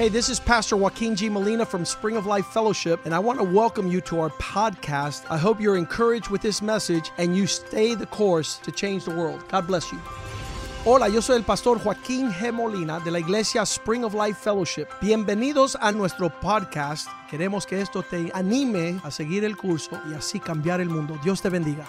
Hey, 0.00 0.08
this 0.08 0.30
is 0.30 0.40
Pastor 0.40 0.78
Joaquin 0.78 1.14
G. 1.14 1.28
Molina 1.28 1.66
from 1.66 1.84
Spring 1.84 2.16
of 2.16 2.24
Life 2.24 2.46
Fellowship, 2.46 3.04
and 3.04 3.14
I 3.14 3.18
want 3.18 3.38
to 3.38 3.44
welcome 3.44 3.86
you 3.86 4.00
to 4.08 4.20
our 4.20 4.30
podcast. 4.30 5.26
I 5.28 5.36
hope 5.36 5.60
you're 5.60 5.76
encouraged 5.76 6.30
with 6.30 6.40
this 6.40 6.62
message 6.62 7.10
and 7.18 7.36
you 7.36 7.46
stay 7.46 7.94
the 7.94 8.06
course 8.06 8.56
to 8.60 8.72
change 8.72 9.04
the 9.04 9.10
world. 9.10 9.46
God 9.50 9.66
bless 9.66 9.92
you. 9.92 9.98
Hola, 10.86 11.06
yo 11.10 11.20
soy 11.20 11.34
el 11.34 11.42
pastor 11.42 11.76
Joaquín 11.76 12.32
G. 12.32 12.50
Molina 12.50 12.98
de 13.04 13.10
la 13.10 13.18
iglesia 13.18 13.66
Spring 13.66 14.02
of 14.02 14.14
Life 14.14 14.38
Fellowship. 14.38 14.88
Bienvenidos 15.02 15.76
a 15.78 15.92
nuestro 15.92 16.30
podcast. 16.30 17.06
Queremos 17.30 17.66
que 17.66 17.78
esto 17.82 18.02
te 18.02 18.30
anime 18.32 18.98
a 19.04 19.10
seguir 19.10 19.44
el 19.44 19.54
curso 19.58 20.00
y 20.10 20.14
así 20.14 20.40
cambiar 20.40 20.80
el 20.80 20.88
mundo. 20.88 21.20
Dios 21.22 21.42
te 21.42 21.50
bendiga. 21.50 21.86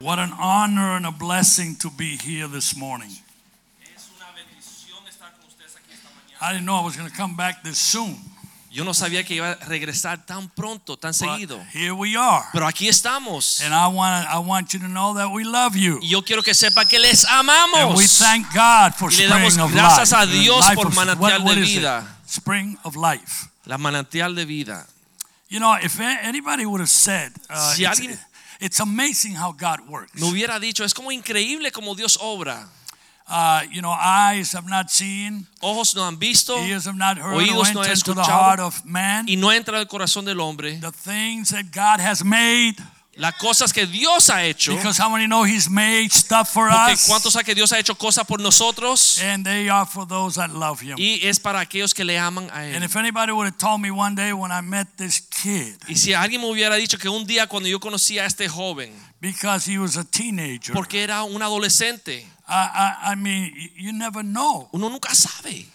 What 0.00 0.18
an 0.18 0.32
honor 0.40 0.96
and 0.96 1.04
a 1.04 1.10
blessing 1.10 1.76
to 1.76 1.90
be 1.90 2.16
here 2.16 2.48
this 2.48 2.74
morning. 2.74 3.10
Es 3.94 4.10
una 4.16 4.30
bendición 4.32 5.06
estar 5.06 5.32
con 5.34 5.46
ustedes 5.46 5.76
aquí 5.76 5.92
esta 5.92 6.08
mañana. 6.10 6.23
I 6.40 6.52
didn't 6.52 6.66
know 6.66 6.76
I 6.76 6.84
was 6.84 6.96
going 6.96 7.08
to 7.10 7.16
come 7.16 7.36
back 7.36 7.62
this 7.62 7.78
soon. 7.78 8.16
Yo 8.70 8.82
no 8.82 8.92
sabía 8.92 9.24
que 9.24 9.36
iba 9.36 9.52
a 9.52 9.64
regresar 9.66 10.26
tan 10.26 10.48
pronto, 10.48 10.96
tan 10.96 11.14
seguido. 11.14 11.64
here 11.72 11.92
we 11.94 12.16
are. 12.16 12.44
Pero 12.52 12.66
aquí 12.66 12.88
estamos. 12.88 13.60
And 13.62 13.72
I 13.72 13.86
want 13.86 14.26
I 14.28 14.38
want 14.40 14.72
you 14.74 14.80
to 14.80 14.88
know 14.88 15.14
that 15.14 15.30
we 15.32 15.44
love 15.44 15.76
you. 15.76 16.00
Y 16.02 16.08
yo 16.08 16.22
quiero 16.22 16.42
que 16.42 16.54
sepa 16.54 16.84
que 16.84 16.98
les 16.98 17.24
And 17.24 17.48
amamos. 17.48 17.96
we 17.96 18.06
thank 18.08 18.52
God 18.52 18.92
for 18.96 19.12
Y 19.12 19.16
le 19.18 19.28
damos 19.28 19.52
spring 19.54 19.64
of 19.64 19.72
life. 19.74 20.12
a 20.12 20.26
Dios 20.26 20.60
Life 20.66 20.74
por 20.74 20.86
of- 20.88 20.94
manantial 20.96 21.20
what- 21.20 21.44
what 21.44 21.54
de 21.54 21.60
vida. 21.62 22.16
Spring 22.26 22.76
of 22.82 22.96
life. 22.96 23.48
La 23.66 23.78
manantial 23.78 24.34
de 24.34 24.44
vida. 24.44 24.86
You 25.48 25.60
know, 25.60 25.74
if 25.80 26.00
anybody 26.00 26.66
would 26.66 26.80
have 26.80 26.90
said, 26.90 27.32
uh, 27.48 27.74
Si 27.74 27.84
it's, 27.84 28.00
alguien- 28.00 28.18
it's 28.58 28.80
amazing 28.80 29.36
how 29.36 29.52
God 29.52 29.82
works. 29.88 30.20
Me 30.20 30.26
hubiera 30.28 30.58
dicho, 30.58 30.82
es 30.84 30.92
como 30.92 31.12
increíble 31.12 31.70
como 31.70 31.94
Dios 31.94 32.18
obra. 32.20 32.66
Uh, 33.26 33.62
you 33.72 33.80
know, 33.80 33.90
eyes 33.90 34.52
have 34.52 34.68
not 34.68 34.90
seen, 34.90 35.46
Ojos 35.62 35.94
no 35.94 36.04
han 36.04 36.18
visto 36.18 36.58
ears 36.58 36.84
have 36.86 36.96
not 36.98 37.16
heard, 37.16 37.34
Oídos 37.36 37.72
no 37.72 37.80
han 37.80 37.88
entered 37.88 37.92
into 37.96 38.14
the 38.14 38.20
escuchado. 38.20 38.84
man. 38.84 39.26
y 39.26 39.36
no 39.36 39.50
entra 39.50 39.78
al 39.78 39.86
corazón 39.86 40.26
del 40.26 40.40
hombre. 40.40 40.78
The 40.78 40.92
things 40.92 41.48
that 41.48 41.72
God 41.72 42.00
has 42.00 42.22
made. 42.22 42.74
Las 43.16 43.34
cosas 43.36 43.72
que 43.72 43.86
Dios 43.86 44.28
ha 44.28 44.42
hecho. 44.44 44.74
Because 44.74 44.98
how 44.98 45.08
many 45.08 45.26
know 45.28 45.44
He's 45.44 45.70
made 45.70 46.10
stuff 46.10 46.52
for 46.52 46.68
Porque 46.68 46.94
us? 46.94 47.06
cuántos 47.06 47.32
saben 47.32 47.46
que 47.46 47.54
Dios 47.54 47.72
ha 47.72 47.78
hecho 47.78 47.94
cosas 47.94 48.26
por 48.26 48.40
nosotros. 48.40 49.20
And 49.22 49.46
they 49.46 49.68
are 49.68 49.86
for 49.86 50.04
those 50.04 50.34
that 50.34 50.50
love 50.50 50.82
Him. 50.82 50.96
Y 50.98 51.20
es 51.22 51.38
para 51.38 51.60
aquellos 51.60 51.94
que 51.94 52.04
le 52.04 52.18
aman 52.18 52.50
a 52.52 52.66
él. 52.66 52.74
And 52.74 52.84
if 52.84 52.96
anybody 52.96 53.30
would 53.32 53.46
have 53.46 53.56
told 53.56 53.80
me 53.80 53.90
one 53.92 54.16
day 54.16 54.32
when 54.32 54.50
I 54.50 54.60
met 54.62 54.88
this 54.96 55.20
kid, 55.20 55.76
Y 55.88 55.94
si 55.94 56.12
alguien 56.12 56.40
me 56.40 56.48
hubiera 56.48 56.74
dicho 56.74 56.98
que 56.98 57.08
un 57.08 57.24
día 57.24 57.46
cuando 57.46 57.68
yo 57.68 57.78
conocí 57.78 58.18
a 58.18 58.26
este 58.26 58.48
joven, 58.48 58.92
because 59.20 59.64
he 59.64 59.78
was 59.78 59.96
a 59.96 60.04
teenager, 60.04 60.74
porque 60.74 61.04
era 61.04 61.22
un 61.22 61.40
adolescente, 61.40 62.26
I, 62.46 62.96
I, 63.06 63.12
I 63.12 63.14
mean, 63.14 63.52
you 63.76 63.92
never 63.92 64.22
know. 64.22 64.68
uno 64.72 64.88
nunca 64.88 65.14
sabe. 65.14 65.66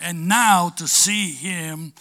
And 0.00 0.28
now 0.28 0.70
to 0.76 0.86
see 0.88 1.32
him 1.32 1.92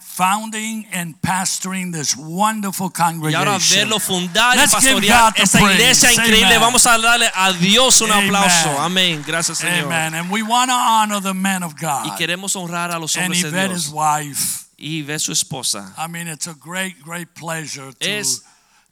founding 0.00 0.86
and 0.92 1.14
pastoring 1.20 1.92
this 1.92 2.16
wonderful 2.16 2.90
congregation. 2.90 3.32
Y 3.32 3.46
ahora 3.46 3.58
verlo 3.58 3.98
fundar 4.00 4.56
y 4.56 4.66
pastorear 4.66 5.34
esta 5.36 5.58
praise. 5.58 5.74
iglesia 5.74 6.12
increíble. 6.12 6.46
Amen. 6.46 6.60
Vamos 6.60 6.86
a 6.86 6.98
darle 6.98 7.30
a 7.34 7.52
Dios 7.52 8.00
un 8.00 8.10
Amen. 8.10 8.26
aplauso. 8.34 8.78
Amén. 8.80 9.22
Gracias, 9.26 9.58
Señor. 9.58 9.84
Amen. 9.84 10.14
And 10.14 10.30
we 10.30 10.42
want 10.42 10.70
to 10.70 10.74
honor 10.74 11.20
the 11.20 11.34
man 11.34 11.62
of 11.62 11.74
God. 11.76 12.06
Y 12.06 12.10
queremos 12.16 12.56
honrar 12.56 12.90
a 12.90 12.98
los 12.98 13.16
and 13.16 13.26
hombres 13.26 13.42
de 13.42 13.48
Yvette, 13.48 13.72
his 13.72 13.90
wife. 13.90 14.64
Yvette 14.78 15.20
su 15.20 15.32
esposa. 15.32 15.92
I 15.98 16.06
mean, 16.08 16.28
it's 16.28 16.46
a 16.46 16.54
great, 16.54 17.00
great 17.02 17.34
pleasure 17.34 17.92
to, 17.92 18.08
Es- 18.08 18.42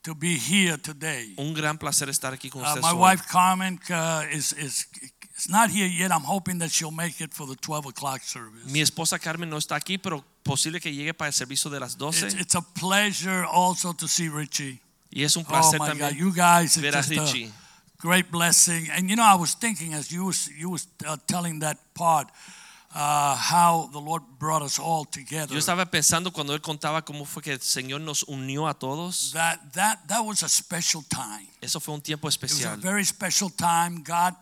to 0.07 0.15
be 0.15 0.37
here 0.39 0.79
today. 0.79 1.35
Un 1.37 1.53
gran 1.53 1.77
placer 1.79 2.09
estar 2.09 2.33
aquí 2.33 2.49
con 2.51 2.63
Uh, 2.63 2.77
my 2.81 2.91
hoy. 2.93 2.99
wife 3.11 3.23
Carmen 3.29 3.79
uh, 3.91 4.25
is, 4.33 4.53
is 4.55 4.87
is 5.37 5.49
not 5.51 5.69
here 5.71 5.87
yet. 5.87 6.11
I'm 6.11 6.25
hoping 6.25 6.59
that 6.61 6.71
she'll 6.71 6.91
make 6.91 7.21
it 7.21 7.35
for 7.35 7.47
the 7.47 7.57
12 7.57 7.87
o'clock 7.87 8.23
service. 8.23 8.65
Mi 8.73 8.81
esposa 8.81 9.19
Carmen 9.19 9.51
no 9.51 9.59
está 9.59 9.77
aquí, 9.77 9.99
pero 9.99 10.25
posible 10.43 10.81
que 10.81 10.93
llegue 10.93 11.13
para 11.13 11.29
el 11.29 11.35
servicio 11.35 11.71
de 11.71 11.81
las 11.81 11.93
It's, 11.95 11.99
12. 11.99 12.41
it's 12.41 12.55
a 12.55 12.63
pleasure 12.63 13.45
also 13.45 13.93
to 13.93 14.07
see 14.09 14.29
Richie. 14.29 14.81
Y 15.11 15.23
es 15.25 15.37
un 15.37 15.45
Oh 15.47 15.49
placer 15.49 15.79
my 15.79 15.93
God, 15.99 16.15
you 16.15 16.33
guys 16.33 16.77
ver 16.77 16.95
a 16.97 17.03
Richie. 17.03 17.47
a 17.47 17.53
great 17.99 18.31
blessing. 18.31 18.89
And 18.91 19.09
you 19.11 19.17
know, 19.17 19.25
I 19.25 19.35
was 19.37 19.55
thinking 19.55 19.93
as 19.95 20.11
you 20.11 20.25
was 20.27 20.49
you 20.57 20.71
was 20.71 20.87
uh, 21.07 21.17
telling 21.27 21.61
that 21.61 21.79
part 21.95 22.29
uh, 22.97 23.37
how 23.37 23.89
the 23.93 24.01
Lord 24.01 24.23
brought 24.39 24.63
us 24.63 24.79
all 24.79 25.05
together. 25.05 25.53
Yo 25.53 25.59
estaba 25.59 25.85
pensando 25.91 26.33
cuando 26.33 26.55
él 26.55 26.63
contaba 26.63 27.05
cómo 27.05 27.27
fue 27.27 27.43
que 27.43 27.53
el 27.53 27.61
Señor 27.61 28.01
nos 28.01 28.23
unió 28.23 28.67
a 28.67 28.75
todos. 28.75 29.33
That 29.33 29.59
that 29.75 29.99
that 30.09 30.25
was 30.25 30.43
a 30.43 30.49
special 30.49 31.03
time. 31.03 31.49
Eso 31.61 31.79
fue 31.79 31.95
un 31.95 32.01
tiempo 32.01 32.29
It 32.29 32.43
was 32.43 32.65
a 32.65 32.77
very 32.77 33.05
special 33.05 33.51
time. 33.51 34.03
God 34.03 34.35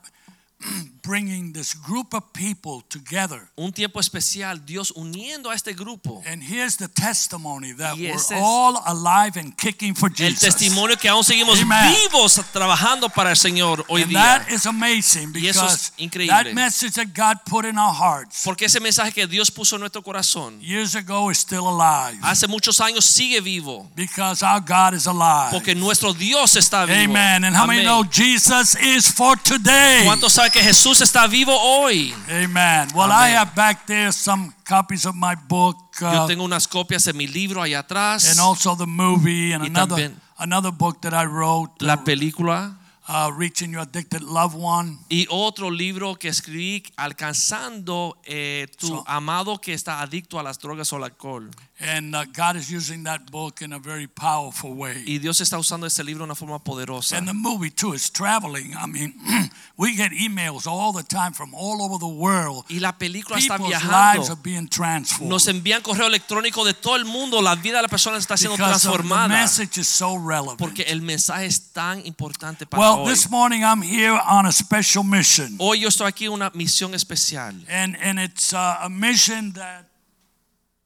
bringing 1.04 1.52
this 1.52 1.74
group 1.74 2.14
of 2.14 2.22
people 2.32 2.82
together. 2.88 3.48
Un 3.56 3.72
tiempo 3.72 4.00
especial, 4.00 4.58
Dios 4.64 4.90
uniendo 4.96 5.50
a 5.50 5.54
este 5.54 5.74
grupo. 5.74 6.22
And 6.26 6.42
here's 6.42 6.76
the 6.78 6.88
testimony 6.88 7.72
that 7.74 7.96
we're 7.98 8.16
all 8.34 8.80
alive 8.86 9.36
and 9.36 9.54
kicking 9.56 9.94
for 9.94 10.08
Jesus. 10.08 10.42
El 10.42 10.50
testimonio 10.50 10.96
que 10.98 11.08
aún 11.10 11.22
seguimos 11.22 11.60
Amen. 11.60 11.92
vivos 12.10 12.40
trabajando 12.52 13.08
para 13.10 13.30
el 13.30 13.36
Señor 13.36 13.84
hoy 13.88 14.02
and 14.02 14.10
día. 14.12 14.18
that 14.18 14.50
is 14.50 14.66
amazing 14.66 15.32
Y 15.34 15.48
eso 15.48 15.60
because 15.60 15.74
es 15.74 15.92
increíble. 15.98 16.28
that 16.44 16.54
message 16.54 16.94
that 16.94 17.08
God 17.14 17.36
put 17.44 17.64
in 17.66 17.76
our 17.78 17.92
hearts 17.94 18.42
Porque 18.44 18.64
ese 18.64 18.80
mensaje 18.80 19.12
que 19.12 19.26
Dios 19.26 19.50
puso 19.50 19.76
en 19.76 19.80
nuestro 19.80 20.02
corazón 20.02 20.58
years 20.62 20.94
ago 20.94 21.30
is 21.30 21.38
still 21.38 21.68
alive 21.68 22.18
hace 22.22 22.46
muchos 22.48 22.80
años 22.80 23.04
sigue 23.04 23.40
vivo. 23.42 23.90
because 23.94 24.42
our 24.42 24.60
God 24.60 24.94
is 24.94 25.06
alive. 25.06 25.50
Porque 25.52 25.74
nuestro 25.74 26.12
Dios 26.14 26.56
está 26.56 26.86
vivo. 26.86 27.12
Amen. 27.12 27.44
And 27.44 27.54
how 27.54 27.66
many 27.66 27.82
know 27.84 28.04
Jesus 28.04 28.74
is 28.76 29.06
for 29.12 29.36
today? 29.36 30.02
¿Cuántos 30.06 30.32
saben 30.32 30.50
que 30.50 30.62
Jesús 30.62 30.93
está 31.00 31.26
vivo 31.26 31.56
hoy? 31.58 32.14
Amen. 32.28 32.88
Well, 32.94 33.10
I 33.10 33.30
have 33.36 33.54
back 33.54 33.86
there 33.86 34.12
some 34.12 34.52
copies 34.68 35.06
of 35.06 35.14
my 35.14 35.34
book 35.48 35.76
Yo 36.00 36.24
uh, 36.24 36.26
tengo 36.26 36.44
unas 36.44 36.66
copias 36.68 37.04
de 37.04 37.12
mi 37.12 37.26
libro 37.26 37.62
allá 37.62 37.80
atrás. 37.80 38.30
and 38.30 38.40
also 38.40 38.74
the 38.76 38.86
movie 38.86 39.52
and 39.52 39.62
Y 39.64 39.68
another 39.68 40.12
another 40.38 40.72
book 40.72 41.00
that 41.02 41.12
I 41.14 41.24
wrote, 41.26 41.70
La 41.80 42.04
película 42.04 42.76
uh, 43.08 43.30
Reaching 43.36 43.72
Your 43.72 43.82
Addicted 43.82 44.22
Loved 44.22 44.56
One. 44.56 44.98
y 45.08 45.26
otro 45.30 45.70
libro 45.70 46.14
que 46.16 46.28
escribí 46.28 46.82
alcanzando 46.96 48.18
eh, 48.24 48.66
tu 48.78 48.88
So- 48.88 49.04
amado 49.06 49.60
que 49.60 49.72
está 49.74 50.00
adicto 50.00 50.38
a 50.38 50.42
las 50.42 50.58
drogas 50.58 50.92
o 50.92 50.96
al 50.96 51.04
alcohol. 51.04 51.50
And 51.80 52.14
uh, 52.14 52.24
God 52.32 52.56
is 52.56 52.70
using 52.70 53.02
that 53.04 53.30
book 53.32 53.60
in 53.60 53.72
a 53.72 53.78
very 53.80 54.06
powerful 54.06 54.72
way. 54.74 55.02
Y 55.06 55.18
Dios 55.18 55.40
está 55.40 55.58
usando 55.58 55.86
libro 56.04 56.18
de 56.20 56.24
una 56.24 56.34
forma 56.36 56.62
poderosa. 56.62 57.16
And 57.18 57.26
the 57.26 57.34
movie 57.34 57.70
too 57.70 57.94
is 57.94 58.10
traveling. 58.10 58.74
I 58.76 58.86
mean, 58.86 59.14
we 59.76 59.94
get 59.96 60.12
emails 60.12 60.66
all 60.66 60.92
the 60.92 61.02
time 61.02 61.32
from 61.32 61.52
all 61.54 61.82
over 61.82 61.98
the 61.98 62.06
world. 62.06 62.64
Y 62.68 62.78
la 62.78 62.96
película 62.96 63.38
está 63.38 63.56
People's 63.58 63.82
lives 63.84 64.30
are 64.30 64.40
being 64.40 64.68
transformed. 64.68 65.28
Nos 65.30 65.48
envían 65.48 65.82
correo 65.82 66.06
electrónico 66.06 66.64
de 66.64 66.74
todo 66.74 66.96
el 66.96 67.04
mundo. 67.06 67.42
La 67.42 67.56
vida 67.56 67.76
de 67.78 67.82
la 67.82 67.88
persona 67.88 68.18
está 68.18 68.36
siendo 68.36 68.56
because 68.56 68.76
of 68.76 68.82
the 68.82 68.88
transformada. 68.98 69.28
message 69.28 69.78
is 69.80 69.88
so 69.88 70.16
relevant. 70.16 70.58
Porque 70.58 70.82
el 70.84 71.02
mensaje 71.02 71.46
es 71.46 71.72
tan 71.72 72.06
importante 72.06 72.66
para 72.66 72.80
Well, 72.80 72.93
hoy. 72.96 73.08
this 73.08 73.30
morning 73.30 73.64
I'm 73.64 73.82
here 73.82 74.18
on 74.26 74.46
a 74.46 74.52
special 74.52 75.02
mission. 75.02 75.56
Hoy 75.58 75.80
yo 75.80 75.88
estoy 75.88 76.08
aquí 76.08 76.28
una 76.28 76.50
misión 76.50 76.94
especial. 76.94 77.54
And, 77.68 77.96
and 78.00 78.18
it's 78.18 78.52
uh, 78.52 78.80
a 78.82 78.88
mission 78.88 79.52
that 79.52 79.86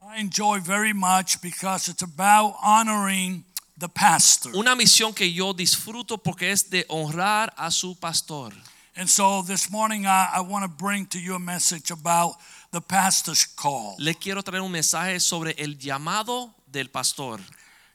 I 0.02 0.20
enjoy 0.20 0.60
very 0.60 0.92
much 0.92 1.40
because 1.42 1.88
it's 1.88 2.02
about 2.02 2.56
honoring 2.62 3.44
the 3.76 3.88
pastor. 3.88 4.50
Una 4.54 4.74
misión 4.74 5.14
que 5.14 5.26
yo 5.30 5.52
disfruto 5.52 6.18
porque 6.18 6.50
es 6.50 6.70
de 6.70 6.84
honrar 6.88 7.52
a 7.56 7.70
su 7.70 7.94
pastor. 7.94 8.52
And 8.96 9.08
so 9.08 9.42
this 9.42 9.70
morning 9.70 10.06
I, 10.06 10.28
I 10.36 10.40
want 10.40 10.64
to 10.64 10.68
bring 10.68 11.06
to 11.06 11.20
you 11.20 11.34
a 11.34 11.38
message 11.38 11.90
about 11.90 12.34
the 12.72 12.80
pastor's 12.80 13.46
call. 13.46 13.94
Le 13.98 14.14
quiero 14.14 14.42
traer 14.42 14.62
un 14.62 14.72
mensaje 14.72 15.20
sobre 15.20 15.54
el 15.58 15.76
llamado 15.76 16.50
del 16.70 16.88
pastor. 16.88 17.38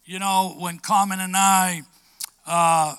You 0.05 0.19
know, 0.19 0.55
when 0.59 0.79
Carmen 0.79 1.19
and 1.19 1.35
I 1.35 1.83
uh, 2.45 2.95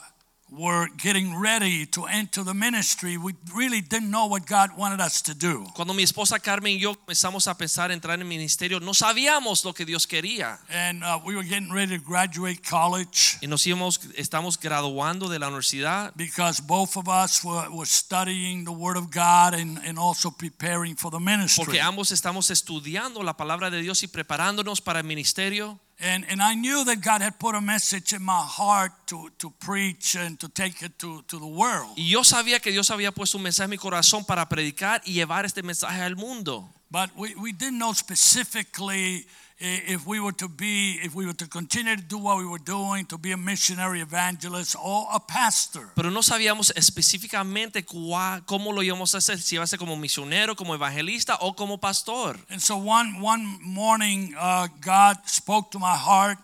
were 0.50 0.88
getting 0.97 1.37
ready 1.38 1.87
to 1.87 2.06
enter 2.06 2.44
the 2.44 2.55
ministry, 2.55 3.16
we 3.16 3.35
really 3.55 3.81
didn't 3.81 4.11
know 4.11 4.26
what 4.26 4.46
God 4.46 4.70
wanted 4.76 5.00
us 5.00 5.23
to 5.23 5.35
do. 5.35 5.67
Cuando 5.75 5.94
mi 5.94 6.02
esposa 6.02 6.38
Carmen 6.38 6.75
y 6.76 6.81
yo 6.81 6.94
comenzamos 6.94 7.49
a 7.49 7.56
pensar 7.56 7.91
entrar 7.91 8.14
en 8.14 8.23
el 8.23 8.29
ministerio, 8.29 8.81
no 8.81 8.93
sabíamos 8.93 9.64
lo 9.64 9.73
que 9.73 9.85
Dios 9.85 10.06
quería. 10.06 10.58
And 10.69 11.02
uh, 11.02 11.19
we 11.25 11.35
were 11.35 11.44
getting 11.44 11.73
ready 11.73 11.99
to 11.99 12.05
graduate 12.05 12.62
college 12.62 13.38
Y 13.41 13.46
nos 13.46 13.67
íbamos, 13.67 14.00
estamos 14.17 14.58
graduando 14.58 15.29
de 15.29 15.38
la 15.38 15.49
universidad 15.49 16.12
because 16.17 16.61
both 16.61 16.97
of 16.97 17.08
us 17.08 17.43
were, 17.44 17.69
were 17.70 17.87
studying 17.87 18.64
the 18.64 18.73
Word 18.73 18.97
of 18.97 19.11
God 19.11 19.55
and, 19.55 19.79
and 19.85 19.99
also 19.99 20.31
preparing 20.31 20.94
for 20.97 21.11
the 21.11 21.20
ministry. 21.20 21.64
porque 21.64 21.81
ambos 21.81 22.12
estamos 22.12 22.50
estudiando 22.50 23.23
la 23.23 23.37
palabra 23.37 23.70
de 23.70 23.82
Dios 23.82 24.02
y 24.02 24.08
preparándonos 24.08 24.81
para 24.81 25.00
el 25.00 25.06
ministerio. 25.06 25.79
And, 26.05 26.27
and 26.29 26.43
I 26.43 26.55
knew 26.55 26.85
that 26.85 27.01
God 27.01 27.23
had 27.23 27.39
put 27.39 27.55
a 27.55 27.62
message 27.62 28.12
in 28.12 28.23
my 28.23 28.43
heart 28.45 28.93
to, 29.06 29.31
to 29.39 29.51
preach 29.59 30.15
and 30.17 30.39
to 30.39 30.49
take 30.49 30.83
it 30.83 30.99
to, 30.99 31.23
to 31.29 31.39
the 31.39 31.47
world. 31.47 31.97
Y 31.97 32.11
yo 32.11 32.21
sabía 32.21 32.61
que 32.61 32.71
Dios 32.71 32.91
había 32.91 33.11
puesto 33.11 33.39
un 33.39 33.45
mensaje 33.45 33.65
en 33.65 33.71
mi 33.71 33.79
corazón 33.79 34.27
para 34.27 34.47
predicar 34.47 35.01
y 35.06 35.15
llevar 35.15 35.47
este 35.47 35.62
mensaje 35.62 36.03
al 36.03 36.15
mundo. 36.15 36.69
But 36.91 37.11
we, 37.17 37.35
we 37.37 37.53
didn't 37.53 37.79
know 37.79 37.95
specifically 37.95 39.27
if 39.64 40.06
we 40.06 40.20
were 40.20 40.32
to 40.37 40.49
be, 40.49 40.99
if 41.02 41.14
we 41.14 41.25
were 41.26 41.34
to 41.34 41.46
continue 41.49 41.96
to 41.96 42.02
do 42.02 42.19
what 42.19 42.37
we 42.38 42.44
were 42.46 42.62
doing, 42.62 43.06
to 43.06 43.16
be 43.19 43.32
a 43.32 43.37
missionary 43.37 44.00
evangelist 44.00 44.76
or 44.82 45.06
a 45.12 45.19
pastor. 45.20 45.88
Pero 45.94 46.11
no 46.11 46.20
sabíamos 46.22 46.72
específicamente 46.76 47.84
cuá- 47.84 48.43
cómo 48.46 48.72
lo 48.72 48.82
íbamos 48.82 49.14
a 49.14 49.19
hacer, 49.19 49.40
si 49.40 49.55
iba 49.56 49.64
a 49.64 49.66
ser 49.66 49.78
como 49.78 49.96
misionero, 49.96 50.55
como 50.56 50.75
evangelista 50.75 51.37
o 51.40 51.55
como 51.55 51.78
pastor. 51.78 52.38
And 52.50 52.61
so 52.61 52.76
one 52.76 53.20
one 53.22 53.58
morning, 53.62 54.34
uh, 54.38 54.69
God 54.81 55.16
spoke 55.26 55.70
to 55.72 55.78
my 55.78 55.96
heart 55.96 56.38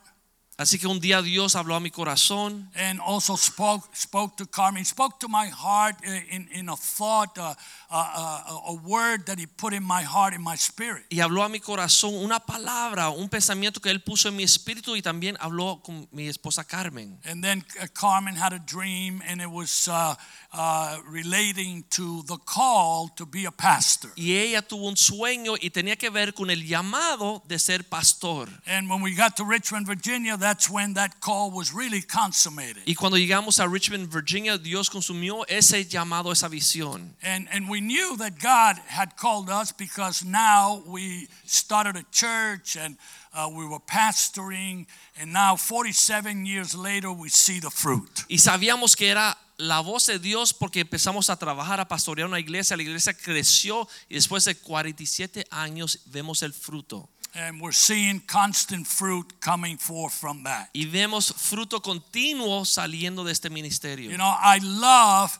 Así 0.61 0.79
que 0.79 0.87
un 0.87 1.01
día 1.01 1.23
Dios 1.23 1.57
habló 1.57 1.75
a 1.75 1.81
mi 1.81 1.91
corazón 1.91 2.71
and 2.75 3.01
also 3.01 3.35
spoke 3.35 3.89
spoke 3.97 4.37
to 4.37 4.45
Carmen. 4.45 4.85
Spoke 4.85 5.19
to 5.19 5.27
my 5.27 5.49
heart 5.49 5.97
uh, 6.07 6.11
in 6.29 6.51
in 6.53 6.69
a 6.69 6.77
thought, 6.77 7.39
uh, 7.39 7.55
uh, 7.91 7.95
uh, 7.95 8.69
a 8.69 8.75
word 8.75 9.25
that 9.25 9.39
He 9.39 9.47
put 9.47 9.73
in 9.73 9.83
my 9.83 10.03
heart, 10.03 10.35
in 10.35 10.43
my 10.43 10.57
spirit. 10.57 11.07
y 11.09 11.21
habló 11.21 11.43
a 11.43 11.49
mi 11.49 11.61
corazón 11.61 12.15
una 12.15 12.41
palabra, 12.41 13.09
un 13.09 13.31
pensamiento 13.31 13.81
que 13.81 13.91
Él 13.91 14.03
puso 14.03 14.29
en 14.29 14.37
mi 14.37 14.43
espíritu 14.43 14.97
y 14.97 15.01
también 15.01 15.39
habló 15.41 15.81
con 15.83 16.07
mi 16.12 16.29
esposa 16.29 16.63
Carmen. 16.65 17.19
And 17.25 17.43
then 17.43 17.65
Carmen 17.95 18.37
had 18.37 18.53
a 18.53 18.59
dream, 18.59 19.23
and 19.27 19.41
it 19.41 19.51
was 19.51 19.89
uh, 19.89 20.15
uh, 20.53 20.99
relating 21.09 21.85
to 21.91 22.23
the 22.27 22.37
call 22.37 23.09
to 23.17 23.25
be 23.25 23.47
a 23.47 23.51
pastor. 23.51 24.11
Y 24.15 24.33
ella 24.33 24.61
tuvo 24.61 24.89
un 24.89 24.99
sueño 24.99 25.55
y 25.59 25.71
tenía 25.71 25.97
que 25.97 26.11
ver 26.11 26.35
con 26.35 26.51
el 26.51 26.67
llamado 26.67 27.43
de 27.49 27.59
ser 27.59 27.85
pastor. 27.85 28.51
And 28.67 28.91
when 28.91 29.01
we 29.01 29.15
got 29.15 29.37
to 29.37 29.45
Richmond, 29.45 29.87
Virginia, 29.87 30.37
that's 30.50 30.69
when 30.69 30.94
that 30.94 31.20
call 31.20 31.50
was 31.52 31.73
really 31.73 32.02
consummated. 32.02 32.82
Y 32.85 32.94
cuando 32.94 33.17
llegamos 33.17 33.61
a 33.61 33.69
Richmond, 33.69 34.08
Virginia, 34.08 34.58
Dios 34.58 34.88
consumió 34.91 35.44
ese 35.49 35.85
llamado, 35.85 36.32
esa 36.32 36.49
visión. 36.49 37.14
And, 37.23 37.49
and 37.52 37.69
we 37.69 37.81
knew 37.81 38.17
that 38.17 38.41
God 38.41 38.76
had 38.88 39.17
called 39.17 39.49
us 39.49 39.70
because 39.73 40.25
now 40.25 40.82
we 40.87 41.29
started 41.47 41.97
a 41.97 42.05
church 42.11 42.76
and 42.76 42.97
uh, 43.32 43.49
we 43.49 43.64
were 43.64 43.79
pastoring. 43.79 44.87
And 45.20 45.32
now, 45.32 45.55
47 45.55 46.44
years 46.47 46.75
later, 46.75 47.12
we 47.12 47.29
see 47.29 47.61
the 47.61 47.70
fruit. 47.70 48.25
Y 48.29 48.38
sabíamos 48.38 48.96
que 48.96 49.08
era 49.08 49.37
la 49.56 49.81
voz 49.81 50.06
de 50.06 50.19
Dios 50.19 50.53
porque 50.53 50.81
empezamos 50.81 51.31
a 51.31 51.37
trabajar, 51.37 51.79
a 51.79 51.87
pastorear 51.87 52.26
una 52.26 52.41
iglesia. 52.41 52.76
La 52.76 52.82
iglesia 52.82 53.14
creció 53.14 53.87
y 54.08 54.14
después 54.14 54.44
de 54.46 54.56
47 54.56 55.46
años 55.50 56.00
vemos 56.06 56.43
el 56.43 56.53
fruto. 56.53 57.08
And 57.35 57.61
we're 57.61 57.73
seeing 57.73 58.21
constant 58.27 58.87
fruit 58.87 59.41
coming 59.41 59.77
forth 59.77 60.15
from 60.15 60.43
that. 60.44 60.71
Y 60.75 60.87
vemos 60.87 61.32
fruto 61.32 61.81
continuo 61.81 62.65
saliendo 62.65 63.25
de 63.25 63.31
este 63.31 63.50
ministerio. 63.50 64.11
You 64.11 64.19
know, 64.19 64.35
I 64.37 64.59
love 64.62 65.38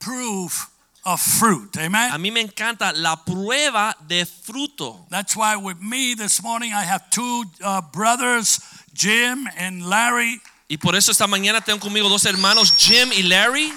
proof 0.00 0.68
of 1.04 1.20
fruit. 1.20 1.76
Amen. 1.78 2.12
A 2.12 2.18
mí 2.18 2.32
me 2.32 2.40
encanta 2.40 2.92
la 2.94 3.16
prueba 3.16 3.94
de 4.06 4.24
fruto. 4.24 5.08
That's 5.10 5.36
why 5.36 5.56
with 5.56 5.80
me 5.80 6.14
this 6.14 6.42
morning 6.42 6.72
I 6.72 6.82
have 6.82 7.08
two 7.10 7.44
uh, 7.62 7.82
brothers, 7.92 8.60
Jim 8.92 9.48
and 9.56 9.86
Larry. 9.86 10.40
Y 10.68 10.76
por 10.76 10.96
eso 10.96 11.12
esta 11.12 11.26
mañana 11.26 11.64
tengo 11.64 11.80
conmigo 11.80 12.08
dos 12.08 12.24
hermanos, 12.24 12.72
Jim 12.78 13.10
y 13.12 13.22
Larry. 13.22 13.70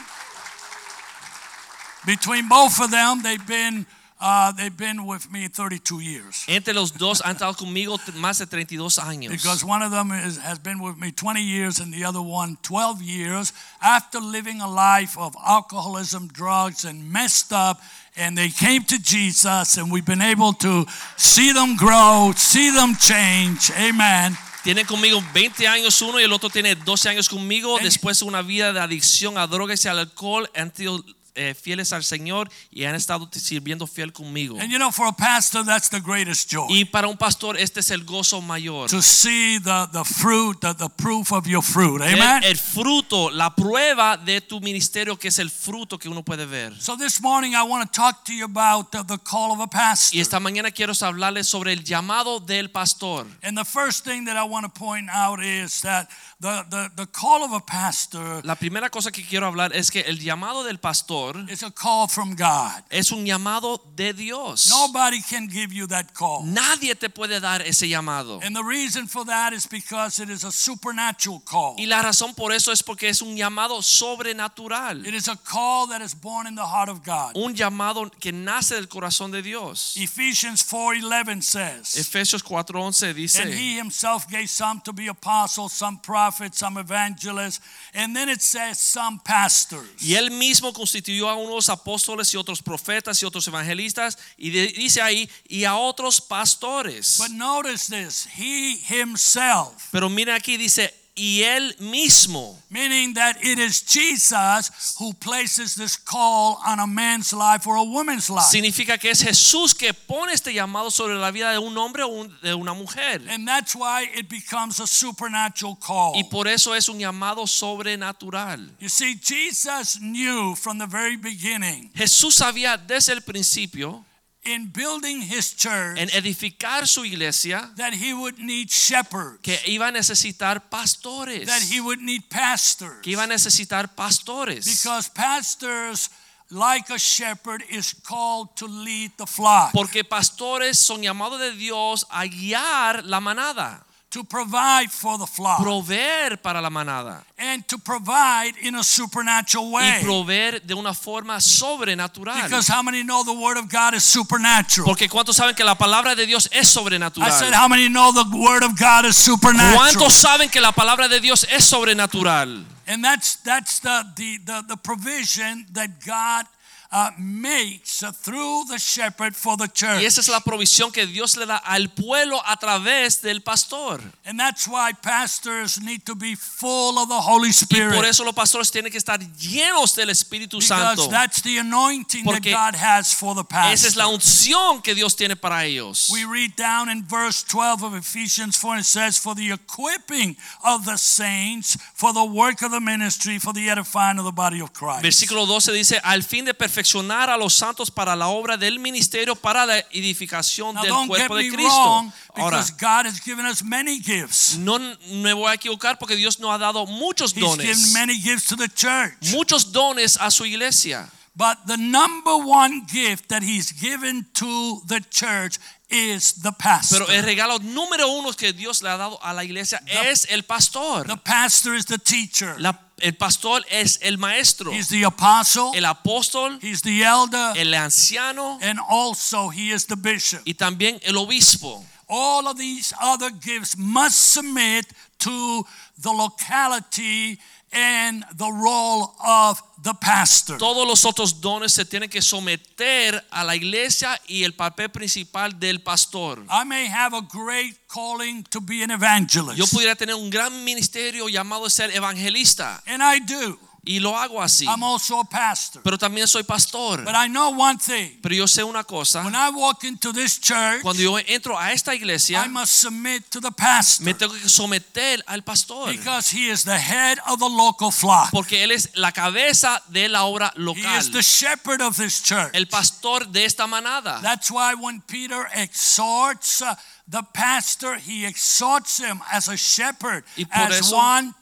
Between 2.05 2.47
both 2.47 2.79
of 2.79 2.91
them, 2.91 3.21
they've 3.23 3.45
been 3.45 3.85
uh, 4.19 4.51
they've 4.53 4.75
been 4.75 5.05
with 5.05 5.29
me 5.31 5.47
32 5.47 5.99
years. 5.99 6.45
Entre 6.47 6.73
los 6.73 6.91
dos 6.97 7.21
han 7.21 7.35
estado 7.35 7.53
conmigo 7.53 7.99
más 8.15 8.39
de 8.39 8.45
32 8.45 8.99
años. 8.99 9.31
Because 9.31 9.63
one 9.63 9.81
of 9.81 9.91
them 9.91 10.11
is, 10.11 10.37
has 10.37 10.59
been 10.59 10.79
with 10.79 10.97
me 10.97 11.11
20 11.11 11.41
years 11.41 11.79
and 11.79 11.93
the 11.93 12.03
other 12.05 12.21
one 12.21 12.57
12 12.63 13.01
years 13.01 13.53
after 13.81 14.19
living 14.19 14.61
a 14.61 14.67
life 14.67 15.17
of 15.17 15.35
alcoholism, 15.45 16.27
drugs, 16.27 16.85
and 16.85 17.11
messed 17.11 17.51
up. 17.51 17.81
And 18.17 18.37
they 18.37 18.47
came 18.47 18.83
to 18.85 18.97
Jesus, 18.97 19.75
and 19.77 19.91
we've 19.91 20.05
been 20.05 20.21
able 20.21 20.53
to 20.53 20.85
see 21.17 21.51
them 21.51 21.75
grow, 21.75 22.31
see 22.37 22.71
them 22.71 22.95
change. 22.95 23.71
Amen. 23.71 24.37
Tienen 24.63 24.87
conmigo 24.87 25.21
20 25.33 25.67
años 25.67 26.01
uno 26.01 26.19
y 26.19 26.23
el 26.23 26.31
otro 26.33 26.49
tiene 26.49 26.75
12 26.75 27.09
años 27.09 27.29
conmigo. 27.29 27.77
Después 27.79 28.19
de 28.19 28.25
una 28.25 28.41
vida 28.41 28.71
de 28.71 28.79
adicción 28.79 29.37
a 29.37 29.45
drogas 29.45 29.83
y 29.85 29.89
al 29.89 29.99
alcohol, 29.99 30.49
han 30.55 30.73
sido 30.73 31.03
eh, 31.35 31.53
fieles 31.53 31.93
al 31.93 32.03
Señor 32.03 32.49
y 32.71 32.85
han 32.85 32.95
estado 32.95 33.29
sirviendo 33.31 33.87
fiel 33.87 34.11
conmigo. 34.11 34.57
And 34.59 34.71
you 34.71 34.77
know, 34.77 34.91
for 34.91 35.07
a 35.07 35.11
pastor, 35.11 35.63
that's 35.65 35.89
the 35.89 35.99
greatest 35.99 36.51
joy. 36.51 36.67
Y 36.69 36.85
para 36.85 37.07
un 37.07 37.17
pastor 37.17 37.57
este 37.57 37.79
es 37.79 37.91
el 37.91 38.03
gozo 38.03 38.41
mayor. 38.41 38.89
to 38.89 39.01
see 39.01 39.59
the, 39.59 39.87
the 39.91 40.03
fruit, 40.03 40.59
the, 40.61 40.73
the 40.73 40.89
proof 40.89 41.31
of 41.31 41.47
your 41.47 41.63
fruit. 41.63 42.01
Amen. 42.01 42.43
el 42.43 42.57
fruto, 42.57 43.29
la 43.31 43.55
prueba 43.55 44.17
de 44.17 44.41
tu 44.41 44.59
ministerio 44.61 45.17
que 45.17 45.29
es 45.29 45.39
el 45.39 45.49
fruto 45.49 45.97
que 45.97 46.09
uno 46.09 46.23
puede 46.23 46.45
ver. 46.45 46.73
So 46.79 46.95
this 46.95 47.21
morning 47.21 47.53
I 47.55 47.63
want 47.63 47.91
to 47.91 47.95
talk 47.95 48.25
to 48.25 48.33
you 48.33 48.45
about 48.45 48.91
the, 48.91 49.03
the 49.03 49.17
call 49.17 49.51
of 49.51 49.59
a 49.59 49.67
pastor. 49.67 50.17
Y 50.17 50.21
esta 50.21 50.39
mañana 50.39 50.71
quiero 50.71 50.93
hablarles 51.01 51.47
sobre 51.47 51.73
el 51.73 51.83
llamado 51.83 52.39
del 52.39 52.69
pastor. 52.69 53.25
And 53.43 53.57
the 53.57 53.65
first 53.65 54.05
thing 54.05 54.25
that 54.25 54.37
I 54.37 54.43
want 54.43 54.65
to 54.65 54.69
point 54.69 55.09
out 55.09 55.43
is 55.43 55.81
that 55.81 56.09
the, 56.39 56.65
the, 56.69 56.91
the 56.95 57.07
call 57.07 57.43
of 57.43 57.53
a 57.53 57.59
pastor 57.59 58.41
La 58.43 58.55
primera 58.55 58.89
cosa 58.89 59.11
que 59.11 59.23
quiero 59.23 59.47
hablar 59.47 59.75
es 59.75 59.91
que 59.91 60.01
el 60.01 60.19
llamado 60.19 60.63
del 60.63 60.79
pastor 60.79 61.24
is 61.49 61.63
a 61.63 61.71
call 61.71 62.07
from 62.07 62.35
God. 62.35 62.83
es 62.89 63.11
un 63.11 63.25
llamado 63.25 63.79
de 63.95 64.13
Dios. 64.13 64.69
Nobody 64.69 65.21
can 65.21 65.47
give 65.47 65.73
you 65.73 65.87
that 65.87 66.13
call. 66.13 66.43
Nadie 66.43 66.95
te 66.95 67.09
puede 67.09 67.39
dar 67.39 67.61
ese 67.61 67.87
llamado. 67.87 68.39
And 68.43 68.55
the 68.55 68.63
reason 68.63 69.07
for 69.07 69.25
that 69.25 69.53
is 69.53 69.67
because 69.67 70.19
it 70.19 70.29
is 70.29 70.43
a 70.43 70.51
supernatural 70.51 71.41
call. 71.45 71.75
Y 71.77 71.85
la 71.85 72.01
razón 72.01 72.35
por 72.35 72.51
eso 72.51 72.71
es 72.71 72.83
porque 72.83 73.09
es 73.09 73.21
un 73.21 73.35
llamado 73.35 73.81
sobrenatural. 73.81 75.05
It 75.05 75.13
is 75.13 75.27
a 75.27 75.35
call 75.35 75.87
that 75.87 76.01
is 76.01 76.13
born 76.13 76.47
in 76.47 76.55
the 76.55 76.65
heart 76.65 76.89
of 76.89 77.03
God. 77.03 77.35
Un 77.35 77.55
llamado 77.55 78.09
que 78.19 78.31
nace 78.31 78.75
del 78.75 78.87
corazón 78.87 79.31
de 79.31 79.41
Dios. 79.41 79.95
Ephesians 79.97 80.63
4:11 80.63 81.41
says, 81.41 81.95
Efesios 81.97 82.43
4:11 82.43 83.07
And 83.07 83.15
dice, 83.15 83.37
he 83.53 83.77
himself 83.77 84.27
gave 84.27 84.49
some 84.49 84.81
to 84.81 84.93
be 84.93 85.07
apostles, 85.07 85.73
some 85.73 85.99
prophets, 86.01 86.59
some 86.59 86.77
evangelists, 86.77 87.61
and 87.93 88.15
then 88.15 88.29
it 88.29 88.41
says 88.41 88.79
some 88.79 89.19
pastors. 89.23 89.85
y 90.01 90.15
él 90.15 90.31
mismo 90.31 90.73
constituyó 90.73 91.14
a 91.21 91.35
unos 91.35 91.69
apóstoles 91.69 92.33
y 92.33 92.37
otros 92.37 92.61
profetas 92.61 93.21
y 93.21 93.25
otros 93.25 93.47
evangelistas 93.47 94.17
y 94.37 94.49
dice 94.49 95.01
ahí 95.01 95.29
y 95.47 95.63
a 95.63 95.75
otros 95.75 96.21
pastores. 96.21 97.17
But 97.17 97.31
notice 97.31 97.87
this, 97.87 98.27
he 98.37 98.79
himself, 98.89 99.89
Pero 99.91 100.09
mira 100.09 100.35
aquí 100.35 100.57
dice 100.57 100.93
y 101.15 101.43
él 101.43 101.75
mismo. 101.79 102.57
meaning 102.69 103.13
that 103.13 103.37
it 103.41 103.57
is 103.57 103.81
Jesus 103.81 104.95
who 104.99 105.13
places 105.13 105.75
this 105.75 105.95
call 105.95 106.59
on 106.65 106.79
a 106.79 106.87
man's 106.87 107.31
life 107.31 107.65
or 107.65 107.77
a 107.77 107.83
woman's 107.83 108.29
life. 108.29 108.45
Significa 108.45 108.99
que 108.99 109.11
es 109.11 109.21
Jesús 109.21 109.73
que 109.73 109.93
pone 109.93 110.33
este 110.33 110.53
llamado 110.53 110.91
sobre 110.91 111.15
la 111.15 111.31
vida 111.31 111.51
de 111.51 111.57
un 111.57 111.77
hombre 111.77 112.03
o 112.03 112.27
de 112.43 112.53
una 112.53 112.73
mujer. 112.73 113.21
And 113.29 113.47
that's 113.47 113.75
why 113.75 114.09
it 114.13 114.27
becomes 114.29 114.79
a 114.81 114.87
supernatural 114.87 115.77
call. 115.79 116.15
Y 116.15 116.23
por 116.23 116.47
eso 116.47 116.73
es 116.73 116.89
un 116.89 116.99
llamado 116.99 117.47
sobrenatural. 117.47 118.69
You 118.79 118.89
see, 118.89 119.15
Jesus 119.15 119.99
knew 120.01 120.55
from 120.55 120.77
the 120.77 120.87
very 120.87 121.15
beginning 121.15 121.91
Jesús 121.95 122.35
sabía 122.35 122.77
desde 122.77 123.13
el 123.13 123.21
principio 123.21 124.03
in 124.45 124.71
building 124.71 125.21
his 125.21 125.55
church 125.55 125.97
en 125.99 126.09
edificar 126.09 126.87
su 126.87 127.03
iglesia 127.03 127.71
that 127.77 127.93
he 127.93 128.13
would 128.13 128.37
need 128.39 128.69
shepherds, 128.69 129.39
que 129.41 129.57
iba 129.67 129.87
a 129.87 129.91
necesitar 129.91 130.61
pastores. 130.69 131.45
that 131.47 131.61
he 131.61 131.79
would 131.81 131.99
need 131.99 132.21
pastors. 132.29 133.01
Que 133.01 133.13
iba 133.13 133.23
a 133.23 133.27
necesitar 133.27 133.87
pastores. 133.95 134.65
Because 134.65 135.09
pastors, 135.09 136.09
like 136.51 136.89
a 136.93 136.99
shepherd, 136.99 137.63
is 137.69 137.93
called 137.93 138.55
to 138.55 138.67
lead 138.67 139.11
the 139.17 139.25
flock, 139.25 139.71
Porque 139.73 140.03
pastores 140.03 140.77
son 140.77 141.01
llamados 141.01 141.39
de 141.39 141.51
Dios 141.53 142.05
a 142.09 142.25
guiar 142.25 143.03
la 143.05 143.19
manada, 143.19 143.83
to 144.15 144.23
provide 144.23 144.89
for 144.89 145.17
the 145.17 145.27
flock, 145.27 145.61
proveer 145.61 146.37
para 146.41 146.61
la 146.61 146.69
manada 146.69 147.21
and 147.37 147.67
to 147.67 147.77
provide 147.77 148.53
in 148.61 148.75
a 148.75 148.81
supernatural 148.81 149.65
y 149.65 149.73
way. 149.73 150.01
proveer 150.01 150.61
de 150.65 150.73
una 150.73 150.93
forma 150.93 151.41
sobrenatural. 151.41 152.41
Because 152.43 152.65
how 152.65 152.81
many 152.81 153.03
know 153.03 153.25
the 153.25 153.33
word 153.33 153.57
of 153.57 153.69
God 153.69 153.93
is 153.93 154.05
supernatural? 154.05 154.85
Porque 154.85 155.09
cuántos 155.09 155.35
saben 155.35 155.53
que 155.53 155.65
la 155.65 155.75
palabra 155.75 156.15
de 156.15 156.25
Dios 156.25 156.47
es 156.53 156.69
sobrenatural. 156.69 157.27
I 157.27 157.29
said, 157.29 157.53
how 157.53 157.67
many 157.67 157.89
know 157.89 158.13
the 158.13 158.23
word 158.37 158.63
of 158.63 158.79
God 158.79 159.03
is 159.03 159.17
supernatural? 159.17 159.75
¿Cuántos 159.75 160.13
saben 160.13 160.49
que 160.49 160.61
la 160.61 160.71
palabra 160.71 161.09
de 161.09 161.19
Dios 161.19 161.45
es 161.51 161.65
sobrenatural? 161.65 162.63
And 162.87 163.03
that's 163.03 163.35
that's 163.43 163.79
the 163.79 164.05
the 164.15 164.37
the, 164.45 164.63
the 164.69 164.77
provision 164.77 165.65
that 165.73 165.89
God 166.05 166.45
uh, 166.91 167.09
makes 167.17 168.03
through 168.23 168.65
the 168.69 168.77
shepherd 168.77 169.35
for 169.35 169.57
the 169.57 169.67
church. 169.67 170.01
Y 170.01 170.05
esa 170.05 170.21
es 170.21 170.27
la 170.29 170.39
provisión 170.39 170.91
que 170.91 171.05
Dios 171.05 171.35
le 171.37 171.45
da 171.45 171.57
al 171.57 171.89
pueblo 171.89 172.41
a 172.45 172.57
través 172.57 173.21
del 173.21 173.41
pastor. 173.41 174.01
And 174.25 174.39
that's 174.39 174.67
why 174.67 174.91
pastors 174.93 175.79
need 175.81 176.05
to 176.05 176.15
be 176.15 176.35
full 176.35 176.97
of 176.99 177.09
the 177.09 177.19
Holy 177.19 177.49
Y 177.49 177.53
Spirit. 177.53 177.95
por 177.95 178.05
eso 178.05 178.23
los 178.23 178.33
pastores 178.33 178.71
tienen 178.71 178.91
que 178.91 178.97
estar 178.97 179.19
llenos 179.37 179.95
del 179.95 180.09
Espíritu 180.09 180.59
because 180.59 180.67
Santo. 180.67 181.07
that's 181.09 181.41
the 181.41 181.57
anointing 181.57 182.23
Porque 182.23 182.51
that 182.51 182.73
God 182.73 182.75
has 182.75 183.13
for 183.13 183.35
the 183.35 183.43
pastor. 183.43 183.73
Esa 183.73 183.87
es 183.87 183.95
la 183.95 184.07
unción 184.07 184.81
que 184.81 184.93
Dios 184.95 185.15
tiene 185.15 185.35
para 185.35 185.65
ellos. 185.65 186.09
we 186.11 186.23
read 186.25 186.55
down 186.55 186.89
in 186.89 187.03
verse 187.03 187.43
12 187.43 187.83
of 187.83 187.93
Ephesians 187.95 188.55
4 188.57 188.71
and 188.75 188.81
it 188.81 188.85
says, 188.85 189.17
For 189.17 189.35
the 189.35 189.51
equipping 189.51 190.37
of 190.63 190.85
the 190.85 190.97
saints, 190.97 191.77
for 191.93 192.13
the 192.13 192.23
work 192.23 192.61
of 192.61 192.71
the 192.71 192.79
ministry, 192.79 193.39
for 193.39 193.53
the 193.53 193.69
edifying 193.69 194.19
of 194.19 194.25
the 194.25 194.31
body 194.31 194.61
of 194.61 194.71
Christ. 194.73 195.03
Versículo 195.03 195.45
12 195.45 195.73
dice, 195.73 195.99
al 196.03 196.23
fin 196.23 196.45
de 196.45 196.53
perfeccionar 196.53 196.74
a 196.83 197.37
los 197.37 197.53
santos 197.53 197.89
para 197.91 198.15
la 198.15 198.27
obra 198.27 198.57
del 198.57 198.79
ministerio, 198.79 199.35
para 199.35 199.65
la 199.65 199.79
edificación 199.91 200.73
Now, 200.75 200.83
del 200.83 201.07
cuerpo 201.07 201.35
de 201.35 201.49
Cristo. 201.49 201.69
wrong, 201.69 202.11
Ahora, 202.35 202.57
because 202.57 202.71
God 202.79 203.05
has 203.05 203.19
given 203.23 203.45
us 203.45 203.63
many 203.63 203.99
gifts. 203.99 204.57
no 204.57 204.79
me 204.79 205.33
voy 205.33 205.51
a 205.51 205.53
equivocar 205.55 205.97
porque 205.97 206.15
Dios 206.15 206.39
nos 206.39 206.51
ha 206.51 206.57
dado 206.57 206.85
muchos 206.85 207.33
He's 207.33 207.41
given 207.43 207.57
dones, 207.57 207.93
many 207.93 208.15
gifts 208.19 208.47
to 208.47 208.55
the 208.55 208.67
church. 208.69 209.31
muchos 209.31 209.71
dones 209.71 210.17
a 210.19 210.29
su 210.31 210.45
iglesia. 210.45 211.09
But 211.37 211.65
the 211.67 211.75
number 211.75 212.33
one 212.37 212.85
gift 212.87 213.27
that 213.27 213.43
He's 213.43 213.69
given 213.73 214.25
to 214.35 214.81
the 214.87 215.01
church 215.09 215.57
is 215.89 216.41
the 216.41 216.53
pastor. 216.53 216.99
Pero 217.05 217.11
el 217.11 217.23
regalo 217.23 217.59
número 217.59 218.07
uno 218.07 218.31
que 218.31 218.53
Dios 218.53 218.81
le 218.81 218.89
ha 218.89 218.95
dado 218.97 219.19
a 219.21 219.33
la 219.33 219.43
iglesia 219.43 219.81
es 220.05 220.25
el 220.29 220.43
pastor. 220.43 221.05
The 221.05 221.17
pastor 221.17 221.75
is 221.75 221.85
the 221.87 221.97
teacher. 221.97 222.55
La- 222.59 222.79
el 223.01 223.13
pastor 223.17 223.61
es 223.69 223.99
el 224.01 224.17
maestro, 224.17 224.71
He's 224.71 224.87
the 224.89 225.03
apostle. 225.03 225.71
el 225.75 225.83
apóstol, 225.85 226.59
He's 226.61 226.81
the 226.81 227.03
elder. 227.03 227.53
el 227.57 227.73
anciano 227.73 228.57
And 228.61 228.79
also 228.89 229.49
he 229.49 229.71
is 229.71 229.85
the 229.87 229.95
bishop. 229.97 230.41
y 230.45 230.53
también 230.53 230.99
el 231.03 231.17
obispo. 231.17 231.83
All 232.07 232.47
of 232.47 232.57
these 232.57 232.93
other 233.01 233.31
gifts 233.31 233.75
must 233.77 234.31
submit 234.33 234.85
to 235.19 235.65
the 235.97 236.11
locality 236.11 237.39
and 237.75 238.23
the 238.37 238.49
role 238.49 239.13
of 239.19 239.61
the 239.83 239.93
pastor. 239.93 240.57
Todos 240.57 240.87
los 240.87 241.05
otros 241.05 241.41
dones 241.41 241.73
se 241.73 241.85
tienen 241.85 242.09
que 242.09 242.21
someter 242.21 243.23
a 243.29 243.43
la 243.43 243.55
iglesia 243.55 244.19
y 244.27 244.43
el 244.43 244.53
papel 244.53 244.89
principal 244.89 245.59
del 245.59 245.81
pastor. 245.81 246.43
I 246.49 246.63
may 246.63 246.87
have 246.87 247.13
a 247.13 247.21
great 247.21 247.75
calling 247.87 248.43
to 248.45 248.61
be 248.61 248.81
an 248.83 248.91
evangelist. 248.91 249.57
Yo 249.57 249.65
pudiera 249.67 249.95
tener 249.95 250.15
un 250.15 250.29
gran 250.29 250.63
ministerio 250.63 251.27
llamado 251.27 251.69
ser 251.69 251.91
evangelista 251.91 252.81
and 252.87 253.03
I 253.03 253.19
do. 253.19 253.59
Y 253.85 253.99
lo 253.99 254.17
hago 254.17 254.41
así. 254.41 254.65
I'm 254.65 254.83
also 254.83 255.19
a 255.19 255.25
pastor. 255.25 255.81
Pero 255.83 255.97
también 255.97 256.27
soy 256.27 256.43
pastor. 256.43 257.03
But 257.03 257.15
I 257.15 257.27
know 257.27 257.51
one 257.51 257.77
thing. 257.77 258.19
Pero 258.21 258.35
yo 258.35 258.47
sé 258.47 258.63
una 258.63 258.83
cosa. 258.83 259.23
When 259.23 259.35
I 259.35 259.49
walk 259.49 259.83
into 259.83 260.11
this 260.11 260.39
church, 260.39 260.81
Cuando 260.81 261.01
yo 261.01 261.17
entro 261.19 261.57
a 261.57 261.71
esta 261.71 261.93
I 261.93 262.47
must 262.49 262.73
submit 262.73 263.29
to 263.29 263.39
the 263.39 263.51
pastor 263.51 264.05
me 264.05 264.13
tengo 264.13 264.33
que 264.33 264.49
someter 264.49 265.23
al 265.27 265.43
pastor. 265.43 265.91
because 265.91 266.29
he 266.29 266.49
is 266.49 266.63
the 266.63 266.77
head 266.77 267.19
of 267.27 267.39
the 267.39 267.47
local 267.49 267.91
flock. 267.91 268.31
Porque 268.31 268.63
él 268.63 268.71
es 268.71 268.89
la 268.95 269.11
cabeza 269.11 269.81
de 269.91 270.09
la 270.09 270.25
obra 270.25 270.51
He 270.55 270.97
is 270.97 271.11
the 271.11 271.21
shepherd 271.21 271.81
of 271.81 271.95
this 271.97 272.21
church. 272.21 272.51
El 272.53 272.65
pastor 272.67 273.25
de 273.31 273.45
esta 273.45 273.67
manada. 273.67 274.19
That's 274.21 274.49
why 274.49 274.73
when 274.73 275.01
Peter 275.01 275.47
exhorts 275.53 276.61
uh, 276.61 276.75
the 277.07 277.23
pastor, 277.33 277.95
he 277.95 278.25
exhorts 278.25 278.99
him 278.99 279.21
as 279.31 279.47
a 279.47 279.57
shepherd, 279.57 280.23
as 280.51 280.79
eso- 280.79 280.95
one 280.95 281.33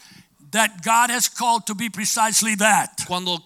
that 0.54 0.82
God 0.84 1.10
has 1.12 1.28
called 1.30 1.66
to 1.68 1.76
be 1.76 1.90
precisely 1.90 2.56
that. 2.56 3.04
Cuando 3.06 3.38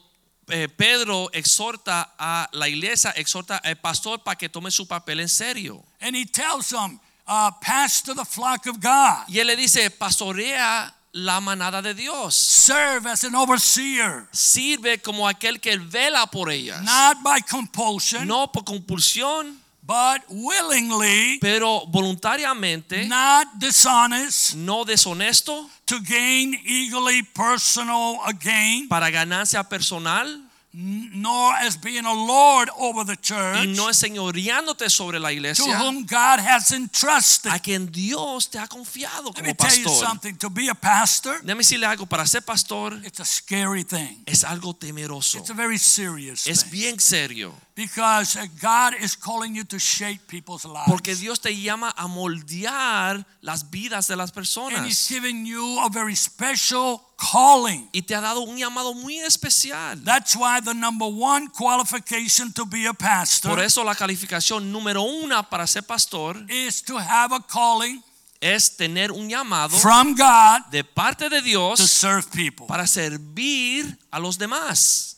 eh, 0.49 0.67
Pedro 0.67 1.27
exhorta 1.33 2.09
a 2.17 2.47
la 2.53 2.67
iglesia, 2.67 3.11
exhorta 3.17 3.57
al 3.63 3.75
pastor 3.75 4.19
para 4.23 4.35
que 4.37 4.47
tome 4.49 4.69
su 4.71 4.85
papel 4.85 5.19
en 5.19 5.27
serio. 5.27 5.83
And 5.99 6.15
he 6.15 6.25
tells 6.25 6.69
them, 6.69 6.99
uh, 7.27 7.51
pastor 7.61 8.13
the 8.13 8.23
flock 8.25 8.65
of 8.67 8.79
God, 8.79 9.25
Y 9.27 9.39
él 9.39 9.47
le 9.47 9.55
dice, 9.57 9.89
pastorea 9.89 10.93
la 11.13 11.39
manada 11.41 11.81
de 11.81 11.93
Dios. 11.93 12.35
serve 12.35 13.07
as 13.07 13.23
an 13.23 13.33
overseer, 13.35 14.27
Sirve 14.31 15.01
como 15.01 15.27
aquel 15.27 15.59
que 15.59 15.77
vela 15.77 16.27
por 16.31 16.49
ellas. 16.49 16.81
not 16.83 17.23
by 17.23 17.39
compulsion, 17.41 18.27
No 18.27 18.47
por 18.51 18.63
compulsión, 18.63 19.57
but 19.87 20.21
willingly, 20.29 21.37
pero 21.39 21.85
voluntariamente, 21.87 23.05
not 23.07 23.47
dishonest, 23.57 24.55
no 24.55 24.83
deshonesto, 24.83 25.69
to 25.85 25.99
gain 26.01 26.53
eagerly 26.65 27.23
personal 27.33 28.17
gain, 28.43 28.87
para 28.89 29.09
ganancia 29.09 29.63
personal 29.63 30.43
nor 30.79 31.53
as 31.55 31.75
being 31.81 32.05
a 32.05 32.13
lord 32.13 32.69
over 32.77 33.03
the 33.03 33.15
church, 33.15 33.65
y 33.65 33.67
no 33.75 33.87
enseñoreándote 33.87 34.89
sobre 34.91 35.19
la 35.19 35.31
iglesia, 35.31 35.65
to 35.65 35.71
whom 35.83 36.05
God 36.05 36.39
has 36.39 36.71
entrusted. 36.71 37.51
a 37.51 37.57
quien 37.57 37.91
Dios 37.91 38.47
te 38.51 38.59
ha 38.59 38.67
confiado 38.67 39.31
Let 39.35 39.41
me 39.43 39.55
como 39.55 39.69
tell 39.69 39.75
you 39.79 39.85
pastor. 39.85 40.07
something. 40.07 40.35
To 40.35 40.49
be 40.51 40.69
a 40.69 40.75
pastor, 40.75 41.39
Déjame 41.41 41.59
decirle 41.63 41.87
algo, 41.87 42.05
para 42.05 42.27
ser 42.27 42.41
pastor 42.43 42.93
it's 43.03 43.19
a 43.19 43.25
scary 43.25 43.83
thing. 43.85 44.21
es 44.27 44.43
algo 44.43 44.75
temeroso, 44.75 45.39
It's 45.39 45.49
a 45.49 45.53
very 45.55 45.79
serious 45.79 46.45
es 46.45 46.63
thing. 46.65 46.71
bien 46.71 46.99
serio, 46.99 47.55
Because 47.77 48.35
God 48.59 48.95
is 48.99 49.15
calling 49.15 49.55
you 49.55 49.63
to 49.65 49.77
shape 49.77 50.27
people's 50.27 50.65
lives. 50.65 50.87
porque 50.87 51.13
Dios 51.15 51.39
te 51.39 51.55
llama 51.55 51.93
a 51.95 52.07
moldear 52.07 53.23
las 53.41 53.69
vidas 53.69 54.07
de 54.07 54.15
las 54.15 54.31
personas. 54.31 54.79
and 54.79 54.87
He's 54.87 55.07
giving 55.07 55.45
you 55.45 55.79
a 55.85 55.89
very 55.89 56.15
special 56.15 57.03
calling. 57.17 57.87
y 57.93 58.01
te 58.01 58.15
ha 58.15 58.21
dado 58.21 58.41
un 58.41 58.57
llamado 58.57 58.95
muy 58.95 59.19
especial. 59.19 60.03
That's 60.03 60.35
why 60.35 60.59
the 60.59 60.73
number 60.73 61.05
one 61.07 61.49
qualification 61.49 62.51
to 62.53 62.65
be 62.65 62.87
a 62.87 62.93
pastor 62.93 63.51
Por 63.51 63.63
eso 63.63 63.83
la 63.83 63.93
calificación 63.93 64.71
número 64.71 65.03
una 65.03 65.43
para 65.43 65.67
ser 65.67 65.83
pastor 65.83 66.35
is 66.49 66.81
to 66.81 66.97
have 66.97 67.31
a 67.31 67.41
calling 67.41 68.01
es 68.41 68.75
tener 68.75 69.11
un 69.11 69.29
llamado 69.29 69.77
from 69.77 70.15
God 70.15 70.71
de 70.71 70.83
parte 70.83 71.29
de 71.29 71.41
to 71.41 71.45
Dios 71.45 71.79
serve 71.91 72.23
people. 72.31 72.65
para 72.65 72.87
servir 72.87 73.97
a 74.11 74.19
los 74.19 74.39
demás. 74.39 75.16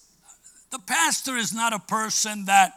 The 0.71 0.79
pastor 0.79 1.37
is 1.37 1.53
not 1.53 1.73
a 1.73 1.79
person 1.79 2.45
that 2.45 2.73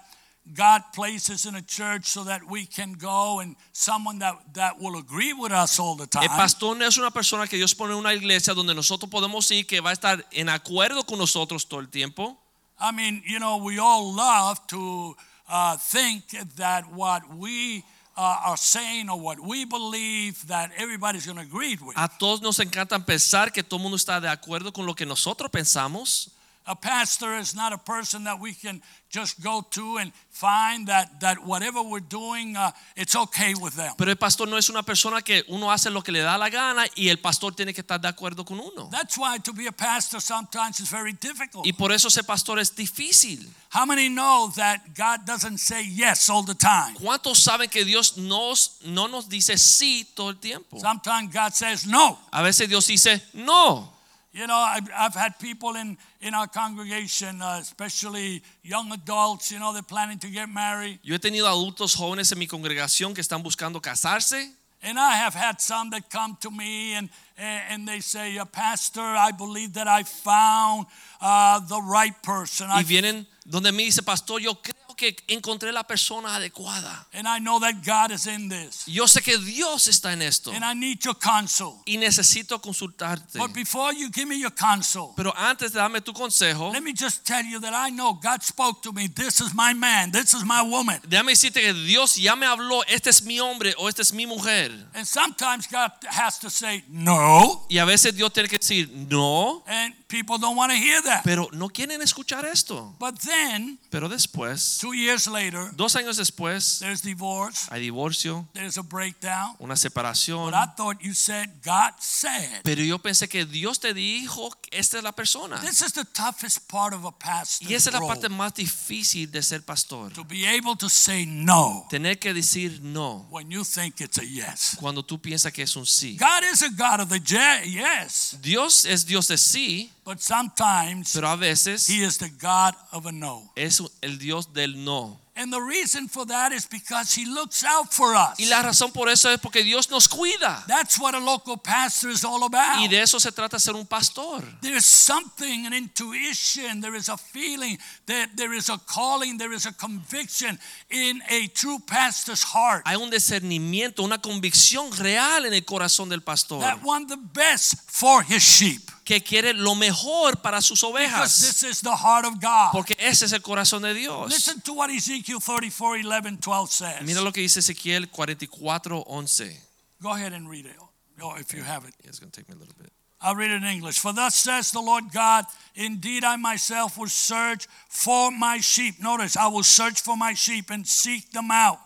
God 0.55 0.83
places 0.93 1.47
in 1.47 1.55
a 1.55 1.63
church 1.63 2.07
so 2.07 2.25
that 2.25 2.43
we 2.49 2.67
can 2.67 2.95
go 2.95 3.41
and 3.41 3.55
someone 3.73 4.19
that, 4.19 4.35
that 4.55 4.81
will 4.81 4.99
agree 4.99 5.33
with 5.33 5.53
us 5.53 5.79
all 5.79 5.95
the 5.95 6.07
time. 6.07 6.25
El 6.25 6.31
pastor 6.31 6.75
no 6.75 6.87
es 6.87 6.99
una 6.99 7.11
persona 7.11 7.47
que 7.47 7.57
Dios 7.57 7.75
pone 7.75 7.93
en 7.93 7.99
una 7.99 8.13
iglesia 8.13 8.55
donde 8.55 8.75
nosotros 8.75 9.11
podemos 9.11 9.51
ir, 9.53 9.67
que 9.67 9.81
va 9.81 9.91
a 9.91 9.93
estar 9.93 10.25
en 10.33 10.49
acuerdo 10.49 11.05
con 11.07 11.19
nosotros 11.19 11.67
todo 11.69 11.81
el 11.81 11.89
tiempo. 11.89 12.37
I 12.81 12.91
mean, 12.91 13.23
you 13.25 13.39
know, 13.39 13.59
we 13.59 13.79
all 13.79 14.13
love 14.13 14.59
to 14.69 15.15
uh, 15.49 15.77
think 15.77 16.31
that 16.57 16.93
what 16.93 17.23
we 17.37 17.85
uh, 18.17 18.41
are 18.47 18.57
saying 18.57 19.09
or 19.09 19.21
what 19.21 19.39
we 19.39 19.65
believe 19.65 20.45
that 20.49 20.71
everybody's 20.77 21.25
going 21.25 21.39
to 21.39 21.45
agree 21.45 21.79
with. 21.81 21.97
A 21.97 22.09
todos 22.09 22.43
nos 22.43 22.59
encanta 22.59 22.99
pensar 23.05 23.53
que 23.53 23.63
todo 23.63 23.79
mundo 23.79 23.97
está 23.97 24.21
de 24.21 24.29
acuerdo 24.29 24.73
con 24.73 24.87
lo 24.87 24.95
que 24.95 25.07
nosotros 25.07 25.51
pensamos. 25.51 26.31
A 26.67 26.77
pastor 26.77 27.37
is 27.39 27.55
not 27.55 27.73
a 27.73 27.79
person 27.79 28.25
that 28.25 28.39
we 28.41 28.55
can 28.55 28.81
just 29.11 29.43
go 29.43 29.67
to 29.73 29.99
and 29.99 30.13
find 30.31 30.87
that, 30.87 31.21
that 31.21 31.45
whatever 31.45 31.83
we're 31.83 32.01
doing, 32.01 32.57
uh, 32.57 32.71
it's 32.97 33.15
okay 33.15 33.53
with 33.55 33.75
them. 33.75 33.93
Pero 33.99 34.11
el 34.11 34.17
pastor 34.17 34.47
no 34.47 34.57
es 34.57 34.71
una 34.71 34.83
persona 34.83 35.23
que 35.23 35.43
uno 35.49 35.71
hace 35.71 35.91
lo 35.91 36.03
que 36.03 36.13
le 36.13 36.21
da 36.21 36.39
la 36.39 36.49
gana 36.49 36.87
y 36.97 37.09
el 37.09 37.19
pastor 37.19 37.55
tiene 37.55 37.75
que 37.75 37.83
estar 37.83 38.01
de 38.01 38.09
acuerdo 38.09 38.45
con 38.45 38.61
uno. 38.61 38.89
That's 38.91 39.19
why 39.19 39.39
to 39.39 39.53
be 39.53 39.67
a 39.67 39.73
pastor 39.73 40.21
sometimes 40.21 40.81
is 40.81 40.89
very 40.89 41.13
difficult. 41.13 41.67
Y 41.67 41.73
por 41.73 41.93
eso 41.93 42.09
ser 42.09 42.23
pastor 42.25 42.59
es 42.59 42.75
difícil. 42.75 43.47
How 43.71 43.85
many 43.85 44.09
know 44.09 44.51
that 44.57 44.95
God 44.95 45.27
doesn't 45.27 45.59
say 45.59 45.85
yes 45.85 46.31
all 46.31 46.45
the 46.45 46.55
time? 46.55 46.95
¿Cuántos 46.95 47.39
saben 47.39 47.69
que 47.69 47.85
Dios 47.85 48.17
nos, 48.17 48.79
no 48.85 49.09
nos 49.09 49.29
dice 49.29 49.59
sí 49.59 50.07
todo 50.15 50.31
el 50.31 50.37
tiempo? 50.37 50.79
Sometimes 50.79 51.33
God 51.33 51.53
says 51.55 51.87
no. 51.87 52.19
A 52.33 52.43
veces 52.43 52.69
Dios 52.69 52.87
dice 52.87 53.21
no. 53.35 53.89
You 54.35 54.47
know, 54.47 54.57
I've, 54.57 54.89
I've 54.97 55.15
had 55.15 55.39
people 55.39 55.77
in, 55.77 55.99
in 56.23 56.35
our 56.35 56.47
congregation, 56.47 57.43
uh, 57.43 57.59
especially 57.61 58.43
young 58.63 58.93
adults, 58.93 59.51
you 59.51 59.59
know, 59.59 59.73
they're 59.73 59.83
planning 59.83 60.19
to 60.21 60.29
get 60.29 60.49
married. 60.49 60.99
Yo 61.03 61.15
he 61.15 61.19
tenido 61.19 61.49
adultos 61.49 61.95
jóvenes 61.95 62.31
en 62.33 62.39
mi 62.39 62.47
congregación 62.47 63.13
que 63.13 63.21
están 63.21 63.43
buscando 63.43 63.81
casarse. 63.81 64.53
And 64.85 64.99
I 64.99 65.15
have 65.15 65.35
had 65.35 65.61
some 65.61 65.91
that 65.91 66.11
come 66.11 66.37
to 66.41 66.51
me 66.51 66.95
and, 66.95 67.09
and, 67.39 67.87
they 67.87 68.01
say, 68.01 68.37
uh, 68.37 68.45
Pastor, 68.45 69.01
I 69.01 69.31
believe 69.31 69.75
that 69.75 69.87
I 69.87 70.03
found 70.03 70.87
uh, 71.21 71.61
the 71.61 71.81
right 71.81 72.21
person. 72.21 72.69
Y 72.69 72.83
vienen 72.83 73.27
donde 73.45 73.73
me 73.73 73.85
dice, 73.85 74.03
pastor, 74.03 74.41
yo 74.41 74.55
creo 74.55 74.82
que 75.03 75.17
encontré 75.29 75.73
la 75.73 75.83
persona 75.85 76.37
adecuada. 76.37 77.07
and 77.13 77.27
I 77.27 77.39
know 77.41 77.59
that 77.61 77.83
God 77.85 78.13
is 78.13 78.27
in 78.27 78.49
this. 78.49 78.85
Yo 78.87 79.07
sé 79.07 79.23
que 79.23 79.37
Dios 79.39 79.89
está 79.89 80.13
en 80.13 80.23
esto 80.23 80.53
And 80.53 80.65
I 80.65 80.75
need 80.75 81.01
your 81.05 81.19
counsel. 81.19 81.81
y 81.85 81.97
necesito 81.97 82.61
consultarte. 82.61 83.39
But 83.39 83.53
before 83.53 83.93
you 83.93 84.11
give 84.13 84.27
me 84.27 84.39
your 84.39 84.53
counsel, 84.55 85.13
Pero 85.17 85.33
antes 85.37 85.73
de 85.73 85.79
darme 85.79 86.01
tu 86.01 86.13
consejo, 86.13 86.73
let 86.73 86.83
me 86.83 86.93
just 86.95 87.25
tell 87.25 87.45
you 87.45 87.61
that 87.61 87.73
I 87.75 87.91
know 87.91 88.15
God 88.15 88.43
spoke 88.43 88.83
to 88.83 88.93
me. 88.93 89.09
This 89.09 89.41
is 89.41 89.53
my 89.55 89.75
man. 89.75 90.11
This 90.13 90.35
is 90.35 90.45
my 90.45 90.63
woman. 90.63 91.01
déjame 91.09 91.33
decirte 91.33 91.61
que 91.61 91.73
Dios 91.75 92.17
ya 92.17 92.37
me 92.37 92.47
habló, 92.47 92.83
este 92.87 93.11
es 93.11 93.23
mi 93.23 93.41
hombre 93.41 93.75
o 93.79 93.89
esta 93.89 94.03
es 94.03 94.13
mi 94.13 94.27
mujer. 94.27 94.71
And 94.95 95.07
sometimes 95.07 95.67
God 95.67 95.91
has 96.09 96.39
to 96.41 96.51
say 96.51 96.85
no. 96.89 97.67
Y 97.69 97.79
a 97.79 97.85
veces 97.85 98.15
Dios 98.15 98.33
tiene 98.33 98.49
que 98.49 98.59
decir 98.59 98.89
no, 99.11 99.63
And 99.67 99.95
people 100.13 100.37
don't 100.39 100.57
want 100.57 100.71
to 100.71 100.77
hear 100.77 101.01
that. 101.03 101.23
pero 101.25 101.49
no 101.53 101.71
quieren 101.71 102.03
escuchar 102.03 102.45
esto. 102.45 102.95
But 102.99 103.19
then, 103.21 103.79
Pero 103.91 104.09
después, 104.09 104.79
two 104.79 104.93
years 104.93 105.27
later, 105.27 105.71
dos 105.75 105.97
años 105.97 106.19
después, 106.19 106.79
there's 106.81 107.03
divorce, 107.03 107.67
hay 107.71 107.81
divorcio, 107.81 108.47
there's 108.53 108.77
a 108.77 108.83
breakdown. 108.83 109.57
una 109.59 109.75
separación. 109.75 110.51
But 110.51 110.55
I 110.55 110.67
thought 110.77 111.01
you 111.01 111.15
said 111.15 111.49
God 111.65 111.95
said. 111.99 112.63
Pero 112.63 112.83
yo 112.83 112.99
pensé 112.99 113.29
que 113.29 113.47
Dios 113.47 113.81
te 113.81 113.95
dijo 113.95 114.51
esta 114.71 114.99
es 114.99 115.03
la 115.03 115.13
persona. 115.13 115.61
This 115.61 115.81
is 115.81 115.93
the 115.93 116.05
toughest 116.05 116.69
part 116.69 116.93
of 116.95 117.05
a 117.05 117.13
pastor. 117.13 117.71
Y 117.71 117.75
esa 117.75 117.91
es 117.91 117.95
la 117.95 118.07
parte 118.07 118.29
más 118.29 118.55
difícil 118.55 119.31
de 119.31 119.43
ser 119.43 119.63
pastor. 119.65 120.13
To 120.13 120.25
be 120.25 120.47
able 120.47 120.77
to 120.77 120.89
say 120.89 121.25
no 121.27 121.87
Tener 121.89 122.19
que 122.19 122.35
decir 122.35 122.81
no 122.83 123.27
when 123.31 123.51
you 123.51 123.65
think 123.65 124.01
it's 124.01 124.19
a 124.19 124.25
yes. 124.25 124.77
cuando 124.79 125.03
tú 125.03 125.21
piensas 125.21 125.53
que 125.53 125.63
es 125.63 125.77
un 125.77 125.87
sí. 125.87 126.17
God 126.19 126.45
is 126.53 126.63
a 126.63 126.69
God 126.71 127.01
of 127.01 127.09
the 127.09 127.21
yes, 127.21 128.37
Dios 128.41 128.85
es 128.85 129.07
Dios 129.07 129.29
de 129.29 129.39
sí, 129.39 129.91
But 130.05 130.21
sometimes 130.21 131.13
pero 131.15 131.29
a 131.29 131.37
veces 131.37 131.87
he 131.87 132.03
is 132.03 132.19
the 132.19 132.31
God 132.41 132.75
of 132.91 133.07
a 133.07 133.13
no. 133.13 133.51
es 133.55 133.81
el 134.03 134.19
Dios 134.19 134.53
del 134.53 134.75
no. 134.85 135.23
And 135.35 135.51
the 135.51 135.63
reason 135.63 136.09
for 136.09 136.27
that 136.27 136.53
is 136.53 136.67
because 136.67 137.15
he 137.15 137.25
looks 137.25 137.65
out 137.65 137.91
for 137.91 138.15
us. 138.15 138.39
Y 138.39 138.45
la 138.51 138.63
razón 138.63 138.93
por 138.93 139.09
eso 139.09 139.31
es 139.31 139.41
porque 139.41 139.65
Dios 139.65 139.89
nos 139.91 140.07
cuida. 140.07 140.63
That's 140.67 141.01
what 141.01 141.15
a 141.15 141.19
local 141.19 141.57
pastor 141.57 142.11
is 142.11 142.23
all 142.23 142.45
about. 142.45 142.83
Y 142.83 142.89
de 142.89 143.01
eso 143.01 143.19
se 143.19 143.33
trata 143.33 143.59
ser 143.59 143.75
un 143.75 143.87
pastor. 143.87 144.43
There's 144.61 144.85
something, 144.85 145.67
an 145.67 145.73
intuition, 145.73 146.83
there 146.83 146.95
is 146.95 147.09
a 147.09 147.17
feeling, 147.17 147.79
that 148.07 148.37
there 148.37 148.53
is 148.53 148.69
a 148.69 148.79
calling, 148.87 149.39
there 149.39 149.55
is 149.55 149.65
a 149.65 149.73
conviction 149.73 150.59
in 150.91 151.23
a 151.31 151.47
true 151.55 151.79
pastor's 151.87 152.43
heart 152.43 152.83
Hay 152.87 152.97
un 152.97 153.09
discernimiento, 153.09 154.03
una 154.03 154.19
convicción 154.19 154.91
real 154.99 155.47
en 155.47 155.55
el 155.55 155.65
corazón 155.65 156.11
del 156.11 156.21
pastor 156.21 156.61
that 156.61 156.83
want 156.85 157.09
the 157.09 157.17
best 157.17 157.91
for 157.91 158.23
his 158.23 158.43
sheep. 158.43 158.83
Que 159.05 159.21
quiere 159.21 159.53
lo 159.53 159.75
mejor 159.75 160.37
para 160.43 160.61
sus 160.61 160.81
Because 160.81 160.93
ovejas. 160.93 161.41
this 161.41 161.63
is 161.63 161.81
the 161.81 161.95
heart 161.97 162.25
of 162.25 162.41
God. 162.41 162.73
Porque 162.73 162.97
ese 162.99 163.25
es 163.25 163.33
el 163.33 163.41
corazón 163.41 163.83
de 163.83 163.95
Dios. 163.95 164.29
Listen 164.31 164.61
to 164.61 164.73
what 164.75 164.91
Ezekiel 164.91 165.41
34 165.41 165.97
11 165.99 166.39
12 166.41 166.71
says. 166.71 167.03
Mira 167.03 167.21
lo 167.21 167.33
que 167.33 167.43
dice 167.43 167.59
Ezequiel 167.61 168.09
44, 168.09 169.05
11. 169.07 169.57
Go 170.01 170.11
ahead 170.11 170.33
and 170.33 170.49
read 170.49 170.67
it. 170.67 170.77
Oh, 171.21 171.35
if 171.37 171.53
you 171.55 171.63
have 171.63 171.85
it. 171.87 171.95
It's 172.05 172.19
going 172.19 172.31
to 172.31 172.41
take 172.41 172.49
me 172.49 172.55
a 172.55 172.59
little 172.59 172.75
bit. 172.81 172.91
I'll 173.21 173.37
read 173.37 173.51
it 173.53 173.63
in 173.63 173.65
English. 173.65 174.01
For 174.01 174.13
thus 174.13 174.35
says 174.35 174.73
the 174.73 174.81
Lord 174.81 175.13
God, 175.13 175.45
indeed 175.77 176.25
I 176.25 176.35
myself 176.37 176.99
will 176.99 177.07
search 177.09 177.69
for 177.89 178.33
my 178.33 178.59
sheep. 178.59 179.01
Notice, 179.01 179.37
I 179.37 179.47
will 179.47 179.63
search 179.63 180.01
for 180.01 180.17
my 180.17 180.35
sheep 180.35 180.71
and 180.71 180.87
seek 180.87 181.31
them 181.31 181.51
out. 181.53 181.79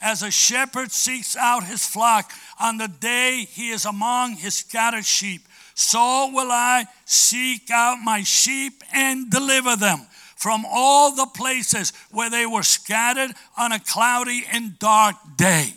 As 0.00 0.22
a 0.22 0.30
shepherd 0.30 0.92
seeks 0.92 1.36
out 1.36 1.64
his 1.64 1.84
flock 1.84 2.32
on 2.60 2.78
the 2.78 2.88
day 2.88 3.46
he 3.50 3.70
is 3.70 3.84
among 3.84 4.36
his 4.36 4.54
scattered 4.54 5.04
sheep, 5.04 5.42
so 5.80 6.30
will 6.34 6.50
I 6.50 6.86
seek 7.04 7.70
out 7.70 7.98
my 8.02 8.24
sheep 8.24 8.82
and 8.92 9.30
deliver 9.30 9.76
them 9.76 10.00
from 10.36 10.64
all 10.68 11.14
the 11.14 11.26
places 11.26 11.92
where 12.10 12.28
they 12.28 12.46
were 12.46 12.64
scattered 12.64 13.30
on 13.56 13.70
a 13.70 13.78
cloudy 13.78 14.44
and 14.52 14.76
dark 14.80 15.14
day. 15.36 15.72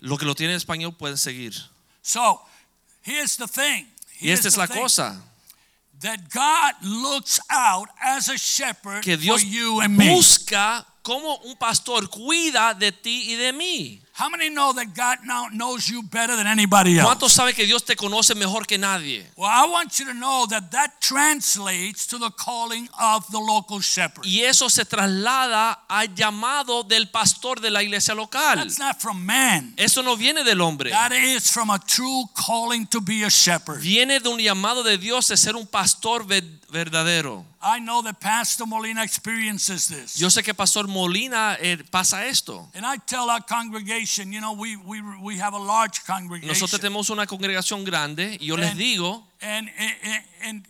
Lo 0.00 0.16
que 0.16 0.24
lo 0.26 0.34
tiene 0.34 0.52
en 0.52 0.56
español 0.60 0.96
pueden 0.96 1.18
seguir. 1.18 1.52
So, 2.00 2.40
here's 3.02 3.36
the 3.36 3.48
thing. 3.48 3.86
Y 4.20 4.28
Here's 4.28 4.38
esta 4.44 4.48
es 4.48 4.56
la 4.56 4.66
thing. 4.66 4.82
cosa. 4.82 5.20
that 6.00 6.30
God 6.30 6.74
looks 6.82 7.40
out 7.50 7.88
as 8.02 8.28
a 8.28 8.38
shepherd 8.38 9.02
Que 9.02 9.16
Dios 9.16 9.42
for 9.42 9.48
you 9.48 9.80
and 9.80 9.96
me. 9.96 10.08
busca 10.08 10.86
como 11.02 11.40
un 11.44 11.56
pastor 11.56 12.08
cuida 12.08 12.72
de 12.78 12.92
ti 12.92 13.32
y 13.32 13.36
de 13.36 13.52
mí. 13.52 14.00
How 14.20 14.28
many 14.28 14.50
know 14.50 14.74
that 14.74 14.94
God 14.94 15.20
now 15.24 15.48
knows 15.50 15.88
you 15.88 16.02
better 16.02 16.36
than 16.36 16.46
anybody 16.46 16.98
else? 16.98 17.06
¿Cuántos 17.06 17.32
saben 17.32 17.54
que 17.54 17.64
Dios 17.64 17.86
te 17.86 17.96
conoce 17.96 18.34
mejor 18.34 18.66
que 18.66 18.76
nadie? 18.76 19.24
Well, 19.34 19.48
I 19.48 19.66
want 19.66 19.98
you 19.98 20.04
to 20.04 20.12
know 20.12 20.44
that 20.50 20.70
that 20.72 21.00
translates 21.00 22.06
to 22.08 22.18
the 22.18 22.30
calling 22.30 22.86
of 23.00 23.26
the 23.30 23.38
local 23.38 23.80
shepherd. 23.80 24.26
Y 24.26 24.42
eso 24.42 24.68
se 24.68 24.84
traslada 24.84 25.86
al 25.88 26.14
llamado 26.14 26.82
del 26.82 27.08
pastor 27.08 27.62
de 27.62 27.70
la 27.70 27.82
iglesia 27.82 28.14
local. 28.14 28.56
That's 28.56 28.78
not 28.78 29.00
from 29.00 29.24
man. 29.24 29.72
Eso 29.78 30.02
no 30.02 30.16
viene 30.16 30.44
del 30.44 30.60
hombre. 30.60 30.90
That 30.90 31.12
is 31.12 31.50
from 31.50 31.70
a 31.70 31.78
true 31.78 32.24
calling 32.34 32.86
to 32.88 33.00
be 33.00 33.24
a 33.24 33.30
shepherd. 33.30 33.80
Viene 33.80 34.20
de 34.20 34.28
un 34.28 34.38
llamado 34.38 34.82
de 34.82 34.98
Dios 34.98 35.28
de 35.28 35.38
ser 35.38 35.56
un 35.56 35.66
pastor 35.66 36.26
verdadero. 36.26 37.46
I 37.62 37.78
know 37.78 38.00
that 38.02 38.20
Pastor 38.20 38.66
Molina 38.66 39.02
experiences 39.02 39.86
this. 39.88 40.14
Yo 40.18 40.28
sé 40.30 40.42
que 40.42 40.54
Pastor 40.54 40.88
Molina 40.88 41.58
eh, 41.60 41.76
pasa 41.90 42.26
esto. 42.26 42.70
and 42.74 42.86
I 42.86 42.96
tell 43.06 43.28
our 43.28 43.42
congregation, 43.42 44.09
you 44.18 44.40
know, 44.40 44.52
we, 44.52 44.76
we, 44.76 45.00
we 45.22 45.38
have 45.38 45.54
a 45.54 45.58
large 45.58 46.04
congregation. 46.06 46.48
Nosotros 46.48 46.80
tenemos 46.80 47.10
una 47.10 47.26
congregación 47.26 47.84
grande 47.84 48.36
y 48.40 48.46
yo 48.46 48.56
les 48.56 48.70
And- 48.70 48.78
digo, 48.78 49.26
and, 49.40 49.68
and, 49.78 50.24
and, 50.42 50.66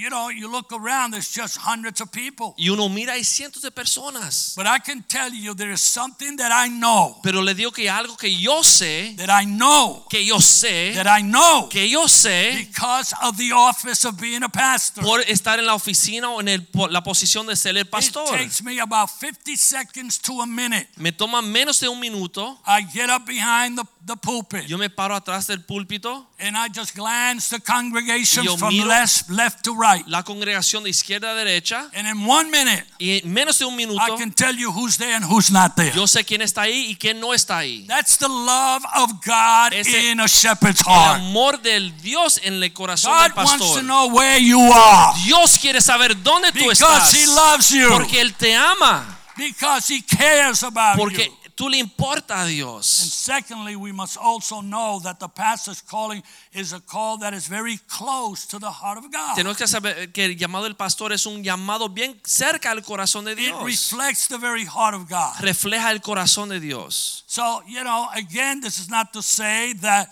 you 0.00 0.08
know, 0.08 0.30
you 0.30 0.50
look 0.50 0.72
around, 0.72 1.12
there's 1.12 1.28
just 1.30 1.58
hundreds 1.58 2.00
of 2.00 2.10
people. 2.10 2.54
y 2.56 2.68
uno 2.70 2.88
mira, 2.88 3.12
hay 3.14 3.24
cientos 3.24 3.60
de 3.62 3.70
personas. 3.70 4.54
But 4.56 4.66
I 4.66 4.78
can 4.78 5.02
tell 5.02 5.32
you 5.34 5.54
there 5.54 5.72
is 5.72 5.82
something 5.82 6.36
that 6.38 6.50
I 6.52 6.68
know, 6.70 7.18
Pero 7.22 7.42
le 7.42 7.54
digo 7.54 7.72
que 7.72 7.88
hay 7.90 7.98
algo 8.04 8.16
que 8.16 8.30
yo 8.34 8.62
sé, 8.62 9.14
that 9.18 9.28
I 9.30 9.44
know, 9.44 10.06
que 10.08 10.24
yo 10.24 10.38
sé, 10.40 10.94
that 10.94 11.06
I 11.06 11.22
know 11.22 11.68
que 11.68 11.86
yo 11.88 12.06
sé 12.08 12.66
because 12.66 13.14
of 13.22 13.36
the 13.36 13.52
office 13.52 14.04
of 14.06 14.18
being 14.20 14.42
a 14.42 14.48
pastor. 14.48 15.02
por 15.04 15.20
estar 15.28 15.58
en 15.58 15.66
la 15.66 15.74
oficina 15.74 16.30
o 16.30 16.40
en 16.40 16.48
el- 16.48 16.68
la 16.90 17.02
posición 17.02 17.46
de 17.46 17.54
ser 17.56 17.76
el 17.76 17.82
It 17.82 17.90
pastor. 17.90 18.26
takes 18.28 18.62
me 18.62 18.80
about 18.80 19.10
50 19.10 19.56
seconds 19.56 20.18
to 20.18 20.40
a 20.40 20.46
minute. 20.46 20.88
Me 20.96 21.12
toma 21.12 21.42
menos 21.42 21.78
de 21.80 21.88
un 21.88 22.00
minuto. 22.00 22.58
I 22.66 22.82
get 22.90 23.10
up 23.10 23.26
behind 23.26 23.76
the, 23.78 23.84
the 24.06 24.16
pulpit 24.16 24.66
Yo 24.66 24.78
me 24.78 24.88
paro 24.88 25.14
atrás 25.14 25.46
del 25.46 25.58
púlpito, 25.64 26.26
and 26.38 26.56
I 26.56 26.68
just 26.74 26.94
glance 26.96 27.48
the 27.50 27.60
congregation 27.60 28.44
from 28.56 28.74
left, 28.88 29.28
left 29.30 29.62
to 29.64 29.74
right. 29.74 30.04
la 30.06 30.22
congregación 30.22 30.82
de 30.84 30.90
izquierda 30.90 31.32
a 31.32 31.34
derecha, 31.34 31.88
And 31.94 32.06
in 32.08 32.26
one 32.26 32.50
minute, 32.50 32.84
y 32.98 33.20
en 33.22 33.32
menos 33.32 33.58
de 33.58 33.66
un 33.66 33.74
I 33.74 33.86
minuto, 33.86 34.16
can 34.16 34.32
tell 34.32 34.54
you 34.56 34.72
who's 34.72 34.96
there 34.96 35.14
and 35.14 35.24
who's 35.24 35.50
not 35.50 35.76
there. 35.76 35.92
yo 35.94 36.06
sé 36.06 36.24
quién 36.24 36.40
está 36.42 36.62
ahí 36.62 36.90
y 36.90 36.96
quién 36.96 37.20
no 37.20 37.34
está 37.34 37.58
ahí. 37.58 37.86
That's 37.86 38.16
the 38.16 38.28
love 38.28 38.84
of 38.96 39.12
God 39.24 39.72
Ese- 39.74 40.10
in 40.12 40.20
a 40.20 40.26
shepherd's 40.26 40.80
El 40.86 40.92
heart. 40.92 41.20
amor 41.20 41.60
del 41.62 41.92
Dios 42.00 42.40
en 42.42 42.62
el 42.62 42.72
corazón 42.72 43.12
del 43.22 43.30
God 43.32 43.36
wants 43.36 43.52
to 43.52 43.58
pastor. 43.58 43.82
know 43.84 44.06
where 44.08 44.38
you 44.40 44.60
are 44.72 45.12
Dios 45.24 45.58
quiere 45.58 45.80
saber 45.80 46.14
dónde 46.22 46.52
tú 46.52 46.60
because 46.60 46.80
estás. 46.82 47.12
He 47.14 47.26
loves 47.26 47.70
you, 47.70 47.88
Porque 47.90 48.20
Él 48.20 48.34
te 48.34 48.54
ama. 48.56 49.18
because 49.36 49.88
He 49.92 50.02
cares 50.02 50.62
about 50.62 50.96
Porque 50.96 51.26
you. 51.26 51.36
Tú 51.60 51.68
le 51.68 51.76
importa 51.76 52.40
a 52.40 52.46
And 52.46 52.82
secondly, 52.82 53.76
we 53.76 53.92
must 53.92 54.16
also 54.16 54.62
know 54.62 54.98
that 55.00 55.20
the 55.20 55.28
pastor's 55.28 55.82
calling 55.82 56.22
is 56.54 56.72
a 56.72 56.80
call 56.80 57.18
that 57.18 57.34
is 57.34 57.46
very 57.48 57.78
close 57.86 58.46
to 58.46 58.58
the 58.58 58.70
heart 58.70 58.96
of 58.96 59.12
God. 59.12 59.36
Tenemos 59.36 59.58
que 59.58 59.66
saber 59.66 60.10
que 60.10 60.24
el 60.24 60.36
llamado 60.36 60.64
del 60.64 60.74
pastor 60.74 61.12
es 61.12 61.26
un 61.26 61.44
llamado 61.44 61.90
bien 61.90 62.18
cerca 62.24 62.70
al 62.70 62.80
corazón 62.82 63.26
de 63.26 63.34
Dios. 63.34 63.60
It 63.60 63.66
reflects 63.66 64.26
the 64.26 64.38
very 64.38 64.64
heart 64.64 64.94
of 64.94 65.06
God. 65.06 65.34
Refleja 65.40 65.90
el 65.90 66.00
corazón 66.00 66.48
de 66.48 66.60
Dios. 66.60 67.24
So, 67.26 67.62
you 67.68 67.84
know, 67.84 68.08
again, 68.14 68.62
this 68.62 68.78
is 68.78 68.88
not 68.88 69.12
to 69.12 69.20
say 69.20 69.74
that 69.82 70.08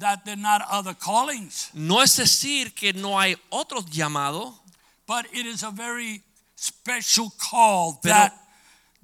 that 0.00 0.24
there 0.24 0.34
are 0.34 0.36
not 0.36 0.62
other 0.68 0.94
callings, 0.94 1.70
No 1.74 2.00
es 2.00 2.16
decir 2.16 2.74
que 2.74 2.92
no 2.92 3.20
hay 3.20 3.36
otro 3.50 3.82
llamado, 3.82 4.52
but 5.06 5.26
it 5.32 5.46
is 5.46 5.62
a 5.62 5.70
very 5.70 6.22
special 6.56 7.30
call 7.38 8.00
Pero- 8.02 8.14
that 8.14 8.47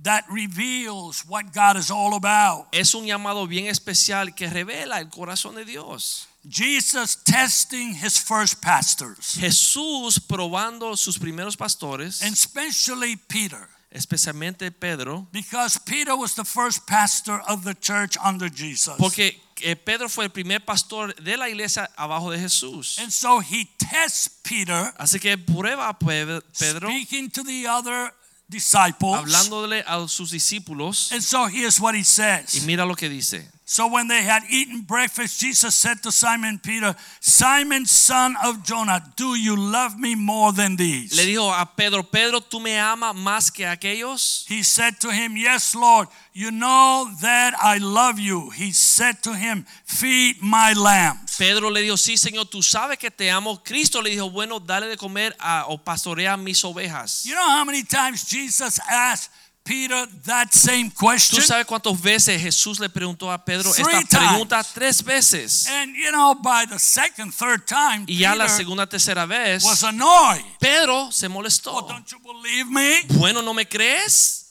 that 0.02 0.24
reveals 0.30 1.24
what 1.26 1.52
God 1.54 1.76
is 1.76 1.90
all 1.90 2.14
about. 2.14 2.66
es 2.72 2.94
un 2.94 3.06
llamado 3.06 3.46
bien 3.48 3.66
especial 3.66 4.34
que 4.34 4.48
revela 4.48 4.98
el 5.00 5.08
corazón 5.08 5.54
de 5.54 5.64
Dios. 5.64 6.26
Jesus 6.46 7.16
testing 7.24 7.94
his 7.94 8.18
first 8.18 8.60
pastors, 8.60 9.36
Jesús 9.40 10.20
probando 10.20 10.94
sus 10.96 11.18
primeros 11.18 11.56
pastores, 11.56 12.20
and 12.22 12.34
especially 12.34 13.16
Peter, 13.16 13.66
especialmente 13.90 14.70
Pedro, 14.70 15.26
because 15.32 15.78
Peter 15.86 16.14
was 16.14 16.34
the 16.34 16.44
first 16.44 16.86
pastor 16.86 17.40
of 17.48 17.64
the 17.64 17.74
church 17.74 18.18
under 18.22 18.50
Jesus. 18.50 18.96
porque 18.98 19.40
eh, 19.62 19.74
Pedro 19.76 20.08
fue 20.10 20.24
el 20.24 20.30
primer 20.30 20.60
pastor 20.60 21.14
de 21.14 21.36
la 21.38 21.48
iglesia 21.48 21.88
abajo 21.96 22.30
de 22.30 22.38
Jesús. 22.38 22.98
And 22.98 23.10
so 23.10 23.40
he 23.40 23.70
tests 23.78 24.28
Peter, 24.42 24.92
Así 24.98 25.18
que 25.20 25.38
prueba 25.38 25.88
a 25.88 25.94
Pe- 25.98 26.40
Pedro 26.58 26.88
speaking 26.90 27.30
to 27.30 27.42
the 27.42 27.66
other 27.66 28.12
disciples. 28.48 29.16
hablándole 29.16 29.84
a 29.86 30.06
sus 30.08 30.30
discípulos 30.30 31.10
And 31.12 31.22
so 31.22 31.46
here's 31.48 31.80
what 31.80 31.94
he 31.94 32.00
y 32.00 32.04
says. 32.04 32.62
mira 32.64 32.84
lo 32.86 32.94
que 32.94 33.08
dice. 33.08 33.50
So 33.66 33.88
when 33.88 34.08
they 34.08 34.22
had 34.22 34.42
eaten 34.50 34.82
breakfast, 34.82 35.40
Jesus 35.40 35.74
said 35.74 36.02
to 36.02 36.12
Simon 36.12 36.58
Peter, 36.58 36.94
Simon, 37.20 37.86
son 37.86 38.36
of 38.44 38.62
Jonah, 38.62 39.02
do 39.16 39.36
you 39.36 39.56
love 39.56 39.98
me 39.98 40.14
more 40.14 40.52
than 40.52 40.76
these? 40.76 41.16
Le 41.16 41.24
dijo 41.24 41.50
a 41.50 41.64
Pedro, 41.74 42.02
Pedro, 42.02 42.40
¿tú 42.40 42.60
me 42.60 42.78
amas 42.78 43.14
más 43.16 43.50
que 43.50 43.64
aquellos? 43.64 44.44
He 44.48 44.62
said 44.62 45.00
to 45.00 45.10
him, 45.10 45.34
Yes, 45.36 45.74
Lord, 45.74 46.08
you 46.34 46.50
know 46.50 47.08
that 47.22 47.54
I 47.58 47.78
love 47.78 48.18
you. 48.18 48.50
He 48.50 48.70
said 48.72 49.22
to 49.22 49.34
him, 49.34 49.64
Feed 49.86 50.42
my 50.42 50.74
lambs. 50.74 51.38
Pedro 51.38 51.70
le 51.70 51.80
dijo, 51.80 51.96
sí, 51.96 52.16
Señor, 52.16 52.46
tú 52.50 52.62
sabes 52.62 52.98
que 52.98 53.10
te 53.10 53.30
amo. 53.30 53.62
Cristo 53.64 54.02
le 54.02 54.10
dijo, 54.10 54.30
bueno, 54.30 54.60
dale 54.60 54.88
de 54.88 54.96
comer 54.96 55.34
a, 55.38 55.64
o 55.68 55.78
pastorea 55.78 56.36
mis 56.36 56.62
ovejas. 56.64 57.24
You 57.24 57.34
know 57.34 57.48
how 57.48 57.64
many 57.64 57.82
times 57.82 58.28
Jesus 58.28 58.78
asked 58.90 59.30
Peter 59.64 60.06
that 60.26 60.48
same 60.52 60.90
¿Tú 60.90 61.06
question? 61.06 61.42
sabes 61.42 61.64
cuántas 61.66 61.98
veces 62.00 62.40
Jesús 62.40 62.78
le 62.78 62.90
preguntó 62.90 63.32
a 63.32 63.42
Pedro 63.42 63.72
Three 63.72 63.82
esta 63.98 64.18
pregunta? 64.18 64.62
times. 64.62 64.74
Tres 64.74 65.02
veces. 65.02 65.66
And 65.68 65.94
you 65.96 66.10
know, 66.10 66.34
by 66.34 66.66
the 66.66 66.78
second, 66.78 67.32
third 67.32 67.64
time, 67.66 68.04
Y 68.06 68.18
ya 68.18 68.34
la 68.34 68.48
segunda, 68.48 68.86
tercera 68.86 69.24
vez, 69.26 69.64
was 69.64 69.82
annoyed. 69.82 70.44
Pedro 70.60 71.10
se 71.10 71.26
Oh, 71.26 71.30
molestó. 71.30 71.88
don't 71.88 72.06
you 72.10 72.18
believe 72.20 72.66
me? 72.70 73.00
Bueno, 73.18 73.40
¿no 73.40 73.54
me 73.54 73.66
crees? 73.66 74.42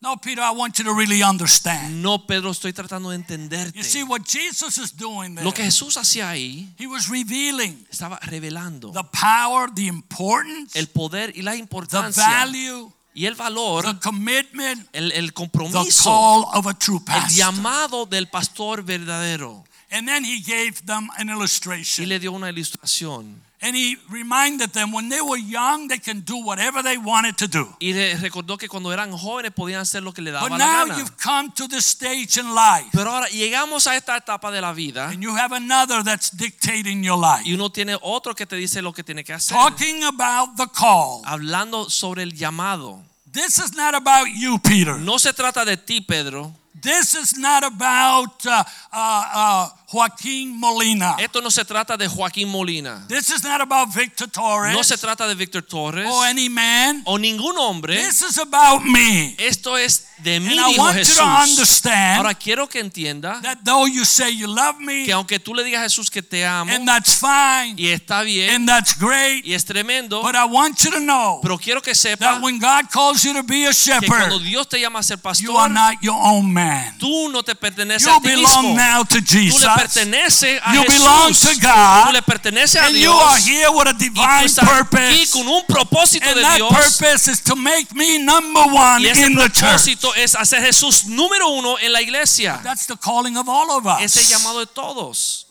No, 0.00 0.16
Peter, 0.18 0.40
I 0.44 0.50
want 0.52 0.76
you 0.78 0.84
to 0.84 0.92
really 0.94 1.22
understand. 1.24 2.00
No, 2.00 2.26
Pedro, 2.26 2.50
estoy 2.52 2.72
tratando 2.72 3.10
de 3.10 3.16
entenderte. 3.16 3.76
You 3.76 3.82
see, 3.82 4.04
what 4.04 4.20
Jesus 4.24 4.78
is 4.78 4.92
doing 4.94 5.34
there, 5.34 5.44
Lo 5.44 5.52
que 5.52 5.64
Jesús 5.64 5.96
hacía 5.96 6.30
ahí, 6.30 6.72
he 6.78 6.86
was 6.86 7.08
revealing 7.08 7.84
estaba 7.90 8.20
revelando 8.20 8.92
the 8.92 9.02
power, 9.02 9.68
the 9.74 9.86
importance, 9.86 10.78
el 10.78 10.86
poder 10.88 11.32
y 11.34 11.42
la 11.42 11.52
the 11.52 11.58
importancia 11.58 12.22
value, 12.24 12.92
y 13.16 13.24
el 13.24 13.34
valor, 13.34 13.82
the 13.82 13.98
commitment, 13.98 14.86
el, 14.92 15.10
el 15.12 15.28
the 15.28 15.32
compromiso, 15.32 16.04
call 16.04 16.44
of 16.52 16.66
a 16.66 16.74
true 16.74 16.98
el 16.98 17.04
pastor. 17.04 17.34
llamado 17.34 18.06
del 18.06 18.28
pastor 18.28 18.84
verdadero. 18.84 19.64
And 19.90 20.06
then 20.06 20.22
he 20.22 20.40
gave 20.42 20.84
them 20.84 21.08
an 21.16 21.28
y 21.28 21.32
illustration. 21.32 22.06
le 22.08 22.18
dio 22.18 22.32
una 22.32 22.50
ilustración. 22.50 23.40
And 23.62 23.74
he 23.74 23.96
reminded 24.10 24.72
them 24.74 24.92
when 24.92 25.08
they 25.08 25.20
were 25.22 25.38
young, 25.38 25.88
they 25.88 25.98
can 25.98 26.20
do 26.20 26.36
whatever 26.36 26.82
they 26.82 26.98
wanted 26.98 27.36
to 27.38 27.48
do. 27.48 27.66
Y 27.80 27.92
le 27.94 28.14
recordó 28.16 28.58
que 28.58 28.68
cuando 28.68 28.92
eran 28.92 29.10
jóvenes 29.12 29.50
podían 29.52 29.80
hacer 29.80 30.02
lo 30.02 30.12
que 30.12 30.20
le 30.22 30.30
daba 30.30 30.46
But 30.48 30.58
la 30.58 30.58
now 30.58 30.86
gana. 30.86 30.98
you've 30.98 31.16
come 31.16 31.50
to 31.56 31.66
the 31.66 31.80
stage 31.80 32.36
in 32.38 32.54
life, 32.54 32.88
Pero 32.92 33.10
ahora 33.10 33.28
llegamos 33.28 33.86
a 33.86 33.96
esta 33.96 34.14
etapa 34.16 34.50
de 34.50 34.60
la 34.60 34.72
vida 34.74 35.08
and 35.08 35.22
you 35.22 35.34
have 35.34 35.52
another 35.56 36.02
that's 36.04 36.30
dictating 36.30 37.02
your 37.02 37.18
life. 37.18 37.42
y 37.48 37.54
uno 37.54 37.70
tiene 37.70 37.96
otro 38.02 38.34
que 38.34 38.44
te 38.46 38.56
dice 38.56 38.82
lo 38.82 38.92
que 38.92 39.02
tiene 39.02 39.24
que 39.24 39.32
hacer. 39.32 39.56
Talking 39.56 40.04
about 40.04 40.56
the 40.56 40.66
call. 40.68 41.22
Hablando 41.24 41.88
sobre 41.88 42.22
el 42.24 42.32
llamado. 42.34 43.02
This 43.32 43.58
is 43.58 43.74
not 43.74 43.94
about 43.94 44.28
you, 44.34 44.58
Peter. 44.58 44.98
No 44.98 45.18
se 45.18 45.32
trata 45.32 45.64
de 45.64 45.76
ti, 45.78 46.00
Pedro. 46.02 46.54
This 46.78 47.14
is 47.14 47.38
not 47.38 47.64
about 47.64 48.44
uh, 48.46 48.62
uh, 48.92 49.24
uh, 49.34 49.68
Joaquin 49.96 50.58
Molina. 50.58 51.16
Esto 51.18 51.40
no 51.40 51.50
se 51.50 51.64
trata 51.64 51.96
de 51.96 52.06
Joaquín 52.06 52.48
Molina. 52.50 53.06
This 53.08 53.30
is 53.30 53.42
not 53.42 53.62
about 53.62 53.88
Victor 53.94 54.28
Torres 54.28 54.74
No 54.74 54.82
se 54.84 54.98
trata 54.98 55.26
de 55.26 55.34
Víctor 55.34 55.62
Torres 55.62 56.06
or 56.06 56.26
any 56.26 56.50
man. 56.50 57.00
o 57.06 57.16
ningún 57.18 57.56
hombre. 57.56 57.96
This 57.96 58.20
is 58.20 58.36
about 58.38 58.82
me. 58.84 59.34
Esto 59.38 59.78
es 59.78 60.08
de 60.18 60.38
mí, 60.40 60.50
And 60.52 60.60
I 60.60 60.72
dijo 60.72 60.82
want 60.82 60.96
you 60.98 61.04
Jesús. 61.04 61.16
to 61.16 61.24
understand 61.24 62.18
Ahora 62.18 62.34
quiero 62.34 62.68
que 62.68 62.80
entienda 62.80 63.40
that 63.42 63.58
though 63.64 63.86
you 63.86 64.04
say 64.04 64.30
you 64.34 64.46
love 64.46 64.78
me, 64.80 65.04
que 65.06 65.12
aunque 65.12 65.38
tú 65.38 65.54
le 65.54 65.64
digas 65.64 65.80
a 65.80 65.84
Jesús 65.84 66.10
que 66.10 66.22
te 66.22 66.44
amo 66.44 66.70
and 66.72 66.86
that's 66.86 67.14
fine, 67.18 67.74
y 67.78 67.88
está 67.88 68.22
bien 68.22 68.50
and 68.54 68.68
that's 68.68 68.98
great, 68.98 69.44
y 69.46 69.54
es 69.54 69.64
tremendo, 69.64 70.20
but 70.22 70.34
I 70.34 70.44
want 70.44 70.78
you 70.84 70.90
to 70.90 71.00
know 71.00 71.40
pero 71.42 71.56
quiero 71.58 71.80
que 71.80 71.92
that 71.92 72.18
sepa 72.18 72.40
when 72.42 72.58
God 72.58 72.90
calls 72.90 73.22
you 73.24 73.32
to 73.34 73.42
be 73.42 73.66
a 73.66 73.72
que 73.72 74.06
cuando 74.08 74.36
shepherd, 74.38 74.42
Dios 74.42 74.68
te 74.68 74.78
llama 74.80 74.98
a 74.98 75.02
ser 75.02 75.16
you 75.40 75.56
are 75.56 75.68
pastor, 75.68 75.70
not 75.70 76.02
your 76.02 76.16
own 76.22 76.52
man. 76.52 76.96
tú 76.98 77.30
no 77.30 77.42
te 77.42 77.54
perteneces 77.54 78.06
You 78.06 78.14
a 78.16 78.20
ti 78.20 78.28
mismo. 78.28 78.48
belong 78.62 78.76
now 78.76 79.02
to 79.04 79.16
Tú 79.20 79.24
Jesus. 79.26 79.62
le 79.64 79.85
perteneces 79.94 80.60
a 80.64 80.74
You 80.74 80.84
belong 80.86 81.28
Jesús. 81.32 81.54
to 81.54 81.60
God. 81.66 82.06
Tú 82.06 82.12
le 82.12 82.22
perteneces 82.22 82.76
a 82.80 82.86
And 82.86 82.94
Dios. 82.94 83.04
you 83.04 83.12
are 83.12 83.38
here 83.40 83.68
with 83.70 83.86
a 83.86 83.90
y 83.90 83.92
tú 83.94 83.98
divine 83.98 84.44
estás 84.46 84.64
aquí 84.68 84.88
purpose. 84.90 85.30
con 85.32 85.48
un 85.48 85.64
propósito 85.66 86.26
And 86.26 86.36
de 86.36 86.42
that 86.42 86.56
Dios. 86.56 86.72
purpose 86.72 87.30
is 87.30 87.40
to 87.42 87.56
make 87.56 87.92
me 87.94 88.18
number 88.18 88.62
one 88.64 89.02
Y 89.02 89.06
ese 89.08 89.26
in 89.26 89.34
the 89.34 89.48
church. 89.48 89.60
propósito 89.60 90.14
es 90.14 90.34
hacer 90.34 90.62
Jesús 90.62 91.04
número 91.06 91.48
uno 91.48 91.78
en 91.78 91.92
la 91.92 92.00
iglesia. 92.02 92.60
That's 92.62 92.86
the 92.86 92.96
calling 92.96 93.36
of 93.36 93.48
all 93.48 93.70
of 93.70 93.86
Ese 94.00 94.20
us. 94.20 94.28
llamado 94.28 94.60
de 94.60 94.66
todos. 94.66 95.42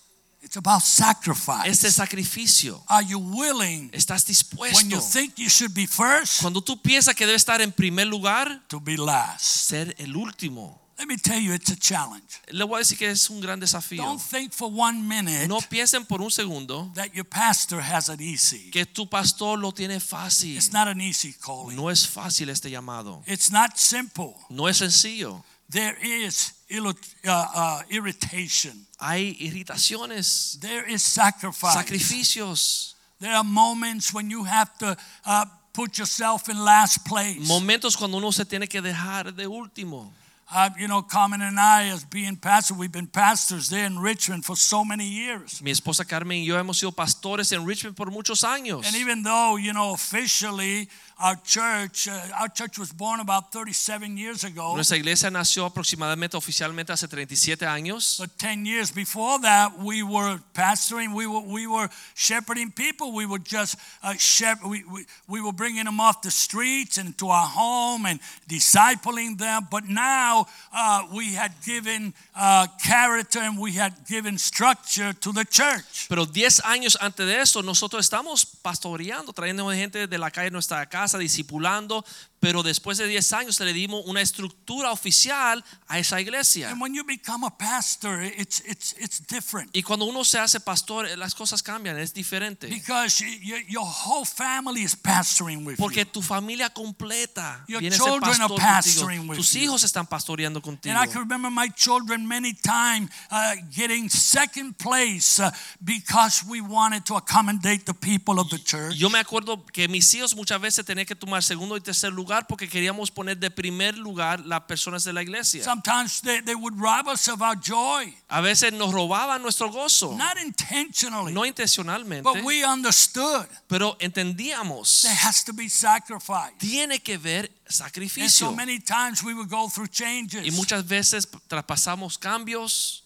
It's 0.42 0.58
about 0.58 0.84
sacrifice. 0.84 1.68
Este 1.68 1.90
sacrificio. 1.92 2.84
Are 2.88 3.04
you 3.04 3.18
willing 3.18 3.90
¿Estás 3.92 4.24
when 4.56 4.90
you 4.92 4.98
dispuesto? 4.98 5.02
think 5.12 5.34
you 5.40 5.50
should 5.50 5.74
be 5.74 5.88
first 5.88 6.40
Cuando 6.42 6.62
tú 6.62 6.80
piensas 6.80 7.16
que 7.16 7.26
debe 7.26 7.36
estar 7.36 7.62
en 7.62 7.72
primer 7.72 8.06
lugar, 8.06 8.62
to 8.68 8.80
be 8.80 8.96
last? 8.96 9.44
ser 9.44 9.96
el 9.98 10.16
último. 10.16 10.80
Let 10.98 11.08
me 11.10 11.18
tell 11.18 11.40
you, 11.40 11.52
it's 11.54 11.70
a 11.72 11.76
challenge. 11.76 12.40
Le 12.52 12.64
voy 12.66 12.78
a 12.78 12.80
decir 12.80 12.98
que 12.98 13.10
es 13.10 13.30
un 13.30 13.42
gran 13.42 13.60
desafío. 13.60 13.98
Don't 13.98 14.22
think 14.22 14.54
for 14.54 14.72
one 14.72 15.06
minute 15.06 15.48
No 15.48 15.60
piensen 15.60 16.06
por 16.08 16.22
un 16.22 16.32
segundo 16.32 16.90
that 16.96 17.14
your 17.14 17.26
pastor 17.26 17.82
has 17.82 18.08
it 18.08 18.22
easy. 18.22 18.72
que 18.72 18.86
tu 18.86 19.06
pastor 19.06 19.58
lo 19.60 19.72
tiene 19.72 20.00
fácil. 20.00 20.56
It's 20.56 20.72
not 20.72 20.88
an 20.88 21.02
easy 21.02 21.34
calling. 21.34 21.76
No 21.76 21.90
es 21.90 22.08
fácil 22.08 22.50
este 22.50 22.70
llamado. 22.70 23.22
It's 23.28 23.52
not 23.52 23.78
simple. 23.78 24.36
No 24.50 24.68
es 24.68 24.78
sencillo. 24.78 25.44
There 25.70 25.98
is 26.02 26.54
uh, 26.72 26.94
uh, 27.28 27.82
irritation. 27.90 28.86
Hay 29.00 29.36
irritaciones, 29.40 30.58
There 30.62 30.86
is 30.90 31.02
sacrifice. 31.04 31.74
sacrificios, 31.76 32.96
There 33.20 33.34
are 33.34 33.44
moments 33.44 34.14
when 34.14 34.30
you 34.30 34.44
have 34.46 34.70
to 34.80 34.96
uh, 35.26 35.46
put 35.74 35.98
yourself 35.98 36.48
in 36.50 36.58
last 36.64 37.04
place. 37.06 37.40
momentos 37.48 37.98
cuando 37.98 38.18
uno 38.18 38.32
se 38.32 38.46
tiene 38.46 38.68
que 38.68 38.82
dejar 38.82 39.34
de 39.36 39.48
último. 39.48 40.14
Uh, 40.54 40.70
you 40.78 40.88
know, 40.88 41.02
Carmen 41.02 41.42
and 41.42 41.60
I, 41.60 41.90
as 41.90 42.06
being 42.06 42.36
pastors, 42.36 42.78
we've 42.78 42.92
been 42.92 43.08
pastors 43.08 43.68
there 43.70 43.86
in 43.86 43.98
Richmond 43.98 44.46
for 44.46 44.56
so 44.56 44.86
many 44.86 45.06
years. 45.06 45.60
Mi 45.62 45.72
esposa 45.72 46.06
Carmen 46.08 46.38
y 46.38 46.46
yo 46.46 46.56
hemos 46.58 46.78
sido 46.78 46.92
pastores 46.92 47.52
en 47.52 47.66
Richmond 47.66 47.96
por 47.96 48.12
muchos 48.12 48.44
años. 48.44 48.86
And 48.86 48.96
even 48.96 49.24
though, 49.24 49.58
you 49.58 49.74
know, 49.74 49.94
officially 49.94 50.88
our 51.18 51.38
church, 51.44 52.08
uh, 52.08 52.42
our 52.42 52.50
church 52.50 52.78
was 52.78 52.92
born 52.92 53.20
about 53.22 53.52
37 53.52 54.18
years 54.18 54.44
ago, 54.44 54.76
Nuestra 54.76 54.98
iglesia 54.98 55.30
nació 55.32 55.66
aproximadamente 55.66 56.36
oficialmente 56.36 56.92
hace 56.92 57.08
37 57.08 57.66
años. 57.68 58.18
but 58.20 58.30
10 58.38 58.66
years 58.66 58.92
before 58.92 59.40
that, 59.42 59.72
we 59.80 60.04
were 60.04 60.40
pastoring, 60.54 61.14
we 61.14 61.26
were, 61.26 61.42
we 61.42 61.68
were 61.68 61.90
shepherding 62.16 62.72
people. 62.72 63.14
We 63.14 63.26
were 63.26 63.40
just 63.40 63.76
uh, 64.04 64.14
shep- 64.18 64.64
we, 64.64 64.84
we, 64.92 65.06
we 65.28 65.42
were 65.42 65.54
bringing 65.54 65.86
them 65.86 66.00
off 66.00 66.22
the 66.22 66.32
streets 66.32 66.98
and 66.98 67.18
to 67.20 67.30
our 67.30 67.48
home 67.48 68.06
and 68.06 68.20
discipling 68.50 69.38
them. 69.38 69.68
But 69.72 69.88
now 69.88 70.48
uh, 70.74 71.08
we 71.14 71.34
had 71.34 71.52
given 71.66 72.14
uh, 72.36 72.68
character 72.84 73.40
and 73.40 73.58
we 73.60 73.74
had 73.74 73.94
given 74.08 74.38
structure 74.38 75.14
to 75.14 75.32
the 75.32 75.46
church. 75.46 76.08
Pero 76.10 76.26
10 76.26 76.62
años 76.66 76.98
antes 77.00 77.26
de 77.26 77.40
eso, 77.40 77.62
nosotros 77.62 78.06
estamos 78.06 78.46
pastoreando, 78.46 79.32
trayendo 79.34 79.70
gente 79.72 80.08
de 80.08 80.18
la 80.18 80.30
calle 80.32 80.48
a 80.48 80.52
nuestra 80.52 80.86
casa, 80.88 81.05
casa, 81.06 81.20
discipulando, 81.20 82.04
pero 82.46 82.62
después 82.62 83.00
de 83.00 83.08
10 83.08 83.34
años 83.34 83.60
le 83.60 83.74
dimos 83.74 84.04
una 84.06 84.22
estructura 84.22 84.92
oficial 84.92 85.66
a 85.88 85.98
esa 85.98 86.22
iglesia. 86.22 86.70
And 86.70 86.80
when 86.80 86.94
you 86.94 87.04
become 87.04 87.44
a 87.44 87.50
pastor, 87.50 88.22
it's, 88.22 88.62
it's, 88.68 88.94
it's 89.00 89.20
different. 89.20 89.76
Y 89.76 89.82
cuando 89.82 90.06
uno 90.06 90.24
se 90.24 90.38
hace 90.38 90.60
pastor, 90.60 91.08
las 91.18 91.34
cosas 91.34 91.64
cambian, 91.64 91.98
es 91.98 92.14
diferente. 92.14 92.68
Because 92.68 93.20
you, 93.20 93.32
you, 93.42 93.56
your 93.68 93.84
whole 93.84 94.26
family 94.26 94.84
is 94.84 94.96
pastoring 94.96 95.66
with 95.66 95.78
Porque 95.78 96.02
you. 96.02 96.06
tu 96.06 96.22
familia 96.22 96.70
completa 96.70 97.66
Your 97.68 97.80
viene 97.80 97.96
are 97.96 98.20
pastor 98.20 98.60
pastoring 98.60 99.28
with 99.28 99.38
Tus 99.38 99.52
you. 99.56 99.62
hijos 99.62 99.84
están 99.84 100.06
pastoreando 100.06 100.62
contigo. 100.62 100.96
And 100.96 101.04
I 101.04 101.12
can 101.12 101.22
remember 101.24 101.50
my 101.50 101.70
children 101.70 102.28
many 102.28 102.54
times 102.54 103.10
uh, 103.32 103.56
getting 103.76 104.08
second 104.08 104.78
place 104.78 105.40
uh, 105.40 105.50
because 105.84 106.46
we 106.48 106.62
wanted 106.62 107.06
to 107.06 107.16
accommodate 107.16 107.88
the 107.88 107.96
people 107.96 108.40
of 108.40 108.52
the 108.52 108.60
church. 108.60 108.98
Yo 108.98 109.10
me 109.10 109.18
acuerdo 109.18 109.66
que 109.74 109.88
mis 109.88 110.14
hijos 110.14 110.36
muchas 110.36 110.62
veces 110.62 110.86
tenían 110.86 111.08
que 111.08 111.16
tomar 111.16 111.42
segundo 111.42 111.76
y 111.76 111.82
tercer 111.82 112.14
lugar 112.14 112.35
porque 112.48 112.68
queríamos 112.68 113.10
poner 113.10 113.38
de 113.38 113.50
primer 113.50 113.98
lugar 113.98 114.46
las 114.46 114.62
personas 114.62 115.04
de 115.04 115.14
la 115.14 115.22
iglesia. 115.22 115.64
Sometimes 115.64 116.22
they, 116.22 116.42
they 116.42 116.56
would 116.56 116.78
rob 116.78 117.08
us 117.08 117.28
of 117.28 117.42
our 117.42 117.56
joy, 117.56 118.14
A 118.28 118.42
veces 118.42 118.74
nos 118.74 118.92
robaban 118.94 119.42
nuestro 119.42 119.70
gozo, 119.72 120.16
not 120.18 120.38
intentionally, 120.44 121.34
no 121.34 121.46
intencionalmente, 121.46 122.24
but 122.24 122.44
we 122.44 122.64
understood 122.66 123.48
pero 123.68 123.96
entendíamos. 124.00 125.02
there 125.04 125.16
has 125.16 125.44
to 125.44 125.54
be 125.54 125.70
sacrifice. 125.70 126.54
Tiene 126.60 127.00
que 127.00 127.18
ver 127.18 127.46
And 127.66 127.74
so 127.74 127.84
sacrificio. 127.84 128.56
many 128.56 128.80
times 128.80 129.24
we 129.24 129.34
would 129.34 129.50
go 129.50 129.70
through 129.70 129.88
Y 129.88 129.90
changes, 129.92 130.54
muchas 130.54 130.86
veces 130.88 131.28
traspasamos 131.48 132.18
cambios 132.18 133.05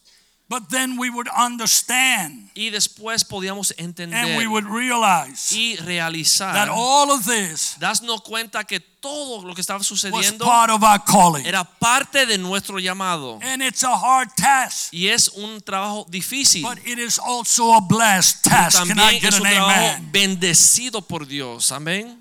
but 0.50 0.64
then 0.70 0.98
we 0.98 1.10
would 1.12 1.28
understand 1.38 2.50
y 2.56 2.70
después 2.72 3.24
podíamos 3.24 3.72
entender. 3.78 4.18
and 4.18 4.36
we 4.38 4.48
would 4.48 4.66
realize 4.66 5.52
y 5.56 5.76
realizar, 5.78 6.54
that 6.54 6.70
all 6.72 7.12
of 7.12 7.24
this 7.26 7.76
darnos 7.80 8.22
cuenta 8.24 8.64
que 8.66 8.80
todo 8.80 9.44
lo 9.46 9.54
que 9.54 9.62
estaba 9.62 9.82
sucediendo 9.84 10.44
part 10.46 10.72
of 10.72 10.84
our 10.84 11.00
calling. 11.06 11.46
era 11.46 11.64
parte 11.64 12.26
de 12.26 12.38
nuestro 12.38 12.80
llamado. 12.80 13.40
And 13.42 13.62
it's 13.62 13.84
a 13.84 13.96
hard 13.96 14.30
task, 14.36 14.92
Y 14.94 15.08
es 15.08 15.30
un 15.30 15.62
trabajo 15.62 16.06
difícil. 16.10 16.64
but 16.64 16.80
it 16.86 16.98
is 17.00 17.20
also 17.20 17.74
a 17.76 17.80
blessed 17.82 18.44
task. 18.44 18.78
Can 18.80 18.88
I 18.88 19.20
También 19.20 19.22
get 19.22 19.34
es 19.34 19.40
un 19.40 19.46
trabajo 19.48 19.72
amen? 19.96 20.12
bendecido 20.12 21.02
por 21.02 21.26
Dios. 21.28 21.72
Amén. 21.72 22.18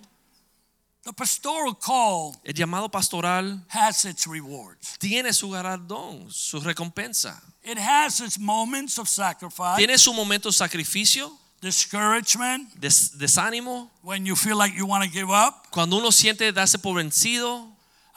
The 1.05 1.13
pastoral 1.15 1.75
call 1.79 2.37
El 2.45 2.53
llamado 2.53 2.91
pastoral 2.91 3.65
has 3.71 4.05
its 4.05 4.27
rewards. 4.27 4.99
tiene 4.99 5.33
su 5.33 5.49
galardón, 5.51 6.31
su 6.31 6.61
recompensa. 6.61 7.43
It 7.71 7.77
has 7.79 8.21
its 8.21 8.39
moments 8.39 8.99
of 8.99 9.09
sacrifice, 9.09 9.77
Tiene 9.77 9.99
su 9.99 10.15
momento 10.15 10.49
de 10.49 10.55
sacrificio, 10.55 11.31
discouragement, 11.61 12.69
des- 12.81 13.11
desánimo, 13.19 13.91
when 14.03 14.25
you 14.25 14.35
feel 14.35 14.57
like 14.57 14.75
you 14.75 14.87
want 14.87 15.05
to 15.05 15.11
give 15.11 15.31
up. 15.31 15.67
cuando 15.71 15.99
uno 15.99 16.11
siente 16.11 16.51
darse 16.53 16.79
por 16.79 16.95
vencido. 16.95 17.67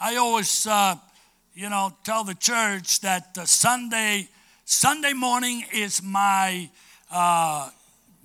I 0.00 0.16
always, 0.16 0.66
uh, 0.66 0.96
you 1.54 1.68
know, 1.68 1.92
tell 2.02 2.24
the 2.24 2.34
church 2.34 3.00
that 3.00 3.36
uh, 3.36 3.44
Sunday, 3.44 4.28
Sunday 4.64 5.12
morning 5.12 5.64
is 5.72 6.02
my 6.02 6.68
uh, 7.10 7.68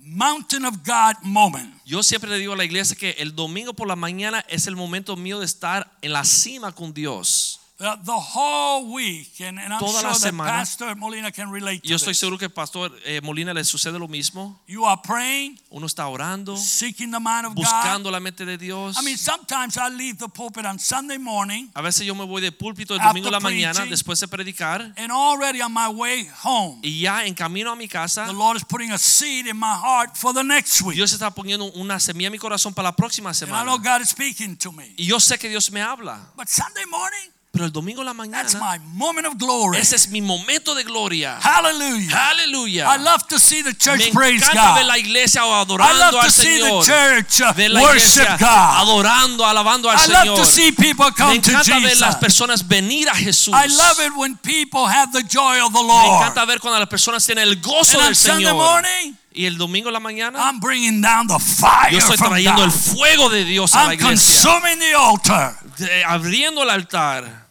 mountain 0.00 0.64
of 0.64 0.82
God 0.82 1.16
moment. 1.22 1.74
Yo 1.84 2.00
siempre 2.02 2.30
le 2.30 2.38
digo 2.38 2.54
a 2.54 2.56
la 2.56 2.64
iglesia 2.64 2.96
que 2.96 3.10
el 3.18 3.32
domingo 3.36 3.74
por 3.74 3.86
la 3.86 3.96
mañana 3.96 4.42
es 4.48 4.66
el 4.66 4.76
momento 4.76 5.14
mío 5.14 5.40
de 5.40 5.44
estar 5.44 5.86
en 6.00 6.12
la 6.14 6.24
cima 6.24 6.72
con 6.72 6.92
Dios. 6.94 7.47
The, 7.78 7.96
the 8.02 8.12
whole 8.12 8.92
week, 8.92 9.40
and, 9.40 9.56
and 9.56 9.72
I'm 9.72 9.78
Toda 9.78 10.02
la 10.02 10.12
that 10.12 10.16
semana. 10.16 10.48
Pastor 10.48 10.96
Molina 10.96 11.30
can 11.30 11.48
relate 11.48 11.80
to 11.80 11.88
Yo 11.88 11.94
estoy 11.94 12.12
seguro 12.12 12.36
que 12.36 12.46
el 12.46 12.50
pastor 12.50 12.90
eh, 13.04 13.20
Molina 13.22 13.54
le 13.54 13.62
sucede 13.62 14.00
lo 14.00 14.08
mismo. 14.08 14.58
You 14.66 14.84
are 14.84 15.00
praying, 15.00 15.60
Uno 15.70 15.86
está 15.86 16.08
orando, 16.08 16.56
seeking 16.56 17.12
the 17.12 17.20
mind 17.20 17.46
of 17.46 17.54
God. 17.54 17.64
buscando 17.64 18.10
la 18.10 18.18
mente 18.18 18.44
de 18.44 18.58
Dios. 18.58 18.96
I 19.00 19.04
mean, 19.04 19.16
sometimes 19.16 19.76
I 19.76 19.90
leave 19.90 20.18
the 20.18 20.26
pulpit 20.26 20.66
on 20.66 20.80
Sunday 20.80 21.18
morning, 21.18 21.68
A 21.72 21.80
veces 21.80 22.04
yo 22.04 22.16
me 22.16 22.24
voy 22.24 22.40
de 22.40 22.50
púlpito 22.50 22.94
el 22.96 23.00
domingo 23.00 23.28
en 23.28 23.34
la 23.34 23.38
mañana 23.40 23.86
después 23.86 24.18
de 24.18 24.26
predicar 24.26 24.92
and 24.96 25.12
already 25.12 25.60
on 25.62 25.72
my 25.72 25.86
way 25.86 26.28
home, 26.42 26.80
y 26.82 26.98
ya 27.02 27.26
en 27.26 27.34
camino 27.34 27.70
a 27.70 27.76
mi 27.76 27.86
casa 27.86 28.26
the 28.26 28.32
Lord 28.32 28.56
is 28.56 28.64
putting 28.64 28.90
a 28.90 28.98
seed 28.98 29.46
in 29.46 29.56
my 29.56 29.76
heart 29.80 30.16
for 30.16 30.34
the 30.34 30.42
next 30.42 30.82
week. 30.82 30.96
Dios 30.96 31.12
está 31.12 31.32
poniendo 31.32 31.66
una 31.76 32.00
semilla 32.00 32.26
en 32.26 32.32
mi 32.32 32.38
corazón 32.38 32.74
para 32.74 32.88
la 32.88 32.96
próxima 32.96 33.32
semana. 33.34 33.62
know 33.62 33.78
God 33.78 34.00
is 34.00 34.08
speaking 34.08 34.56
to 34.56 34.72
me. 34.72 34.94
Y 34.96 35.04
yo 35.06 35.20
sé 35.20 35.38
que 35.38 35.48
Dios 35.48 35.70
me 35.70 35.80
habla. 35.80 36.18
But 36.36 36.48
Sunday 36.48 36.84
morning, 36.90 37.30
Pero 37.50 37.64
el 37.64 37.72
domingo 37.72 38.02
en 38.02 38.06
la 38.06 38.12
That's 38.12 38.54
mañana, 38.54 38.78
my 38.78 38.78
moment 38.94 39.26
of 39.26 39.34
glory. 39.38 39.78
ese 39.78 39.96
es 39.96 40.08
mi 40.10 40.20
momento 40.20 40.74
de 40.74 40.84
gloria. 40.84 41.38
Hallelujah. 41.40 42.28
Aleluya. 42.30 42.86
I 42.94 42.98
love 42.98 43.26
to 43.28 43.38
see 43.38 43.62
the 43.62 43.72
church 43.74 43.98
Me 44.04 44.12
praise 44.12 44.42
encanta 44.44 44.74
ver 44.74 44.82
God. 44.82 44.86
la 44.88 44.98
iglesia 44.98 45.40
I 45.42 45.62
adorando 45.62 45.98
love 46.12 46.24
to 46.26 46.30
see 46.30 46.58
the 46.60 46.82
church 46.84 47.40
uh, 47.40 47.52
Ver 47.54 47.70
la 47.70 47.80
worship 47.80 48.28
God. 48.38 48.82
adorando, 48.82 49.46
alabando 49.46 49.88
al 49.90 49.96
I 49.98 50.06
love 50.12 50.24
Señor. 50.24 50.36
to 50.36 50.44
see 50.44 50.72
people 50.72 51.06
Me 51.06 51.12
come 51.16 51.40
to 51.40 51.50
encanta 51.50 51.80
ver 51.80 51.88
Jesus. 51.90 52.00
las 52.00 52.16
personas 52.16 52.68
venir 52.68 53.08
a 53.08 53.14
Jesús. 53.14 53.54
I 53.54 53.66
love 53.66 53.98
it 54.00 54.12
when 54.16 54.36
people 54.36 54.86
have 54.86 55.10
the 55.12 55.22
joy 55.22 55.58
of 55.64 55.72
the 55.72 55.80
Me 55.82 55.88
Lord. 55.88 56.22
encanta 56.22 56.44
ver 56.44 56.60
cuando 56.60 56.78
las 56.78 56.88
personas 56.88 57.24
tienen 57.24 57.48
el 57.48 57.56
gozo 57.62 57.92
And 57.94 58.00
on 58.02 58.06
del 58.08 58.14
Sunday 58.14 58.44
Señor. 58.44 58.54
morning, 58.56 59.14
Y 59.32 59.46
el 59.46 59.56
domingo 59.58 59.88
en 59.88 59.92
la 59.92 60.00
mañana, 60.00 60.38
I'm 60.40 60.58
bringing 60.58 61.00
down 61.00 61.26
the 61.28 61.38
fire 61.38 61.92
yo 61.92 61.98
estoy 61.98 62.16
trayendo 62.16 62.64
el 62.64 62.72
fuego 62.72 63.28
de 63.28 63.44
Dios 63.44 63.74
a 63.74 63.78
la 63.78 63.84
I'm 63.84 63.92
iglesia. 64.00 64.42
consuming 64.42 64.78
the 64.80 64.94
altar. 64.94 65.56
De- 65.76 66.04
abriendo 66.04 66.62
el 66.62 66.70
altar. 66.70 67.46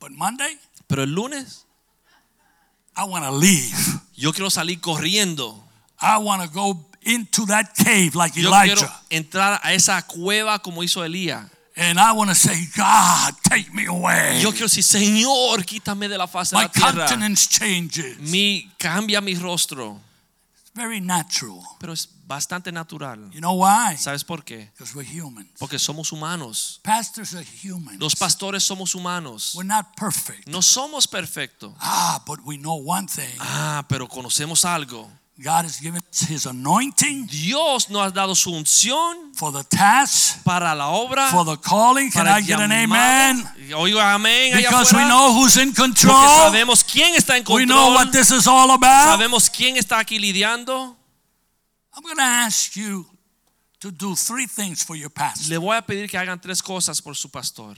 But 0.00 0.10
Monday, 0.12 0.58
Pero 0.88 1.02
el 1.02 1.10
lunes, 1.14 1.66
I 2.96 3.02
leave. 3.30 4.00
yo 4.16 4.32
quiero 4.32 4.50
salir 4.50 4.80
corriendo. 4.80 5.62
I 6.00 6.16
want 6.18 6.42
to 6.42 6.48
go 6.48 6.86
into 7.02 7.46
that 7.46 7.74
cave 7.76 8.14
like 8.14 8.34
Yo 8.34 8.48
Elijah. 8.48 8.74
quiero 8.74 8.92
entrar 9.10 9.60
a 9.62 9.72
esa 9.74 10.02
cueva 10.02 10.58
como 10.60 10.82
hizo 10.82 11.04
Elías. 11.04 11.44
And 11.76 12.00
I 12.00 12.10
want 12.10 12.28
to 12.30 12.34
say, 12.34 12.68
God, 12.76 13.34
take 13.44 13.72
me 13.72 13.86
away. 13.86 14.40
Yo 14.42 14.50
quiero 14.50 14.66
decir, 14.66 14.82
Señor, 14.82 15.64
quítame 15.64 16.08
de 16.08 16.18
la 16.18 16.26
faz 16.26 16.50
de 16.50 16.56
My 16.56 16.62
la 16.64 16.68
tierra. 16.72 17.06
countenance 17.06 17.48
changes. 17.48 18.18
Mi, 18.18 18.68
cambia 18.78 19.20
mi 19.20 19.36
rostro. 19.36 20.00
Very 20.78 21.00
natural. 21.00 21.60
Pero 21.80 21.92
es 21.92 22.08
bastante 22.24 22.70
natural. 22.70 23.30
You 23.32 23.40
know 23.40 23.54
why? 23.54 23.96
¿Sabes 23.96 24.22
por 24.22 24.44
qué? 24.44 24.70
Because 24.78 24.94
we're 24.94 25.04
humans. 25.04 25.50
Porque 25.58 25.76
somos 25.76 26.12
humanos. 26.12 26.78
Pastors 26.84 27.34
are 27.34 27.44
humans. 27.44 27.98
Los 27.98 28.14
pastores 28.14 28.62
somos 28.62 28.94
humanos. 28.94 29.54
We're 29.56 29.66
not 29.66 29.96
perfect. 29.96 30.46
No 30.46 30.62
somos 30.62 31.08
perfectos. 31.08 31.72
Ah, 31.80 32.22
but 32.24 32.38
we 32.44 32.56
know 32.56 32.76
one 32.76 33.08
thing. 33.08 33.36
Ah, 33.40 33.84
pero 33.88 34.06
conocemos 34.06 34.64
algo. 34.64 35.10
God 35.40 35.64
has 35.66 35.78
given 35.78 36.02
us 36.10 36.22
his 36.28 36.46
anointing 36.46 37.26
Dios 37.26 37.88
nos 37.90 38.02
ha 38.02 38.10
dado 38.10 38.34
su 38.34 38.50
unción 38.50 39.32
for 39.36 39.52
the 39.52 39.62
task, 39.64 40.42
para 40.42 40.74
la 40.74 40.88
obra. 40.88 41.30
for 41.30 41.44
the 41.44 41.56
calling. 41.56 42.10
Can 42.10 42.26
I 42.26 42.40
get 42.40 42.58
an 42.58 42.72
amen? 42.72 43.44
Oiga, 43.76 44.14
amén. 44.14 44.52
Because 44.56 44.92
we 44.92 45.04
know 45.06 45.32
who's 45.34 45.56
in 45.56 45.72
Porque 45.72 45.94
control. 45.94 46.50
sabemos 46.50 46.82
quién 46.82 47.14
está 47.14 47.36
en 47.36 47.44
control. 47.44 47.60
We 47.60 47.66
know 47.66 47.90
what 47.92 48.10
this 48.10 48.32
is 48.32 48.48
all 48.48 48.72
about. 48.72 49.16
Sabemos 49.16 49.48
quién 49.48 49.76
está 49.76 50.00
aquí 50.00 50.18
lidiando. 50.18 50.96
I'm 51.94 52.02
going 52.02 52.16
to 52.16 52.22
ask 52.22 52.74
you 52.76 53.06
to 53.80 53.92
do 53.92 54.16
three 54.16 54.46
things 54.46 54.82
for 54.82 54.96
your 54.96 55.10
pastor. 55.10 55.50
Le 55.50 55.58
voy 55.58 55.76
a 55.76 55.82
pedir 55.82 56.08
que 56.08 56.18
hagan 56.18 56.40
tres 56.40 56.60
cosas 56.60 57.00
por 57.00 57.14
su 57.14 57.28
pastor. 57.28 57.76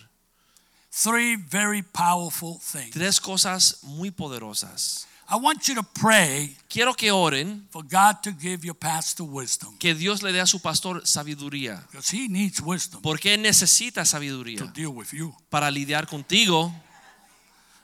Three 0.91 1.37
very 1.37 1.83
powerful 1.83 2.59
things. 2.59 2.93
Tres 2.93 3.21
cosas 3.21 3.81
muy 3.83 4.11
poderosas. 4.11 5.07
I 5.33 5.37
want 5.37 5.63
you 5.69 5.75
to 5.77 5.83
pray 6.01 6.57
Quiero 6.69 6.93
que 6.95 7.11
oren 7.13 7.67
for 7.71 7.85
God 7.85 8.17
to 8.23 8.33
give 8.33 8.65
your 8.67 8.75
pastor 8.77 9.25
wisdom 9.25 9.77
que 9.79 9.95
Dios 9.95 10.23
le 10.23 10.33
dé 10.33 10.41
a 10.41 10.47
su 10.47 10.61
pastor 10.61 11.07
sabiduría. 11.07 11.83
because 11.93 12.11
he 12.17 12.29
needs 12.29 12.61
wisdom 12.61 13.01
Porque 13.03 13.35
él 13.35 13.43
necesita 13.43 14.03
to 14.03 14.07
sabiduría 14.07 14.61
deal 14.75 14.89
with 14.89 15.09
you. 15.13 15.33
para 15.49 15.71
lidiar 15.71 16.07
contigo. 16.09 16.73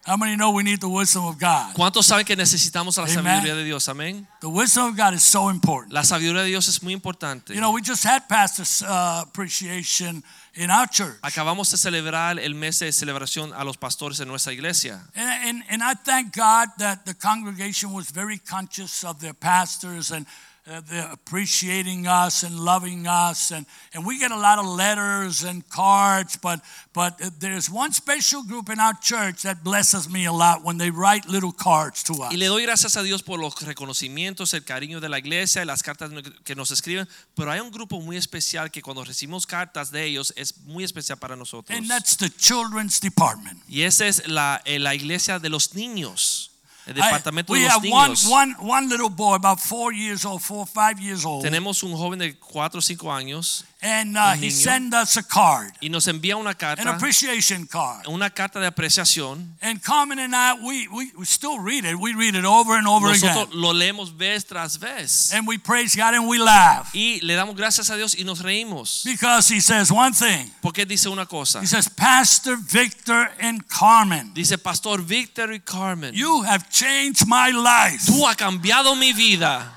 How 0.06 0.16
many 0.16 0.36
know 0.36 0.52
we 0.52 0.62
need 0.62 0.80
the 0.80 0.88
wisdom 0.88 1.24
of 1.24 1.36
God? 1.36 1.74
¿Cuántos 1.74 2.06
saben 2.06 2.24
que 2.24 2.36
necesitamos 2.36 2.96
la 2.96 3.02
Amen. 3.06 3.16
sabiduría 3.16 3.56
de 3.56 3.64
Dios? 3.64 3.88
Amén. 3.88 4.24
The 4.40 4.48
wisdom 4.48 4.86
of 4.86 4.96
God 4.96 5.14
is 5.14 5.24
so 5.24 5.50
important. 5.50 5.92
La 5.92 6.02
sabiduría 6.02 6.42
de 6.44 6.50
Dios 6.50 6.68
es 6.68 6.80
muy 6.80 6.92
importante. 6.92 7.52
You 7.52 7.60
know, 7.60 7.72
we 7.72 7.82
just 7.82 8.04
had 8.04 8.28
pastor's 8.28 8.82
uh, 8.82 9.24
appreciation 9.26 10.22
in 10.54 10.70
our 10.70 10.86
church. 10.86 11.18
Acabamos 11.22 11.72
de 11.72 11.76
celebrar 11.76 12.38
el 12.38 12.54
mes 12.54 12.78
de 12.78 12.92
celebración 12.92 13.52
a 13.52 13.64
los 13.64 13.76
pastores 13.78 14.20
en 14.20 14.28
nuestra 14.28 14.52
iglesia. 14.52 15.00
And, 15.16 15.48
and, 15.48 15.62
and 15.70 15.82
I 15.82 15.94
thank 15.94 16.36
God 16.36 16.68
that 16.78 17.04
the 17.04 17.14
congregation 17.14 17.92
was 17.92 18.08
very 18.12 18.38
conscious 18.38 19.02
of 19.02 19.20
their 19.20 19.34
pastors 19.34 20.12
and 20.12 20.24
uh, 20.68 20.80
they're 20.90 21.08
appreciating 21.12 22.06
us 22.06 22.42
and 22.42 22.58
loving 22.58 23.06
us. 23.06 23.52
And, 23.52 23.66
and 23.94 24.04
we 24.04 24.18
get 24.18 24.30
a 24.32 24.36
lot 24.36 24.58
of 24.58 24.66
letters 24.66 25.44
and 25.44 25.68
cards, 25.68 26.36
but, 26.36 26.60
but 26.92 27.20
there's 27.38 27.70
one 27.70 27.92
special 27.92 28.42
group 28.42 28.68
in 28.68 28.80
our 28.80 28.94
church 28.94 29.42
that 29.42 29.62
blesses 29.62 30.08
me 30.08 30.26
a 30.26 30.32
lot 30.32 30.64
when 30.64 30.78
they 30.78 30.90
write 30.90 31.28
little 31.28 31.52
cards 31.52 32.02
to 32.04 32.14
us. 32.22 32.32
Y 32.32 32.36
le 32.36 32.46
doy 32.46 32.62
gracias 32.62 32.96
a 32.96 33.02
Dios 33.02 33.22
por 33.22 33.38
los 33.38 33.54
reconocimientos, 33.62 34.54
el 34.54 34.64
cariño 34.64 35.00
de 35.00 35.08
la 35.08 35.18
iglesia 35.18 35.62
y 35.62 35.66
las 35.66 35.82
cartas 35.82 36.10
que 36.44 36.54
nos 36.54 36.70
escriben. 36.70 37.08
Pero 37.36 37.50
hay 37.52 37.60
un 37.60 37.70
grupo 37.70 38.00
muy 38.00 38.16
especial 38.16 38.70
que 38.70 38.82
cuando 38.82 39.04
recibimos 39.04 39.46
cartas 39.46 39.90
de 39.90 40.04
ellos 40.04 40.32
es 40.36 40.56
muy 40.64 40.84
especial 40.84 41.18
para 41.18 41.36
nosotros. 41.36 41.76
And 41.76 41.88
that's 41.88 42.16
the 42.16 42.30
children's 42.30 43.00
department. 43.00 43.62
Y 43.68 43.82
esa 43.82 44.06
es 44.06 44.26
la, 44.26 44.62
eh, 44.64 44.78
la 44.78 44.94
iglesia 44.94 45.38
de 45.38 45.48
los 45.48 45.74
niños, 45.74 46.50
el 46.86 46.96
I- 46.96 47.02
departamento 47.02 47.52
we 47.52 47.60
de 47.60 47.66
los 47.66 47.74
have 47.74 47.88
one, 47.90 48.14
one, 48.30 48.54
one 48.60 48.88
little 48.88 49.10
boy, 49.10 49.34
about 49.34 49.58
four 49.60 49.92
years 49.92 50.24
old, 50.24 50.40
four 50.40 50.60
or 50.60 50.66
five 50.66 51.00
years 51.00 51.24
old. 51.24 51.42
Tenemos 51.44 51.82
un 51.82 51.92
joven 51.96 52.18
de 52.18 52.34
4 52.38 52.78
o 52.78 52.82
5 52.82 53.12
años 53.12 53.64
And 53.86 54.16
uh, 54.16 54.32
he 54.32 54.50
sent 54.50 54.92
us 54.94 55.16
a 55.16 55.22
card, 55.22 55.70
y 55.80 55.88
nos 55.88 56.08
envía 56.08 56.36
una 56.36 56.56
an 56.60 56.88
appreciation 56.88 57.66
card. 57.66 58.08
una 58.08 58.30
carta 58.30 58.58
de 58.58 58.66
apreciación. 58.66 59.54
And 59.62 59.80
Carmen 59.80 60.18
and 60.18 60.34
I, 60.34 60.54
we, 60.54 60.88
we, 60.88 61.12
we 61.16 61.24
still 61.24 61.60
read 61.60 61.84
it. 61.84 61.96
We 61.96 62.12
read 62.12 62.34
it 62.34 62.44
over 62.44 62.76
and 62.76 62.88
over 62.88 63.08
Nosotros 63.08 63.48
again. 63.48 63.60
lo 63.60 63.72
leemos 63.72 64.10
vez 64.16 64.44
tras 64.44 64.76
vez. 64.76 65.32
And 65.32 65.46
we 65.46 65.56
praise 65.56 65.94
God 65.94 66.14
and 66.14 66.26
we 66.26 66.38
laugh. 66.38 66.90
Y 66.94 67.20
le 67.22 67.34
damos 67.34 67.54
gracias 67.54 67.88
a 67.90 67.96
Dios 67.96 68.16
y 68.18 68.24
nos 68.24 68.42
reímos. 68.42 69.04
Because 69.04 69.48
he 69.48 69.60
says 69.60 69.92
one 69.92 70.12
thing. 70.12 70.50
Porque 70.60 70.84
dice 70.84 71.06
una 71.08 71.26
cosa. 71.26 71.60
He 71.60 71.66
says, 71.66 71.88
Pastor 71.88 72.56
Victor 72.56 73.30
and 73.38 73.68
Carmen, 73.68 74.32
Dice 74.34 74.58
Pastor 74.58 75.00
Victor 75.00 75.52
y 75.52 75.60
Carmen. 75.64 76.12
you 76.12 76.42
have 76.42 76.68
changed 76.70 77.28
my 77.28 77.52
life. 77.52 78.04
Tú 78.04 78.26
has 78.26 78.34
cambiado 78.34 78.98
mi 78.98 79.12
vida. 79.12 79.75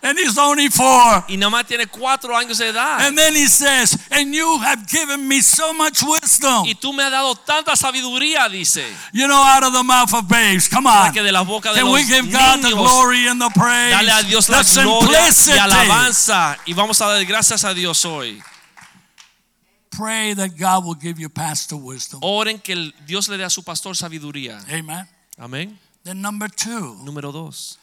And 0.00 0.16
he's 0.16 0.38
only 0.38 0.68
four. 0.68 1.24
Y 1.28 1.36
nada 1.36 1.50
más 1.50 1.66
tiene 1.66 1.86
cuatro 1.86 2.36
años 2.36 2.58
de 2.58 2.68
edad. 2.68 3.00
And 3.00 3.18
then 3.18 3.34
he 3.34 3.46
says, 3.48 3.98
and 4.12 4.32
you 4.32 4.58
have 4.58 4.86
given 4.86 5.26
me 5.26 5.40
so 5.40 5.72
much 5.74 6.02
wisdom. 6.04 6.66
Y 6.66 6.74
tú 6.74 6.92
me 6.94 7.02
has 7.02 7.10
dado 7.10 7.34
tanta 7.34 7.72
sabiduría, 7.76 8.48
dice. 8.48 8.84
You 9.12 9.26
know, 9.26 9.42
out 9.42 9.64
of 9.64 9.72
the 9.72 9.82
mouth 9.82 10.14
of 10.14 10.28
babes. 10.28 10.68
Come 10.68 10.86
on. 10.86 11.12
Que 11.12 11.22
de 11.22 11.32
la 11.32 11.42
boca 11.42 11.70
de 11.72 11.80
Can 11.80 11.86
los 11.86 11.94
we 11.94 12.04
give 12.04 12.30
God 12.30 12.62
the 12.62 12.68
niños. 12.68 12.76
glory 12.76 13.26
and 13.26 13.40
the 13.40 13.50
praise? 13.50 13.92
Dale 13.92 14.10
a 14.10 14.22
Dios 14.22 14.48
la 14.48 14.62
the 14.62 14.82
gloria 14.82 15.18
y 15.46 15.58
alabanza. 15.58 16.56
Y 16.66 16.74
vamos 16.74 17.00
a 17.00 17.06
dar 17.06 17.24
gracias 17.24 17.64
a 17.64 17.74
Dios 17.74 18.04
hoy. 18.04 18.40
Pray 19.90 20.32
that 20.34 20.56
God 20.56 20.84
will 20.84 20.94
give 20.94 21.18
you 21.18 21.28
pastor 21.28 21.76
wisdom. 21.76 22.20
Oren 22.22 22.60
que 22.60 22.92
Dios 23.04 23.28
le 23.28 23.36
dé 23.36 23.44
a 23.44 23.50
su 23.50 23.62
pastor 23.64 23.96
sabiduría. 23.96 24.60
Amen. 24.70 25.08
Amén. 25.36 25.76
Then 26.04 26.22
number 26.22 26.48
two, 26.48 26.96
Número 27.04 27.32
dos. 27.32 27.78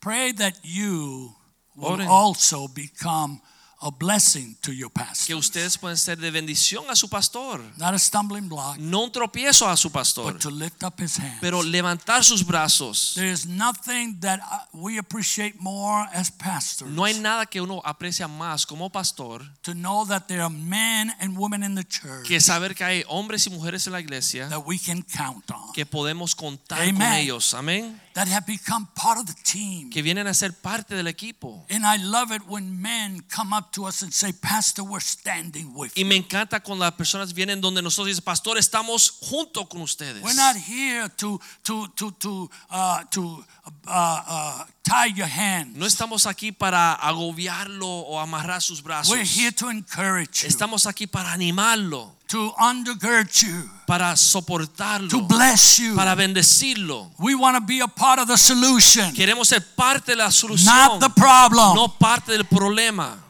pray 0.00 0.32
that 0.32 0.58
you 0.64 1.32
will 1.76 2.00
also 2.08 2.68
become 2.68 3.40
a 3.86 3.90
blessing 3.90 4.56
to 4.62 4.72
your 4.72 4.88
pastor. 4.88 5.26
Que 5.26 5.34
ustedes 5.34 5.76
pueden 5.76 5.98
ser 5.98 6.16
de 6.16 6.30
bendición 6.30 6.84
a 6.88 6.96
su 6.96 7.06
pastor. 7.10 7.60
Not 7.76 7.92
a 7.92 7.98
stumbling 7.98 8.48
block, 8.48 8.78
No 8.78 9.02
un 9.04 9.12
tropiezo 9.12 9.68
a 9.68 9.76
su 9.76 9.90
pastor. 9.90 10.32
but 10.32 10.40
to 10.40 10.50
lift 10.50 10.82
up 10.82 10.98
his 10.98 11.18
hands. 11.18 11.38
Pero 11.42 11.62
levantar 11.62 12.24
sus 12.24 12.42
brazos. 12.46 13.12
There 13.14 13.30
is 13.30 13.44
nothing 13.44 14.20
that 14.20 14.40
uh, 14.40 14.60
we 14.72 14.96
appreciate 14.96 15.56
more 15.60 16.08
as 16.14 16.30
pastors. 16.30 16.90
No 16.90 17.04
hay 17.04 17.20
nada 17.20 17.44
que 17.44 17.60
uno 17.60 17.82
aprecia 17.84 18.26
más 18.26 18.64
como 18.64 18.88
pastor 18.88 19.42
to 19.62 19.74
know 19.74 20.06
that 20.06 20.28
there 20.28 20.40
are 20.40 20.48
men 20.48 21.12
and 21.20 21.36
women 21.36 21.62
in 21.62 21.74
the 21.74 21.84
church 21.84 22.26
que 22.26 22.40
saber 22.40 22.74
que 22.74 22.84
hay 22.84 23.04
hombres 23.06 23.46
y 23.46 23.50
mujeres 23.50 23.86
en 23.86 23.92
la 23.92 24.00
iglesia 24.00 24.48
that 24.48 24.64
we 24.64 24.78
can 24.78 25.02
count 25.02 25.50
on, 25.50 25.72
que 25.74 25.84
podemos 25.84 26.34
contar 26.34 26.80
Amen. 26.80 26.94
con 26.94 27.12
ellos. 27.12 27.52
Amén. 27.52 28.00
That 28.14 28.28
have 28.28 28.46
become 28.46 28.86
part 28.94 29.18
of 29.18 29.26
the 29.26 29.34
team. 29.42 29.90
Que 29.90 30.02
vienen 30.02 30.26
a 30.26 30.34
ser 30.34 30.52
parte 30.52 30.94
del 30.94 31.06
equipo. 31.08 31.64
And 31.68 31.84
I 31.84 31.96
love 32.02 32.32
it 32.32 32.42
when 32.48 32.80
men 32.80 33.20
come 33.28 33.52
up 33.52 33.72
to 33.72 33.84
us 33.86 34.02
and 34.02 34.12
say, 34.12 34.32
Pastor, 34.32 34.82
we're 34.84 35.00
standing 35.00 35.74
with 35.74 35.92
Y 35.96 36.02
you. 36.02 36.06
me 36.06 36.16
encanta 36.16 36.60
cuando 36.60 36.84
las 36.84 36.94
personas 36.94 37.34
vienen 37.34 37.60
donde 37.60 37.82
nosotros 37.82 38.06
dicen, 38.08 38.24
pastor, 38.24 38.56
estamos 38.58 39.10
junto 39.20 39.68
con 39.68 39.82
ustedes. 39.82 40.22
We're 40.22 40.34
not 40.34 40.56
here 40.56 41.08
to 41.16 41.40
to 41.64 41.88
to 41.96 42.12
to 42.12 42.50
uh, 42.70 43.04
to 43.10 43.44
uh, 43.86 44.22
uh, 44.26 44.64
tie 44.82 45.06
your 45.14 45.26
hand. 45.28 45.76
No 45.76 45.86
estamos 45.86 46.26
aquí 46.26 46.52
para 46.52 46.94
agobiarlo 46.94 47.86
o 47.86 48.18
amarrar 48.20 48.60
sus 48.62 48.82
brazos. 48.82 49.10
We're 49.10 49.24
here 49.24 49.52
to 49.52 49.70
encourage 49.70 50.42
you, 50.42 50.48
Estamos 50.48 50.86
aquí 50.86 51.06
para 51.06 51.32
animarlo, 51.32 52.12
to 52.28 52.54
undergird 52.58 53.30
you, 53.42 53.70
para 53.86 54.14
soportarlo, 54.16 55.08
to 55.08 55.22
bless 55.22 55.78
you. 55.78 55.94
para 55.94 56.14
bendecirlo. 56.14 57.10
We 57.18 57.34
want 57.34 57.56
to 57.56 57.60
be 57.64 57.80
a 57.80 57.88
part 57.88 58.18
of 58.20 58.28
the 58.28 58.36
solution, 58.36 59.12
Queremos 59.14 59.48
ser 59.48 59.60
parte 59.74 60.12
de 60.12 60.16
la 60.16 60.30
solución, 60.30 60.74
not 60.74 61.00
the 61.00 61.10
problem. 61.10 61.74
no 61.74 61.88
parte 61.88 62.32
del 62.32 62.44
problema. 62.44 63.23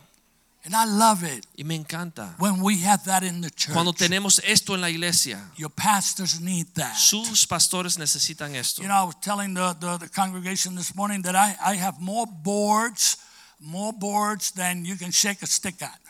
And 0.65 0.75
I 0.75 0.87
love 0.87 1.25
it 1.25 1.47
Y 1.59 1.63
me 1.63 1.75
encanta 1.77 2.35
when 2.39 2.63
we 2.63 2.79
have 2.79 3.05
that 3.05 3.23
in 3.23 3.43
the 3.43 3.51
church. 3.51 3.75
cuando 3.75 3.93
tenemos 3.93 4.41
esto 4.45 4.75
en 4.75 4.81
la 4.81 4.89
iglesia. 4.89 5.39
Your 5.57 5.71
pastors 5.71 6.41
need 6.41 6.67
that. 6.75 6.97
Sus 6.97 7.47
pastores 7.47 7.99
necesitan 7.99 8.55
esto. 8.55 8.81
You 8.83 8.89
know, 8.89 8.95
I 8.95 9.05
was 9.05 9.17
telling 9.21 9.53
the, 9.53 9.77
the, 9.79 9.99
the 9.99 10.09
congregation 10.09 10.75
this 10.75 10.95
morning 10.95 11.23
that 11.23 11.37
I, 11.37 11.55
I 11.63 11.75
have 11.77 12.01
more 12.01 12.27
boards, 12.27 13.19
more 13.61 13.93
boards 13.93 14.53
than 14.53 14.87
you 14.87 14.97
can 14.97 15.11
shake 15.11 15.43
a 15.43 15.47
stick 15.47 15.83
at. 15.83 16.01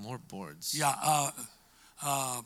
More 0.00 0.18
boards. 0.18 0.74
Yeah, 0.74 0.94
uh, 1.02 1.30
uh, 2.02 2.40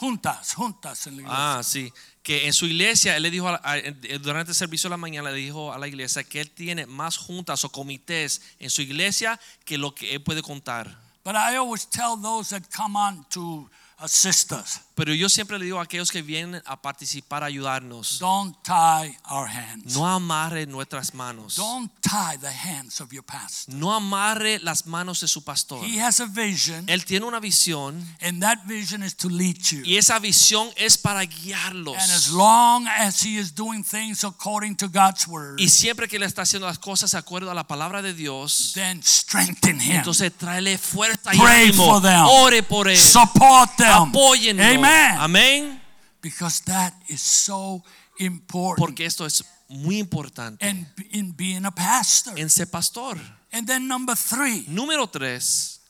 Juntas, 0.00 0.54
juntas 0.54 1.06
en 1.08 1.16
la 1.16 1.22
iglesia. 1.22 1.58
Ah, 1.58 1.62
sí. 1.62 1.92
Que 2.22 2.46
en 2.46 2.52
su 2.52 2.66
iglesia, 2.66 3.16
él 3.16 3.22
le 3.22 3.30
dijo, 3.30 3.48
en- 3.64 4.22
durante 4.22 4.52
el 4.52 4.56
servicio 4.56 4.88
de 4.88 4.92
la 4.92 4.96
mañana, 4.98 5.30
le 5.30 5.38
dijo 5.38 5.72
a 5.72 5.78
la 5.78 5.88
iglesia 5.88 6.22
que 6.22 6.40
él 6.42 6.50
tiene 6.50 6.84
más 6.86 7.16
juntas 7.16 7.64
o 7.64 7.70
comités 7.72 8.42
en 8.58 8.68
su 8.70 8.82
iglesia 8.82 9.40
que 9.64 9.78
lo 9.78 9.94
que 9.94 10.14
él 10.14 10.22
puede 10.22 10.42
contar. 10.42 10.86
But 11.24 11.34
I 11.34 11.56
always 11.56 11.86
tell 11.88 12.20
those 12.20 12.50
that 12.50 12.68
come 12.74 12.98
on 12.98 13.24
to 13.30 13.70
assist 13.98 14.52
us, 14.52 14.80
Pero 14.94 15.14
yo 15.14 15.28
siempre 15.30 15.58
le 15.58 15.64
digo 15.64 15.78
a 15.78 15.84
aquellos 15.84 16.10
que 16.10 16.20
vienen 16.20 16.60
a 16.66 16.82
participar, 16.82 17.42
a 17.42 17.46
ayudarnos, 17.46 18.18
don't 18.18 18.54
tie 18.62 19.16
our 19.30 19.48
hands. 19.48 19.94
no 19.96 20.06
amarre 20.06 20.66
nuestras 20.66 21.14
manos. 21.14 21.56
Don't 21.56 21.90
tie 22.02 22.36
the 22.38 22.50
hands 22.52 23.00
of 23.00 23.10
your 23.12 23.24
pastor. 23.24 23.72
No 23.74 23.94
amarre 23.94 24.58
las 24.58 24.86
manos 24.86 25.20
de 25.20 25.28
su 25.28 25.42
pastor. 25.42 25.82
He 25.86 26.00
has 26.02 26.20
a 26.20 26.26
vision, 26.26 26.84
Él 26.88 27.04
tiene 27.06 27.24
una 27.24 27.40
visión 27.40 28.04
and 28.20 28.42
that 28.42 28.58
vision 28.66 29.02
is 29.02 29.16
to 29.16 29.28
lead 29.30 29.56
you. 29.70 29.80
y 29.84 29.96
esa 29.96 30.18
visión 30.18 30.68
es 30.76 30.98
para 30.98 31.20
And 31.20 31.30
as 31.32 31.40
guiarlos. 31.44 32.28
long 32.32 32.86
as 32.88 33.22
he 33.24 33.38
is 33.38 33.54
doing 33.54 33.82
things 33.82 34.22
according 34.24 34.76
to 34.76 34.88
God's 34.88 35.26
word, 35.26 35.58
Y 35.58 35.68
siempre 35.70 36.08
que 36.08 36.16
él 36.16 36.24
está 36.24 36.42
haciendo 36.42 36.66
las 36.66 36.78
cosas 36.78 37.12
de 37.12 37.18
acuerdo 37.18 37.50
a 37.50 37.54
la 37.54 37.66
palabra 37.66 38.02
de 38.02 38.12
Dios, 38.12 38.72
then 38.74 39.02
strengthen 39.02 39.80
him. 39.80 39.92
entonces 39.92 40.30
tráele 40.36 40.76
fuerza 40.76 41.34
y 41.34 41.38
Pray 41.38 41.68
ánimo. 41.68 41.86
for 41.86 42.02
them. 42.02 42.24
Ore 42.26 42.62
por 42.62 42.86
él. 42.88 42.98
Support 42.98 43.76
them. 43.76 43.88
Apóyenlo. 44.10 44.62
Amen. 44.62 44.89
Amén. 45.18 45.80
Because 46.22 46.62
that 46.64 46.92
is 47.08 47.20
so 47.20 47.82
important. 48.18 48.78
Porque 48.78 49.06
esto 49.06 49.24
es 49.24 49.42
muy 49.68 49.98
importante 49.98 50.66
and 50.66 50.86
in 51.12 51.32
being 51.32 51.64
a 51.64 51.70
pastor. 51.70 52.38
en 52.38 52.50
ser 52.50 52.66
pastor. 52.66 53.16
And 53.52 53.66
then 53.66 53.88
number 53.88 54.14
three, 54.16 54.64
Número 54.68 55.10
tres, 55.10 55.80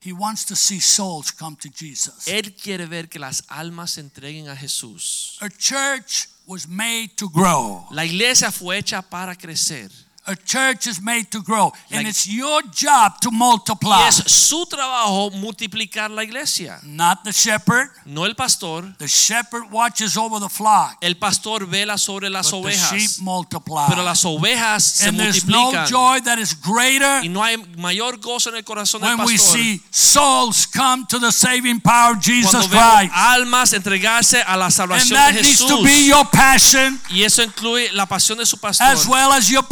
he 0.00 0.12
wants 0.12 0.44
to 0.46 0.56
see 0.56 0.80
souls 0.80 1.30
come 1.30 1.56
to 1.56 1.68
Jesus. 1.68 2.26
él 2.26 2.54
quiere 2.56 2.86
ver 2.86 3.08
que 3.08 3.18
las 3.18 3.42
almas 3.48 3.92
se 3.92 4.00
entreguen 4.00 4.48
a 4.48 4.56
Jesús. 4.56 5.36
A 5.40 5.48
church 5.48 6.28
was 6.46 6.66
made 6.68 7.10
to 7.16 7.28
grow. 7.28 7.86
La 7.90 8.04
iglesia 8.04 8.50
fue 8.50 8.78
hecha 8.78 9.02
para 9.02 9.34
crecer. 9.36 9.90
A 10.26 10.34
church 10.34 10.86
is 10.86 11.02
made 11.02 11.30
to 11.32 11.42
grow. 11.42 11.70
And 11.90 12.06
it's 12.08 12.26
your 12.26 12.62
job 12.72 13.20
to 13.20 13.28
Y 13.30 13.36
multiply. 13.36 14.08
es 14.08 14.22
su 14.26 14.64
trabajo 14.64 15.30
multiplicar 15.32 16.10
la 16.10 16.22
iglesia. 16.22 16.78
Not 16.82 17.24
the 17.24 17.32
shepherd. 17.32 17.90
No 18.06 18.24
el 18.24 18.34
pastor. 18.34 18.94
The 18.98 19.06
shepherd 19.06 19.70
watches 19.70 20.16
over 20.16 20.40
the 20.40 20.48
flock. 20.48 20.96
El 21.02 21.16
pastor 21.16 21.66
vela 21.66 21.98
sobre 21.98 22.30
las 22.30 22.50
But 22.50 22.62
the 22.62 22.70
sheep 22.70 23.10
ovejas. 23.10 23.20
multiply. 23.20 23.86
Pero 23.90 24.02
las 24.02 24.24
ovejas 24.24 24.82
se 24.82 25.08
and 25.08 25.18
there's 25.20 25.44
no 25.46 25.72
joy 25.86 26.20
that 26.24 26.38
is 26.38 26.54
greater 26.54 27.20
Y 27.22 27.28
no 27.28 27.42
hay 27.42 27.56
mayor 27.76 28.16
gozo 28.16 28.48
en 28.48 28.56
el 28.56 28.62
corazón 28.64 29.02
del 29.02 29.16
pastor. 29.18 29.26
when 29.26 29.26
we 29.26 29.36
see 29.36 29.82
souls 29.90 30.64
come 30.66 31.04
to 31.06 31.18
the 31.18 31.32
saving 31.32 31.80
power 31.80 32.12
of 32.16 32.20
Jesus 32.22 32.66
Christ. 32.68 33.12
almas 33.12 33.74
entregarse 33.74 34.42
a 34.46 34.56
la 34.56 34.70
salvación 34.70 35.18
And 35.18 35.34
that 35.34 35.34
de 35.34 35.42
needs 35.42 35.58
to 35.66 35.82
be 35.82 36.06
your 36.06 36.24
passion 36.30 36.98
Y 37.10 37.22
eso 37.24 37.42
incluye 37.42 37.92
la 37.92 38.06
pasión 38.06 38.38
de 38.38 38.46
su 38.46 38.56
pastor. 38.56 38.86
as 38.86 39.06
well 39.06 39.30
as 39.32 39.50
your 39.50 39.62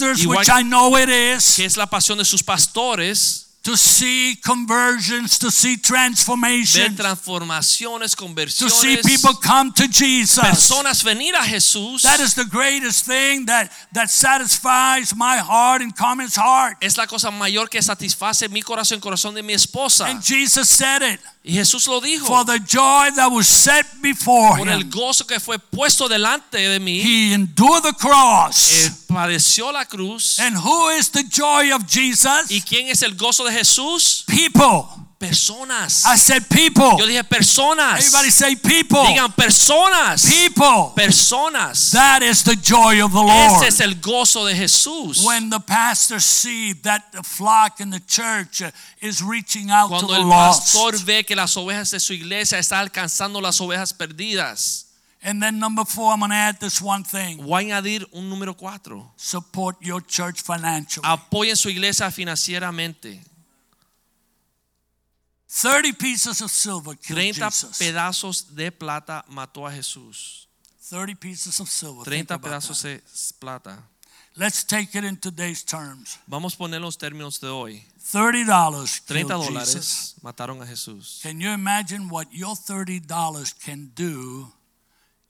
pastors, 0.00 0.24
Igual- 0.24 0.38
which 0.38 0.48
I 0.50 0.62
know 0.62 0.96
it 0.96 1.08
is, 1.08 1.56
que 1.56 1.64
es 1.64 1.76
la 1.76 1.86
pasión 1.86 2.18
de 2.18 2.24
sus 2.24 2.42
pastores, 2.42 3.46
to 3.62 3.76
see 3.76 4.36
conversions, 4.42 5.38
to 5.38 5.50
see 5.50 5.76
ver 5.76 5.82
transformations, 5.82 6.96
transformaciones, 6.96 8.16
to 8.56 8.70
see 8.70 8.96
people 9.04 9.34
come 9.34 9.70
to 9.72 9.86
Jesus. 9.86 10.38
personas 10.42 11.02
venir 11.04 11.34
a 11.34 11.42
Jesús. 11.44 12.00
That 12.02 12.20
is 12.20 12.34
the 12.34 12.46
greatest 12.46 13.04
thing 13.04 13.44
that, 13.46 13.70
that 13.92 14.08
satisfies 14.08 15.14
my 15.14 15.36
heart 15.36 15.82
and 15.82 15.94
Carmen's 15.94 16.36
heart. 16.36 16.78
es 16.80 16.96
la 16.96 17.06
cosa 17.06 17.30
mayor 17.30 17.68
que 17.68 17.82
satisface 17.82 18.48
mi 18.48 18.62
corazón, 18.62 18.98
corazón 18.98 19.34
de 19.34 19.42
mi 19.42 19.52
esposa. 19.52 20.06
And 20.06 20.22
Jesus 20.24 20.66
said 20.68 21.02
it 21.02 21.20
Y 21.44 21.52
Jesús 21.52 21.86
lo 21.86 22.00
dijo. 22.00 22.26
for 22.26 22.44
the 22.46 22.58
joy 22.60 23.10
that 23.16 23.28
was 23.30 23.46
set 23.46 23.84
before 24.00 24.56
Por 24.58 24.68
el 24.68 24.84
gozo 24.84 25.26
que 25.26 25.38
fue 25.38 25.58
puesto 25.58 26.08
delante 26.08 26.56
de 26.56 26.78
mí, 26.80 27.02
He 27.02 27.34
endured 27.34 27.82
the 27.82 27.92
cross. 27.92 28.72
Eh, 28.86 28.90
padeció 29.10 29.72
la 29.72 29.84
cruz. 29.84 30.38
And 30.40 30.56
who 30.56 30.90
is 30.90 31.10
the 31.10 31.24
joy 31.24 31.72
of 31.74 31.86
Jesus? 31.86 32.50
¿Y 32.50 32.60
quién 32.62 32.88
es 32.88 33.02
el 33.02 33.16
gozo 33.16 33.44
de 33.44 33.52
Jesús? 33.52 34.24
People. 34.26 34.88
Personas. 35.20 36.06
I 36.06 36.16
said 36.16 36.48
people. 36.48 36.96
Yo 36.96 37.06
dije 37.06 37.22
personas. 37.24 37.98
Everybody 37.98 38.30
say 38.30 38.56
people. 38.56 39.04
Digan 39.04 39.30
personas. 39.36 40.24
People. 40.24 40.94
Personas. 40.96 41.90
That 41.92 42.22
is 42.22 42.42
the 42.42 42.56
joy 42.56 43.04
of 43.04 43.12
the 43.12 43.20
Lord. 43.20 43.62
Ese 43.62 43.68
es 43.68 43.80
el 43.80 43.96
gozo 43.96 44.46
de 44.46 44.54
Jesús. 44.54 45.22
When 45.22 45.50
the 45.50 45.60
pastors 45.60 46.24
see 46.24 46.72
that 46.84 47.12
the 47.12 47.22
flock 47.22 47.80
in 47.80 47.90
the 47.90 48.00
church 48.00 48.62
uh, 48.62 48.70
is 49.02 49.22
reaching 49.22 49.70
out 49.70 49.88
to 49.88 50.06
Cuando 50.06 50.14
the 50.14 50.20
el 50.20 50.26
lost. 50.26 50.72
pastor 50.72 51.04
ve 51.04 51.22
que 51.24 51.36
las 51.36 51.54
ovejas 51.58 51.90
de 51.90 52.00
su 52.00 52.14
iglesia 52.14 52.58
están 52.58 52.80
alcanzando 52.80 53.42
las 53.42 53.60
ovejas 53.60 53.92
perdidas. 53.92 54.86
And 55.22 55.42
then 55.42 55.58
number 55.58 55.84
four, 55.84 56.12
I'm 56.12 56.20
going 56.20 56.30
to 56.30 56.36
add 56.36 56.60
this 56.60 56.80
one 56.80 57.04
thing. 57.04 57.42
Voy 57.42 57.70
a 57.70 57.76
añadir 57.76 58.06
un 58.14 58.30
número 58.30 58.56
cuatro. 58.56 59.12
Support 59.16 59.76
your 59.82 60.00
church 60.00 60.42
financially. 60.42 61.06
Apoyen 61.06 61.56
su 61.56 61.68
iglesia 61.68 62.10
financieramente. 62.10 63.20
30 65.48 65.92
pieces 65.94 66.40
of 66.40 66.50
silver 66.50 66.94
killed 66.94 67.18
30 67.18 67.50
Jesus. 67.50 67.78
pedazos 67.78 68.54
de 68.54 68.70
plata 68.70 69.24
mató 69.28 69.66
a 69.66 69.72
Jesús. 69.72 70.46
30 70.88 71.16
pieces 71.16 71.60
of 71.60 71.68
silver. 71.68 72.04
Think 72.04 72.28
30 72.28 72.38
pedazos 72.38 72.82
de 72.82 73.02
plata. 73.38 73.78
Let's 74.36 74.64
take 74.64 74.94
it 74.96 75.04
in 75.04 75.16
today's 75.16 75.64
terms. 75.64 76.18
Vamos 76.26 76.54
a 76.54 76.56
poner 76.58 76.80
los 76.80 76.96
términos 76.96 77.40
de 77.40 77.48
hoy. 77.48 77.84
$30 78.00 78.46
killed 79.06 79.28
30 79.28 79.36
Jesus. 79.36 79.48
dólares 79.48 80.14
mataron 80.22 80.62
a 80.62 80.66
Jesús. 80.66 81.20
Can 81.22 81.40
you 81.40 81.50
imagine 81.50 82.08
what 82.08 82.28
your 82.32 82.54
$30 82.54 83.52
can 83.62 83.90
do 83.94 84.50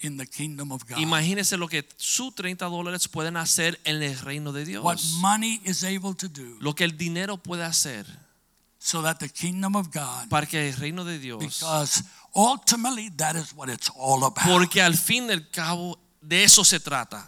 in 0.02 0.16
the 0.16 0.26
kingdom 0.26 0.72
of 0.72 0.84
God? 0.88 0.98
Imagínese 0.98 1.56
lo 1.56 1.68
que 1.68 1.88
sus 1.96 2.34
30 2.34 2.66
dólares 2.66 3.08
pueden 3.08 3.36
hacer 3.36 3.80
en 3.84 4.02
el 4.02 4.18
reino 4.18 4.52
de 4.52 4.64
Dios. 4.64 4.84
What 4.84 4.98
money 5.20 5.60
is 5.64 5.84
able 5.84 6.14
to 6.14 6.28
do 6.28 6.56
Lo 6.60 6.74
que 6.74 6.84
el 6.84 6.96
dinero 6.96 7.36
puede 7.36 7.64
hacer 7.64 8.06
so 8.78 9.02
that 9.02 9.18
the 9.18 9.28
kingdom 9.28 9.76
of 9.76 9.90
God, 9.92 10.28
para 10.30 10.46
que 10.46 10.68
el 10.68 10.74
reino 10.74 11.04
de 11.04 11.18
Dios. 11.18 11.38
because 11.38 12.02
ultimately 12.34 13.10
that 13.10 13.36
is 13.36 13.52
what 13.54 13.68
it's 13.68 13.90
all 13.94 14.24
about. 14.24 14.46
Porque 14.46 14.80
al 14.80 14.94
fin 14.94 15.26
del 15.26 15.50
cabo 15.50 15.98
de 16.20 16.44
eso 16.44 16.64
se 16.64 16.80
trata. 16.80 17.26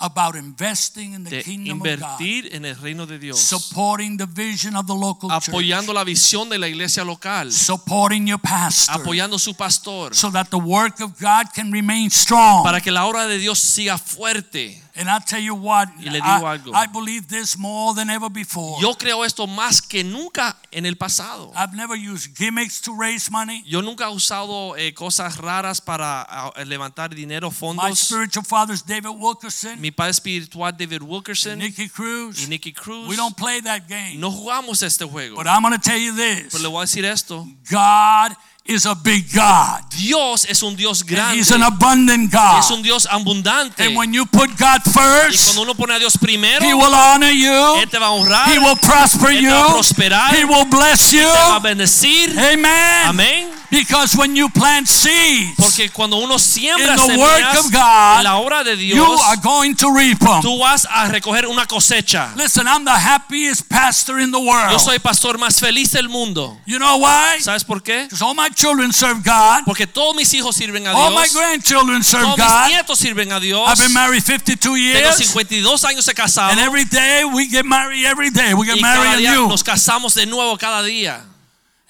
About 0.00 0.36
investing 0.36 1.12
in 1.14 1.24
the 1.24 1.30
De 1.30 1.42
kingdom 1.42 1.80
of 1.80 2.00
God, 2.00 2.20
en 2.52 2.64
el 2.64 2.76
reino 2.76 3.04
de 3.06 3.18
Dios. 3.18 3.40
supporting 3.40 4.16
the 4.16 4.26
vision 4.26 4.76
of 4.76 4.86
the 4.86 4.94
local 4.94 5.28
church, 5.40 5.48
la 5.88 6.04
visión 6.04 6.48
de 6.48 6.58
la 6.58 6.68
iglesia 6.68 7.04
local. 7.04 7.50
supporting 7.50 8.26
your 8.28 8.38
pastor, 8.38 8.94
Apoyando 9.00 9.38
su 9.38 9.54
pastor. 9.54 10.14
so 10.14 10.30
that 10.30 10.50
the 10.50 10.58
work 10.58 11.00
of 11.00 11.18
God 11.20 11.52
can 11.54 11.72
remain 11.72 12.10
strong. 12.10 12.62
Para 12.64 12.80
que 12.80 12.92
la 12.92 13.06
obra 13.06 13.26
de 13.26 13.38
Dios 13.38 13.58
siga 13.58 13.98
fuerte. 13.98 14.80
And 14.98 15.08
I'll 15.08 15.20
tell 15.20 15.40
you 15.40 15.54
what, 15.54 15.88
Y 15.98 16.10
le 16.10 16.20
digo 16.20 16.44
I, 16.46 16.58
algo. 16.58 16.74
I 16.74 16.86
believe 16.86 17.28
this 17.28 17.56
more 17.56 17.94
than 17.94 18.10
ever 18.10 18.28
before. 18.28 18.80
Yo 18.80 18.94
creo 18.94 19.24
esto 19.24 19.46
más 19.46 19.80
que 19.80 20.02
nunca 20.04 20.56
en 20.72 20.84
el 20.86 20.96
pasado. 20.96 21.52
I've 21.56 21.74
never 21.74 21.96
used 21.96 22.36
gimmicks 22.36 22.80
to 22.82 22.94
raise 22.94 23.30
money. 23.30 23.62
Yo 23.66 23.80
nunca 23.80 24.04
he 24.06 24.12
usado 24.12 24.76
eh, 24.76 24.92
cosas 24.92 25.38
raras 25.38 25.80
para 25.80 26.22
ah, 26.28 26.52
levantar 26.64 27.14
dinero, 27.14 27.50
My 27.50 27.56
fondos. 27.56 27.98
spiritual 28.00 28.44
fathers, 28.44 28.84
David 28.84 29.10
Wilkerson, 29.16 29.80
Mi 29.80 29.90
padre 29.90 30.10
espiritual 30.10 30.72
David 30.76 31.02
Wilkerson 31.02 31.58
Nicky 31.58 31.88
Cruz, 31.88 32.42
y 32.44 32.48
Nicky 32.48 32.72
Cruz. 32.72 33.08
we 33.08 33.16
don't 33.16 33.36
play 33.36 33.60
that 33.60 33.88
game. 33.88 34.16
No 34.18 34.30
jugamos 34.30 34.82
este 34.82 35.04
juego. 35.04 35.36
But 35.36 35.46
I'm 35.46 35.62
going 35.62 35.74
to 35.74 35.80
tell 35.80 35.98
you 35.98 36.14
this 36.14 36.48
Pero 36.52 36.62
le 36.62 36.68
voy 36.68 36.82
a 36.82 36.86
decir 36.86 37.04
esto. 37.04 37.46
God 37.70 38.36
is 38.68 38.86
a 38.86 38.94
big 38.94 39.24
God, 39.34 39.80
Dios 39.96 40.44
es 40.48 40.62
un 40.62 40.76
Dios 40.76 41.00
and 41.00 41.10
grande. 41.10 41.38
He's 41.38 41.50
an 41.50 41.62
abundant 41.62 42.30
God. 42.30 42.60
Es 42.60 42.70
un 42.70 42.82
Dios 42.82 43.06
abundante. 43.10 43.82
And 43.84 43.96
when 43.96 44.12
you 44.12 44.26
put 44.26 44.50
God 44.58 44.82
Y 44.84 44.90
first, 44.92 45.44
cuando 45.46 45.62
uno 45.62 45.74
pone 45.74 45.94
a 45.94 45.98
Dios 45.98 46.16
primero, 46.18 46.64
He 46.64 46.74
will 46.74 46.94
honor 46.94 47.30
you, 47.30 47.76
Él 47.80 47.88
te 47.90 47.98
va 47.98 48.06
a 48.06 48.10
honrar, 48.12 48.48
He 48.48 48.58
will 48.58 48.76
prosper 48.76 49.30
Él 49.30 49.38
te 49.38 49.42
you, 49.44 49.50
va 49.50 49.64
a 49.64 49.72
prosperar, 49.74 50.34
He 50.34 50.44
will 50.44 50.66
bless 50.66 51.12
you. 51.12 51.20
te 51.20 51.26
va 51.26 51.56
a 51.56 51.60
bendecir. 51.60 52.30
Amen. 52.38 53.08
Amén. 53.08 53.48
Because 53.70 54.16
when 54.16 54.34
you 54.34 54.48
plant 54.48 54.88
seeds, 54.88 55.54
Porque 55.58 55.90
cuando 55.90 56.16
uno 56.16 56.38
siembra 56.38 56.94
In 56.94 56.96
the 56.96 57.18
work 57.18 57.36
semillas 57.36 57.66
of 57.66 57.70
God, 57.72 58.18
en 58.18 58.24
la 58.24 58.36
obra 58.38 58.64
de 58.64 58.76
you 58.76 58.94
Dios, 58.94 59.20
are 59.26 59.36
going 59.42 59.74
to 59.74 59.90
reap 59.94 60.18
them. 60.20 60.40
tú 60.40 60.58
vas 60.58 60.86
a 60.90 61.06
recoger 61.08 61.46
una 61.46 61.66
cosecha. 61.66 62.32
Listen, 62.34 62.66
I'm 62.66 62.84
the 62.84 62.92
happiest 62.96 63.68
pastor 63.68 64.20
in 64.20 64.30
the 64.30 64.38
world. 64.40 64.70
Yo 64.72 64.78
soy 64.78 64.94
el 64.94 65.00
pastor 65.00 65.36
más 65.38 65.60
feliz 65.60 65.92
del 65.92 66.08
mundo. 66.08 66.56
You 66.66 66.78
know 66.78 66.96
why? 66.98 67.40
¿Sabes 67.40 67.62
por 67.62 67.82
qué? 67.82 68.04
Because 68.04 68.22
all 68.22 68.34
my 68.34 68.48
children 68.58 68.92
serve 68.92 69.22
God. 69.22 69.64
Porque 69.64 69.86
todos 69.86 70.14
mis 70.16 70.32
hijos 70.34 70.56
sirven 70.56 70.86
a 70.86 70.90
Dios. 70.90 70.96
All 70.96 71.12
my 71.14 71.26
grandchildren 71.32 72.02
serve 72.02 72.24
Todos 72.24 72.38
mis 72.38 72.46
God. 72.48 72.68
nietos 72.70 72.98
sirven 72.98 73.32
a 73.32 73.38
Dios. 73.40 73.68
I've 73.68 73.78
been 73.78 73.94
married 73.94 74.22
52 74.22 74.76
years. 74.76 74.98
Tengo 75.00 75.16
years. 75.16 75.32
52 75.32 75.84
años 75.84 76.04
de 76.06 76.14
casado. 76.14 76.50
And 76.50 76.58
every 76.60 76.84
day 76.84 77.24
we 77.24 77.48
get 77.48 77.64
married 77.64 78.04
every 78.04 78.30
day. 78.30 78.52
We 78.54 78.66
get 78.66 78.76
Y 78.76 78.80
cada 78.82 78.98
married 78.98 79.18
día 79.20 79.32
anew. 79.32 79.48
nos 79.48 79.62
casamos 79.62 80.14
de 80.14 80.26
nuevo 80.26 80.56
cada 80.58 80.82
día. 80.82 81.24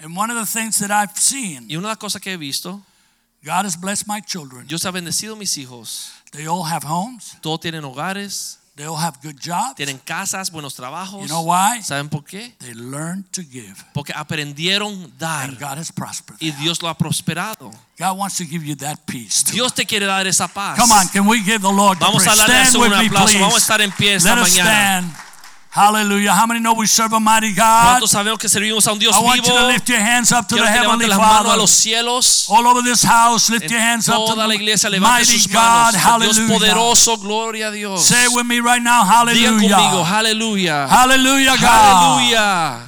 And 0.01 0.15
one 0.17 0.31
of 0.31 0.37
the 0.37 0.47
things 0.47 0.79
that 0.79 0.91
I've 0.91 1.17
seen, 1.19 1.67
Y 1.69 1.77
una 1.77 1.89
de 1.89 1.93
las 1.95 1.99
cosas 1.99 2.21
que 2.23 2.33
he 2.33 2.37
visto, 2.37 2.83
God 3.45 3.65
has 3.65 3.77
blessed 3.77 4.07
my 4.07 4.21
children. 4.21 4.67
Dios 4.67 4.85
ha 4.85 4.91
bendecido 4.91 5.37
mis 5.37 5.57
hijos. 5.57 6.11
They 6.33 6.47
all 6.47 6.65
have 6.65 6.85
homes. 6.85 7.35
Todos 7.41 7.61
tienen 7.61 7.83
hogares. 7.85 8.59
They'll 8.79 8.97
have 8.97 9.19
good 9.23 9.37
jobs. 9.39 9.75
tienen 9.75 9.99
casas, 9.99 10.51
buenos 10.53 10.75
trabajos. 10.75 11.21
You 11.23 11.27
know 11.27 11.43
why? 11.43 11.83
¿Saben 11.83 12.09
por 12.09 12.25
qué? 12.25 12.55
They 12.61 12.75
learn 12.75 13.25
to 13.33 13.43
give. 13.43 13.75
Porque 13.93 14.13
aprendieron 14.15 15.13
dar 15.19 15.49
And 15.51 15.59
God 15.59 15.79
has 15.79 15.91
prospered. 15.93 16.39
y. 16.41 16.53
Dios 16.53 16.81
lo 16.81 16.89
ha 16.89 16.97
prosperado. 16.97 17.71
God 17.99 18.17
wants 18.17 18.37
to 18.37 18.45
give 18.45 18.65
you 18.65 18.77
that 18.77 19.01
peace 19.07 19.43
too. 19.43 19.53
Dios 19.53 19.75
te 19.75 19.85
quiere 19.85 20.07
dar 20.07 20.27
esa 20.29 20.47
paz. 20.47 20.79
Come 20.79 20.93
on, 20.95 21.09
can 21.09 21.27
we 21.27 21.43
give 21.43 21.59
the 21.61 21.73
Lord 21.73 21.99
Vamos 21.99 22.25
a 22.27 22.37
darle 22.37 22.55
a 22.55 22.65
Stand 22.67 22.77
with 22.83 22.93
un 22.93 23.07
aplauso. 23.07 23.25
please. 23.27 23.41
Vamos 23.41 23.55
a 23.57 23.59
estar 23.59 23.81
en 23.81 23.91
pie 23.91 24.15
esta 24.15 24.37
Let 24.37 24.43
us 24.43 24.51
mañana. 24.57 25.25
Hallelujah. 25.79 26.33
How 26.35 26.47
many 26.47 26.59
know 26.59 26.75
we 26.75 26.87
serve 26.89 27.13
a 27.13 27.21
mighty 27.21 27.53
God? 27.55 28.01
¿Cuántos 28.01 28.11
sabemos 28.11 28.39
que 28.41 28.49
servimos 28.49 28.85
a 28.89 28.93
un 28.93 28.99
Dios 28.99 29.15
I 29.17 29.21
want 29.21 29.37
you 29.37 29.43
to 29.55 29.67
lift 29.69 29.89
your 29.89 30.01
hands 30.01 30.33
up 30.33 30.49
to 30.49 30.57
Quiero 30.57 30.67
the 30.67 30.73
que 30.73 30.79
Heavenly 30.81 31.07
levanten 31.07 31.09
las 31.11 31.19
manos 31.19 31.41
a 31.41 31.45
Father. 31.45 31.59
los 31.59 31.71
cielos. 31.71 32.47
All 32.51 32.67
over 32.67 32.83
this 32.83 33.05
house, 33.05 33.49
lift 33.49 33.65
En 33.67 33.71
your 33.71 33.81
hands 33.81 34.09
up 34.09 34.17
to 34.17 34.33
toda 34.35 34.43
la 34.43 34.49
the 34.49 34.55
iglesia 34.57 34.91
levante 34.91 35.21
mighty 35.21 35.39
sus 35.39 35.47
God. 35.47 35.55
manos. 35.55 35.93
Dios 35.93 36.03
Hallelujah. 36.05 36.55
poderoso, 36.59 37.17
gloria 37.19 37.69
a 37.69 37.71
Dios. 37.71 38.05
Say 38.05 38.25
it 38.25 38.31
with 38.35 38.45
me 38.47 38.59
right 38.59 38.83
now. 38.83 39.05
Hallelujah! 39.05 39.77
conmigo, 39.77 40.05
Hallelujah. 40.05 40.89
aleluya. 40.89 40.89
Hallelujah, 40.89 41.57
God. 41.61 41.69
Aleluya. 41.71 42.88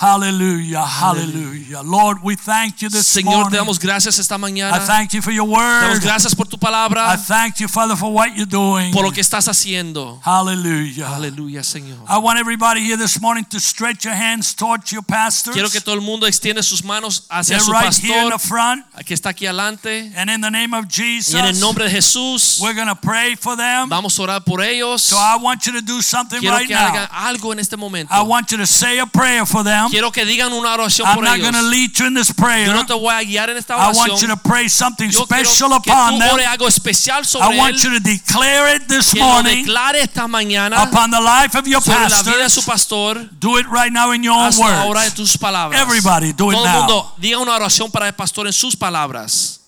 Hallelujah. 0.00 0.80
Hallelujah. 0.82 1.82
Lord, 1.82 2.22
we 2.22 2.34
thank 2.34 2.80
you 2.80 2.88
this 2.88 3.06
Señor, 3.06 3.22
te 3.22 3.36
morning. 3.36 3.56
damos 3.58 3.78
gracias 3.78 4.18
esta 4.18 4.38
mañana. 4.38 4.74
I 4.74 4.86
thank 4.86 5.12
you 5.12 5.20
for 5.20 5.30
your 5.30 5.46
Te 5.46 5.52
damos 5.52 6.00
gracias 6.00 6.34
por 6.34 6.46
tu 6.46 6.56
palabra. 6.56 7.06
I 7.12 7.16
thank 7.18 7.60
you, 7.60 7.68
Father, 7.68 7.96
for 7.96 8.10
what 8.10 8.34
you're 8.34 8.46
doing. 8.48 8.92
por 8.92 9.04
lo 9.04 9.10
que 9.10 9.20
estás 9.20 9.46
haciendo. 9.46 10.18
Hallelujah. 10.24 11.06
Aleluya, 11.14 11.62
Señor. 11.62 11.98
I 12.08 12.16
want 12.16 12.38
everybody 12.40 12.80
here 12.80 12.96
this 12.96 13.20
morning 13.20 13.44
to 13.50 13.60
stretch 13.60 14.06
your 14.06 14.14
hands 14.14 14.54
towards 14.54 14.90
your 14.90 15.02
pastors. 15.02 15.52
Quiero 15.52 15.68
que 15.68 15.82
todo 15.82 15.94
el 15.96 16.00
mundo 16.00 16.26
extiende 16.26 16.62
sus 16.62 16.82
manos 16.82 17.26
hacia 17.28 17.58
They're 17.58 17.66
su 17.66 17.70
right 17.72 17.94
here 17.94 18.22
in 18.22 18.24
the 18.30 18.38
pastor 18.38 18.48
front. 18.48 18.84
que 19.04 19.12
está 19.14 19.30
aquí 19.34 19.44
adelante. 19.46 20.12
And 20.16 20.30
in 20.30 20.40
the 20.40 20.50
name 20.50 20.72
of 20.72 20.86
Y 20.96 21.02
en 21.02 21.44
el 21.44 21.52
Jesus, 21.52 21.60
nombre 21.60 21.84
de 21.84 21.90
Jesús, 21.90 22.58
we're 22.62 22.72
going 22.74 22.88
to 22.88 22.96
pray 22.96 23.34
for 23.36 23.54
them. 23.54 23.90
vamos 23.90 24.18
a 24.18 24.22
orar 24.22 24.44
por 24.46 24.62
ellos. 24.62 25.02
So 25.02 25.16
I 25.18 25.36
want 25.38 25.66
you 25.66 25.72
to 25.72 25.82
do 25.82 26.00
something 26.00 26.40
Quiero 26.40 26.56
right 26.56 26.66
que 26.66 26.74
hagan 26.74 27.06
now. 27.12 27.28
algo 27.28 27.52
en 27.52 27.58
este 27.58 27.76
momento. 27.76 28.10
I 28.14 28.22
want 28.22 28.50
you 28.50 28.56
to 28.56 28.66
say 28.66 28.98
a 28.98 29.04
prayer 29.04 29.44
for 29.44 29.62
them. 29.62 29.89
Quiero 29.90 30.12
que 30.12 30.24
digan 30.24 30.52
una 30.52 30.72
oración 30.72 31.06
I'm 31.08 31.14
por 31.16 31.24
not 31.24 31.36
ellos. 31.36 31.50
going 31.50 31.62
to 31.64 31.68
lead 31.68 31.90
you 31.98 32.06
in 32.06 32.14
this 32.14 32.32
prayer. 32.32 32.66
Yo 32.66 32.72
no 32.74 32.86
te 32.86 32.94
voy 32.94 33.12
a 33.12 33.22
guiar 33.22 33.50
en 33.50 33.56
esta 33.56 33.74
I 33.74 33.92
want 33.92 34.12
you 34.20 34.26
to 34.28 34.32
oración. 34.34 34.40
pray 34.42 34.68
something 34.68 35.10
Yo 35.10 35.24
special 35.24 35.72
upon 35.72 36.18
them. 36.18 36.38
algo 36.48 36.68
especial 36.68 37.22
I 37.22 37.24
sobre 37.26 37.56
want 37.58 37.76
él. 37.76 37.82
you 37.82 37.90
to 37.98 38.00
declare 38.00 38.76
it 38.76 38.86
this 38.88 39.12
Que 39.12 39.20
morning 39.20 39.64
declare 39.64 40.00
esta 40.00 40.26
mañana 40.28 40.82
upon 40.84 41.10
the 41.10 41.20
life 41.20 41.56
of 41.58 41.66
your 41.66 41.82
sobre 41.82 42.08
la 42.08 42.22
vida 42.22 42.36
de 42.42 42.48
su 42.50 42.62
pastor. 42.62 43.28
Do 43.38 43.58
it 43.58 43.66
right 43.66 43.92
now 43.92 44.12
in 44.12 44.22
your 44.22 44.34
own 44.36 44.52
ahora 44.54 45.00
en 45.04 45.06
words. 45.10 45.14
tus 45.14 45.36
palabras. 45.36 45.80
Everybody, 45.80 46.32
do 46.32 46.50
it 46.50 46.54
Todo 46.54 46.64
now. 46.64 46.78
mundo 46.78 47.14
diga 47.18 47.38
una 47.38 47.54
oración 47.56 47.90
para 47.90 48.06
el 48.06 48.14
pastor 48.14 48.46
en 48.46 48.52
sus 48.52 48.76
palabras. 48.76 49.59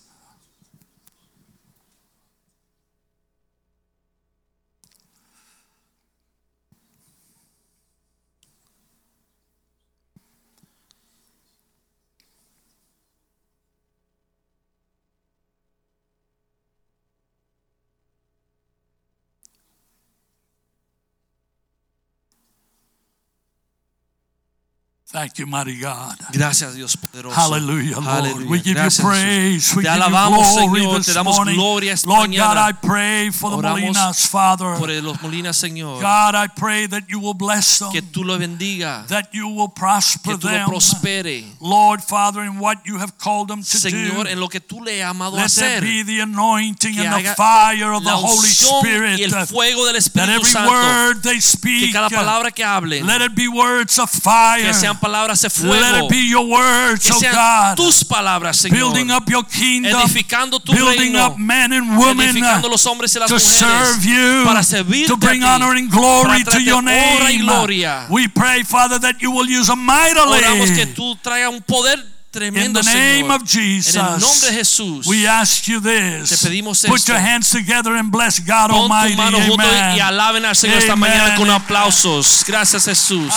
Thank 25.13 25.39
you, 25.39 25.47
mighty 25.47 25.79
God. 25.79 26.17
Gracias 26.33 26.75
Dios 26.75 26.97
poderoso. 26.97 27.35
Hallelujah, 27.37 28.01
Lord. 28.01 28.07
Aleluya. 28.25 28.49
We 28.49 28.61
give 28.63 28.77
Gracias, 28.77 28.99
you 28.99 29.05
praise. 29.11 29.77
We 29.77 29.83
Te 29.83 29.89
give 29.91 29.99
you 30.01 30.09
glory 30.09 30.81
Señor. 30.81 30.97
this 30.97 31.07
Te 31.07 31.13
damos 31.13 31.37
morning. 31.37 31.55
gloria 31.57 31.93
esta 31.93 32.09
Lord 32.09 32.31
God. 32.33 32.57
I 32.57 32.73
pray 32.73 33.31
for 33.31 33.51
the 33.51 33.57
Oramos 33.59 33.81
Molinas, 33.95 34.27
Father. 34.27 34.75
Por 34.79 34.89
los 34.89 35.19
Molinas, 35.21 35.57
Señor. 35.57 36.01
God, 36.01 36.35
I 36.35 36.47
pray 36.49 36.87
that 36.87 37.11
you 37.11 37.19
will 37.21 37.35
bless 37.35 37.79
them, 37.81 37.93
Que 37.93 38.01
tú 38.01 38.25
lo 38.25 38.39
bendiga. 38.39 39.07
that 39.09 39.29
you 39.35 39.49
will 39.49 39.69
prosper 39.69 40.31
Que 40.31 40.39
tú 40.39 40.45
lo 40.45 40.51
them. 40.51 40.69
prospere. 40.71 41.45
Lord, 41.61 42.03
Father, 42.03 42.41
in 42.45 42.59
what 42.59 42.79
you 42.87 42.97
have 42.97 43.19
called 43.19 43.49
them 43.49 43.61
to 43.63 43.77
Señor, 43.77 44.25
do. 44.25 44.31
en 44.31 44.41
lo 44.41 44.49
que 44.49 44.61
tú 44.61 44.81
le 44.83 45.03
has 45.03 45.11
amado 45.11 45.37
Let 45.37 45.51
there 45.51 45.83
be 45.83 46.03
the 46.05 46.21
anointing 46.21 46.95
Que 46.95 47.05
and 47.05 47.23
the 47.23 47.35
fire 47.35 47.93
of 47.93 48.03
the 48.03 48.17
Holy 48.17 48.49
Spirit. 48.49 49.19
y 49.21 49.25
el 49.25 49.47
fuego 49.47 49.85
del 49.85 50.01
That 50.15 50.31
every 50.31 50.45
Santo. 50.51 50.71
word 50.73 51.23
they 51.23 51.35
Que 51.35 51.41
speak, 51.43 51.93
cada 51.93 52.07
uh, 52.07 52.11
palabra 52.11 52.51
que 52.51 52.65
let 53.05 53.21
it 53.21 53.35
be 53.35 53.47
words 53.47 53.99
of 53.99 54.09
fire. 54.11 54.63
Que 54.63 54.73
sean 54.73 54.97
de 55.03 55.43
Let 55.43 55.51
fuego. 55.51 56.05
it 56.07 56.11
be 56.11 56.29
your 56.29 56.47
words, 56.47 57.07
Que 57.07 57.13
oh 57.13 57.33
God. 57.33 57.77
tus 57.77 58.05
palabras, 58.05 58.57
Señor. 58.59 58.79
Building 58.93 59.11
up 59.11 59.29
your 59.29 59.45
kingdom, 59.45 60.01
edificando 60.01 60.61
tu 60.61 60.73
building 60.73 61.13
reino. 61.15 61.27
up 61.27 61.37
men 61.39 61.73
and 61.73 61.99
women 61.99 62.29
edificando 62.29 62.69
los 62.69 62.85
hombres 62.87 63.15
y 63.17 63.19
las 63.19 63.29
to 63.29 63.35
mujeres. 63.35 63.59
serve 63.59 64.05
you, 64.05 64.45
para 64.45 64.63
servirte 64.63 65.09
to 65.09 65.17
bring 65.17 65.43
a 65.43 65.47
ti, 65.47 65.63
honor 65.63 65.77
and 65.77 65.91
glory 65.91 66.45
to 66.45 66.61
your 66.61 66.79
honra 66.83 67.31
y 67.31 67.37
name. 67.39 67.45
gloria. 67.45 68.07
We 68.09 68.29
pray, 68.29 68.63
Father, 68.65 68.99
that 69.01 69.17
you 69.21 69.31
will 69.33 69.49
use 69.49 69.67
them 69.67 69.87
Oramos 69.89 70.39
que 70.71 70.87
mightily. 70.87 70.95
tú 70.95 71.17
traigas 71.23 71.51
un 71.53 71.63
poder 71.63 71.99
In 72.35 72.39
tremendo, 72.41 72.81
the 72.81 72.95
name 72.95 73.27
Señor. 73.29 73.43
of 73.43 73.43
Jesus, 73.47 73.95
en 73.97 74.07
el 74.07 74.19
nombre 74.21 74.51
de 74.51 74.55
Jesús. 74.57 75.07
we 75.07 75.27
ask 75.27 75.67
you 75.69 75.81
this. 75.81 76.31
Te 76.31 76.49
pedimos 76.49 76.81
Put 76.87 76.97
esto. 77.01 77.13
your 77.13 77.21
hands 77.21 77.51
together 77.51 77.95
and 77.95 78.11
bless 78.11 78.39
God 78.41 78.71
Pon 78.71 78.91
Almighty. 78.91 79.17
mano 79.17 79.37
Amen. 79.37 79.97
y 79.97 80.01
alaben 80.01 80.45
al 80.47 80.57
Señor 80.57 80.79
esta 80.79 80.97
mañana 80.97 81.35
con 81.37 81.51
aplausos. 81.51 82.43
Gracias, 82.47 82.87
Jesús. 82.87 83.31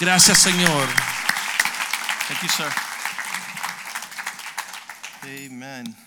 Gracias, 0.00 0.38
Señor. 0.38 0.88
Thank 2.28 2.42
you, 2.42 2.48
sir. 2.48 2.72
Amen. 5.24 6.03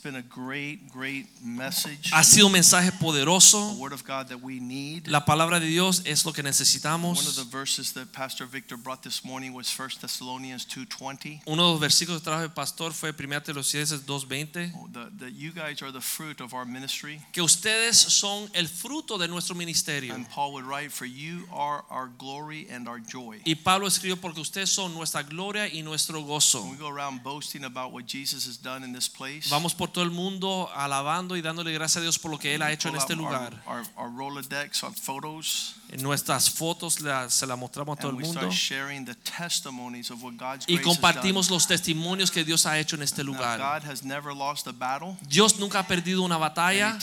It's 0.00 0.08
been 0.10 0.16
a 0.16 0.22
great, 0.22 0.90
great 0.90 1.26
message. 1.44 2.10
Ha 2.14 2.22
sido 2.24 2.46
un 2.46 2.52
mensaje 2.52 2.90
The 2.90 2.96
poderoso. 3.04 3.74
word 3.78 3.92
of 3.92 4.02
God 4.02 4.28
that 4.28 4.40
we 4.40 4.58
need. 4.58 5.06
La 5.06 5.26
palabra 5.26 5.60
de 5.60 5.66
Dios 5.66 6.00
es 6.06 6.24
lo 6.24 6.32
que 6.32 6.42
necesitamos. 6.42 7.18
One 7.18 7.26
of 7.26 7.36
the 7.36 7.44
verses 7.44 7.92
that 7.92 8.10
Pastor 8.10 8.46
Victor 8.46 8.78
brought 8.78 9.02
this 9.02 9.22
morning 9.26 9.52
was 9.52 9.68
1 9.68 10.00
Thessalonians 10.00 10.64
2:20. 10.64 11.42
Uno 11.46 11.66
de 11.66 11.72
los 11.72 11.80
versículos 11.80 12.22
que 12.22 12.30
trajo 12.30 12.42
el 12.44 12.48
pastor 12.48 12.94
fue 12.94 13.12
1 13.12 13.42
Tesalonicenses 13.42 14.06
2:20. 14.06 14.72
That 15.18 15.32
you 15.34 15.52
guys 15.52 15.82
are 15.82 15.92
the 15.92 16.00
fruit 16.00 16.40
of 16.40 16.54
our 16.54 16.64
ministry. 16.64 17.20
Que 17.32 17.42
ustedes 17.42 17.98
son 17.98 18.48
el 18.54 18.68
fruto 18.68 19.18
de 19.18 19.28
nuestro 19.28 19.54
ministerio. 19.54 20.14
And 20.14 20.26
Paul 20.30 20.54
would 20.54 20.64
write, 20.64 20.90
For 20.92 21.04
you 21.06 21.46
are 21.52 21.84
our 21.90 22.08
glory 22.16 22.66
and 22.70 22.88
our 22.88 23.00
joy. 23.00 23.42
Y 23.44 23.54
Pablo 23.54 23.86
escribió 23.86 24.18
porque 24.18 24.40
ustedes 24.40 24.70
son 24.70 24.94
nuestra 24.94 25.22
gloria 25.24 25.68
y 25.68 25.82
nuestro 25.82 26.22
gozo. 26.22 26.62
When 26.62 26.70
we 26.70 26.78
go 26.78 26.88
around 26.88 27.22
boasting 27.22 27.64
about 27.64 27.92
what 27.92 28.06
Jesus 28.06 28.46
has 28.46 28.56
done 28.56 28.82
in 28.82 28.94
this 28.94 29.06
place, 29.06 29.50
Vamos 29.50 29.74
por 29.74 29.89
todo 29.90 30.04
el 30.04 30.10
mundo 30.10 30.70
alabando 30.74 31.36
y 31.36 31.42
dándole 31.42 31.72
gracias 31.72 31.98
a 31.98 32.00
Dios 32.00 32.18
por 32.18 32.30
lo 32.30 32.38
que 32.38 32.54
él 32.54 32.62
ha 32.62 32.72
hecho 32.72 32.88
en 32.88 32.96
este 32.96 33.16
lugar. 33.16 33.52
Our, 33.66 33.78
our, 33.78 33.86
our 33.96 34.16
Rolodex 34.16 34.82
on 34.84 34.94
photos, 34.94 35.74
En 35.76 35.79
nuestras 35.98 36.50
fotos 36.50 37.00
la, 37.00 37.28
se 37.28 37.46
las 37.46 37.58
mostramos 37.58 37.98
a 37.98 38.00
todo 38.00 38.10
el 38.12 38.24
mundo 38.24 38.48
y 40.66 40.78
compartimos 40.78 41.50
los 41.50 41.66
testimonios 41.66 42.30
que 42.30 42.44
Dios 42.44 42.66
ha 42.66 42.78
hecho 42.78 42.96
en 42.96 43.02
este 43.02 43.24
lugar. 43.24 43.82
Dios 45.22 45.58
nunca 45.58 45.80
ha 45.80 45.86
perdido 45.86 46.22
una 46.22 46.36
batalla 46.36 46.98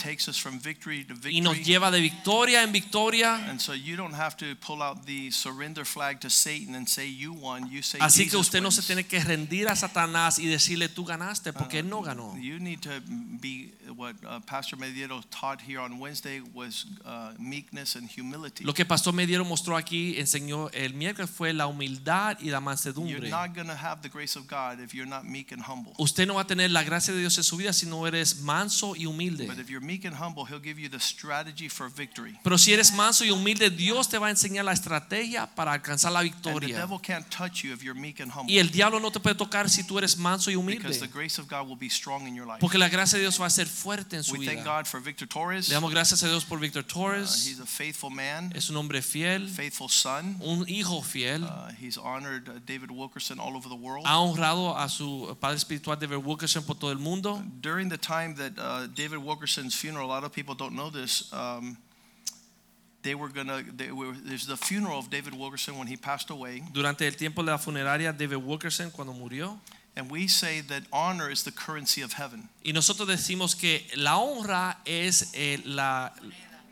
y 1.30 1.40
nos 1.40 1.58
lleva 1.58 1.90
de 1.90 2.00
victoria 2.00 2.62
en 2.62 2.72
victoria. 2.72 3.56
Así 8.00 8.28
que 8.28 8.36
usted 8.36 8.62
no 8.62 8.70
se 8.70 8.82
tiene 8.82 9.04
que 9.04 9.20
rendir 9.22 9.68
a 9.68 9.76
Satanás 9.76 10.38
y 10.38 10.46
decirle 10.46 10.88
tú 10.88 11.04
ganaste 11.04 11.52
porque 11.52 11.80
él 11.80 11.88
no 11.88 12.00
ganó. 12.02 12.34
Lo 18.60 18.74
que 18.78 18.84
Pastor 18.84 19.12
Mediero 19.12 19.44
mostró 19.44 19.76
aquí, 19.76 20.14
enseñó 20.18 20.70
el 20.70 20.94
miércoles 20.94 21.28
fue 21.28 21.52
la 21.52 21.66
humildad 21.66 22.38
y 22.38 22.44
la 22.44 22.58
You're 22.58 22.60
mansedumbre. 22.60 23.28
not 23.28 23.52
going 23.54 23.66
to 23.66 23.74
have 23.74 24.02
the 24.02 24.08
grace 24.08 24.38
of 24.38 24.46
God 24.48 24.78
if 24.80 24.92
you're 24.94 25.08
not 25.08 25.24
meek 25.24 25.50
and 25.52 25.60
humble. 25.66 25.92
Usted 25.98 26.26
no 26.28 26.34
va 26.34 26.42
a 26.42 26.46
tener 26.46 26.70
la 26.70 26.84
gracia 26.84 27.12
de 27.12 27.18
Dios 27.18 27.36
en 27.38 27.42
su 27.44 27.56
vida 27.56 27.72
si 27.72 27.86
no 27.86 28.06
eres 28.06 28.36
manso 28.42 28.94
y 28.94 29.04
humilde. 29.06 29.46
But 29.48 29.58
if 29.58 29.68
you're 29.68 29.84
meek 29.84 30.04
and 30.04 30.14
humble, 30.16 30.44
He'll 30.48 30.62
give 30.62 30.80
you 30.80 30.88
the 30.88 31.00
strategy 31.00 31.68
for 31.68 31.90
victory. 31.92 32.38
Pero 32.44 32.56
si 32.56 32.72
eres 32.72 32.92
manso 32.92 33.24
y 33.24 33.30
humilde, 33.30 33.70
Dios 33.70 34.08
te 34.08 34.16
va 34.18 34.28
a 34.28 34.30
enseñar 34.30 34.64
la 34.64 34.72
estrategia 34.72 35.46
para 35.54 35.72
alcanzar 35.72 36.12
la 36.12 36.20
And 36.20 36.30
the 36.30 36.34
victoria. 36.36 36.76
devil 36.78 37.00
can't 37.00 37.26
touch 37.30 37.62
you 37.64 37.72
if 37.72 37.82
you're 37.82 37.98
meek 37.98 38.20
and 38.20 38.30
humble. 38.32 38.52
Y 38.54 38.58
el 38.58 38.70
diablo 38.70 39.00
no 39.00 39.10
te 39.10 39.18
puede 39.18 39.34
tocar 39.34 39.68
si 39.68 39.82
tú 39.84 39.98
eres 39.98 40.16
manso 40.16 40.50
y 40.50 40.54
Because 40.54 41.00
the 41.00 41.06
humilde. 41.06 41.08
grace 41.12 41.40
of 41.40 41.48
God 41.48 41.66
will 41.68 41.76
be 41.78 41.90
strong 41.90 42.28
in 42.28 42.34
your 42.36 42.46
life. 42.46 42.60
Porque 42.60 42.78
la 42.78 42.88
gracia 42.88 43.16
de 43.18 43.22
Dios 43.24 43.40
va 43.40 43.46
a 43.46 43.50
ser 43.50 43.66
fuerte 43.66 44.14
en 44.16 44.22
su 44.22 44.34
We 44.34 44.46
thank 44.46 44.60
vida. 44.60 44.78
God 44.78 44.86
for 44.86 45.00
Victor 45.02 45.26
Torres. 45.26 45.68
Le 45.68 45.74
damos 45.74 45.90
gracias 45.90 46.22
a 46.22 46.28
Dios 46.28 46.44
por 46.44 46.60
Víctor 46.60 46.84
Uh, 46.84 46.86
Torres. 46.86 47.46
he's 47.46 47.58
a 47.58 47.66
faithful 47.66 48.10
man, 48.10 48.52
Es 48.68 48.70
un 48.70 48.76
hombre 48.76 49.00
fiel, 49.00 49.48
faithful 49.48 49.88
son. 49.88 50.36
un 50.42 50.66
hijo 50.68 51.00
fiel. 51.00 51.42
Uh, 51.42 51.70
he's 51.80 51.96
honored 51.96 52.50
uh, 52.50 52.60
David 52.66 52.90
Wilkerson 52.90 53.40
all 53.40 53.56
over 53.56 53.66
the 53.66 53.74
world. 53.74 54.04
Ha 54.04 54.20
honrado 54.20 54.76
a 54.76 54.90
su 54.90 55.34
padre 55.40 55.56
espiritual 55.56 55.96
David 55.96 56.18
Wilkerson 56.18 56.62
por 56.64 56.76
todo 56.76 56.90
el 56.90 56.98
mundo. 56.98 57.42
During 57.62 57.88
the 57.88 57.96
time 57.96 58.34
that 58.34 58.52
uh, 58.58 58.86
David 58.94 59.20
Wilkerson's 59.24 59.74
funeral, 59.74 60.06
a 60.06 60.12
lot 60.12 60.24
of 60.24 60.32
people 60.34 60.54
don't 60.54 60.74
know 60.74 60.90
this. 60.90 61.32
Um, 61.32 61.78
they 63.02 63.14
were 63.14 63.30
gonna. 63.30 63.62
They 63.74 63.90
were, 63.90 64.12
there's 64.22 64.46
the 64.46 64.58
funeral 64.58 64.98
of 64.98 65.08
David 65.08 65.32
Wilkerson 65.32 65.78
when 65.78 65.86
he 65.86 65.96
passed 65.96 66.28
away, 66.28 66.62
Durante 66.70 67.06
el 67.06 67.12
tiempo 67.12 67.42
de 67.42 67.50
la 67.52 67.56
funeraria, 67.56 68.12
David 68.12 68.44
Wilkerson, 68.44 68.90
cuando 68.90 69.14
murió. 69.14 69.58
and 69.96 70.10
we 70.10 70.28
say 70.28 70.60
that 70.60 70.82
honor 70.92 71.30
is 71.30 71.42
the 71.42 71.50
currency 71.52 72.02
of 72.02 72.12
heaven. 72.12 72.50
Y 72.62 72.72
nosotros 72.72 73.08
decimos 73.08 73.58
que 73.58 73.80
la 73.96 74.18
honra 74.18 74.76
es 74.84 75.32
eh, 75.34 75.58
la, 75.64 76.12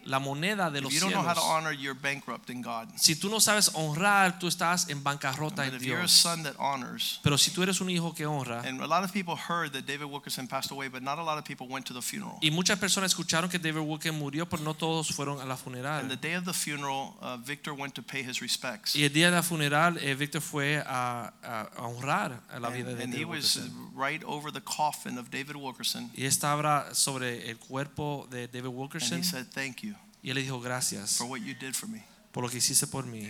la 0.07 0.19
moneda 0.19 0.71
de 0.71 0.79
If 0.79 0.85
los 0.85 0.93
you 0.95 1.01
don't 1.01 1.11
know 1.13 1.21
how 1.23 1.35
cielos. 1.35 1.45
to 1.45 1.51
honor, 1.51 1.73
you're 1.73 1.95
bankrupt 1.99 2.49
in 2.51 2.63
God. 2.63 2.89
Si 2.97 3.15
tú 3.17 3.29
no 3.29 3.41
sabes 3.41 3.71
honrar, 3.75 4.39
tú 4.39 4.47
estás 4.47 4.89
en 4.89 5.03
bancarrota 5.03 5.65
But 5.65 5.75
en 5.75 5.75
if 5.77 5.83
you're 5.83 5.99
a 5.99 6.03
Dios. 6.03 6.13
son 6.13 6.43
that 6.45 6.55
honors, 6.59 7.21
Pero 7.23 7.37
si 7.37 7.51
tú 7.51 7.63
eres 7.63 7.81
un 7.81 7.91
hijo 7.91 8.15
que 8.15 8.25
honra, 8.27 8.63
and 8.67 8.81
a 8.81 8.87
lot 8.87 9.05
of 9.05 9.13
people 9.13 9.37
heard 9.37 9.73
that 9.73 9.85
David 9.87 10.07
Wilkerson 10.07 10.47
passed 10.49 10.71
away, 10.71 10.89
but 10.89 11.03
not 11.03 11.19
a 11.19 11.23
lot 11.23 11.39
of 11.39 11.45
people 11.45 11.67
went 11.69 11.85
to 11.87 11.93
the 11.93 12.01
funeral. 12.03 12.39
y 12.41 12.51
muchas 12.51 12.79
personas 12.79 13.11
escucharon 13.13 13.51
que 13.51 13.59
David 13.59 13.81
Walker 13.81 14.13
murió, 14.13 14.49
pero 14.49 14.63
no 14.63 14.75
todos 14.75 15.09
fueron 15.15 15.41
a 15.41 15.45
la 15.45 15.55
And 15.57 15.59
the 15.59 15.65
funeral. 15.65 16.17
day 16.21 16.35
of 16.35 16.45
the 16.45 16.53
funeral, 16.55 17.17
uh, 17.21 17.37
Victor 17.39 17.73
went 17.75 17.95
to 17.95 18.03
pay 18.03 18.23
his 18.23 18.41
respects. 18.41 18.95
Y 18.95 19.03
el 19.05 19.13
día 19.13 19.31
de 19.31 19.37
la 19.37 19.43
funeral, 19.43 19.99
eh, 19.99 20.15
Víctor 20.15 20.41
fue 20.41 20.79
a, 20.87 21.33
a- 21.43 21.69
a 21.77 21.87
honrar 21.89 22.41
a 22.51 22.61
la 22.61 22.69
vida 22.71 22.91
And, 22.91 22.99
de 22.99 23.05
and 23.05 23.13
he 23.15 23.19
David 23.25 23.27
was 23.27 23.57
Wilkerson. 23.57 23.91
right 23.97 24.23
over 24.25 24.53
the 24.53 24.61
coffin 24.63 25.19
of 25.19 25.31
David 25.31 25.57
Wilkerson. 25.57 26.11
Y 26.15 26.25
estaba 26.27 26.95
sobre 26.95 27.51
el 27.51 27.59
cuerpo 27.59 28.29
de 28.31 28.47
David 28.47 28.67
And 28.69 28.77
Wilkerson 28.79 29.19
he 29.19 29.25
said, 29.25 29.47
Thank 29.53 29.83
you 29.83 29.96
y 30.27 30.31
él 30.31 30.35
le 30.35 30.43
dijo 30.43 30.61
gracias 30.61 31.17
for 31.19 31.27
what 31.29 31.39
you 31.41 31.55
did 31.55 31.73
for 31.73 31.89
me. 31.89 32.03
por 32.33 32.43
lo 32.43 32.51
que 32.51 32.57
hiciste 32.59 32.89
por 32.89 33.05
mí. 33.07 33.29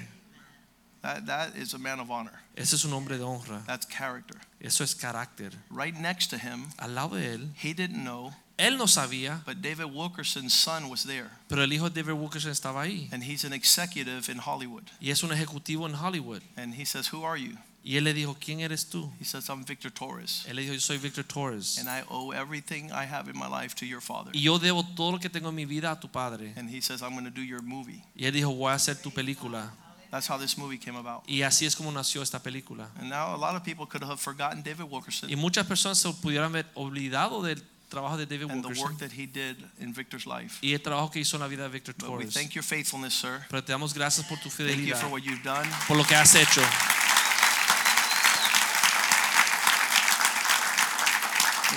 That, 1.03 1.27
that 1.27 1.55
is 1.57 1.75
a 1.75 1.79
man 1.79 2.01
of 2.01 2.11
honor. 2.11 2.33
Ese 2.57 2.73
es 2.75 2.85
un 2.87 2.93
hombre 2.95 3.19
de 3.19 3.23
honra. 3.23 3.63
That's 3.67 3.87
character. 3.87 4.41
Eso 4.61 4.83
es 4.83 4.95
carácter. 4.95 5.53
Right 5.71 5.95
next 5.95 6.31
to 6.31 6.39
him, 6.39 6.65
Al 6.79 6.95
lado 6.95 7.17
de 7.17 7.35
él, 7.35 7.51
he 7.63 7.75
didn't 7.75 8.03
know, 8.03 8.33
él 8.59 8.79
no 8.79 8.87
sabía, 8.87 9.45
but 9.45 9.61
David 9.61 9.93
Wilkerson's 9.95 10.55
son 10.55 10.89
was 10.89 11.05
there. 11.05 11.29
pero 11.49 11.63
el 11.63 11.71
hijo 11.73 11.91
de 11.91 12.03
David 12.03 12.15
Wilkerson 12.19 12.51
estaba 12.51 12.81
ahí. 12.83 13.09
And 13.13 13.23
he's 13.23 13.45
an 13.45 13.53
executive 13.53 14.31
in 14.33 14.39
Hollywood. 14.39 14.85
Y 14.99 15.11
es 15.11 15.23
un 15.23 15.31
ejecutivo 15.33 15.87
en 15.87 15.95
Hollywood. 15.95 16.41
And 16.57 16.75
he 16.75 16.87
says, 16.87 17.13
Who 17.13 17.23
are 17.25 17.37
you? 17.37 17.59
Y 17.89 17.97
él 17.99 18.03
le 18.03 18.13
dijo, 18.13 18.37
¿quién 18.41 18.59
eres 18.59 18.89
tú? 18.89 19.13
He 19.21 19.25
says, 19.25 19.49
I'm 19.49 19.65
Victor 19.65 19.93
Torres. 19.93 20.45
Él 20.49 20.57
le 20.57 20.63
dijo, 20.63 20.75
yo 20.75 20.81
soy 20.81 20.99
Victor 20.99 21.23
Torres. 21.25 21.79
And 21.79 21.89
I 21.89 22.03
owe 22.11 22.33
everything 22.33 22.91
I 22.91 23.05
have 23.07 23.31
in 23.31 23.39
my 23.39 23.47
life 23.47 23.77
to 23.77 23.87
your 23.87 24.01
father. 24.01 24.33
Y 24.35 24.41
yo 24.41 24.59
debo 24.59 24.83
todo 24.97 25.13
lo 25.13 25.21
que 25.21 25.31
tengo 25.31 25.51
en 25.51 25.55
mi 25.55 25.67
vida 25.67 25.93
a 25.93 26.01
tu 26.01 26.09
padre. 26.11 26.53
And 26.57 26.69
he 26.69 26.81
says, 26.81 27.01
I'm 27.01 27.13
going 27.13 27.27
to 27.27 27.31
do 27.31 27.43
your 27.43 27.63
movie. 27.63 28.03
Y 28.17 28.25
él 28.25 28.33
dijo, 28.33 28.53
voy 28.53 28.73
a 28.73 28.75
hacer 28.75 28.97
tu 29.01 29.13
película. 29.13 29.73
That's 30.11 30.29
how 30.29 30.37
this 30.37 30.59
movie 30.59 30.79
came 30.79 30.97
about. 30.99 31.23
Y 31.29 31.43
así 31.43 31.65
es 31.65 31.77
como 31.77 31.93
nació 31.93 32.23
esta 32.23 32.41
película. 32.43 32.91
And 32.99 33.09
now 33.09 33.33
a 33.33 33.39
lot 33.39 33.55
of 33.55 33.63
people 33.63 33.87
could 33.87 34.03
have 34.03 34.19
forgotten 34.19 34.65
David 34.65 34.87
Wilkerson 34.91 35.31
Y 35.31 35.37
muchas 35.37 35.65
personas 35.65 35.99
se 35.99 36.13
pudieran 36.15 36.47
haber 36.51 36.67
olvidado 36.75 37.41
del 37.41 37.63
trabajo 37.89 38.17
de 38.17 38.27
David 38.27 38.51
and 38.51 38.65
the 38.65 38.81
work 38.81 38.99
that 38.99 39.13
he 39.13 39.27
did 39.29 39.57
in 39.79 39.93
Victor's 39.93 40.27
life. 40.27 40.59
y 40.61 40.73
el 40.73 40.81
trabajo 40.83 41.09
que 41.13 41.21
hizo 41.21 41.37
en 41.37 41.43
la 41.43 41.47
vida 41.47 41.63
de 41.63 41.69
Victor 41.69 41.95
But 41.97 42.09
we 42.09 42.17
Torres. 42.25 42.35
thank 42.35 42.51
your 42.55 42.65
faithfulness, 42.65 43.15
sir. 43.15 43.45
Pero 43.49 43.63
te 43.63 43.71
damos 43.71 43.95
gracias 43.95 44.27
por 44.27 44.39
tu 44.39 44.49
Thank 44.49 44.59
you 44.59 44.95
fidelidad, 44.95 45.01
for 45.01 45.09
what 45.11 45.23
you've 45.23 45.45
done. 45.45 45.69
por 45.87 45.97
lo 45.97 46.05
que 46.05 46.17
has 46.17 46.35
hecho. 46.35 46.63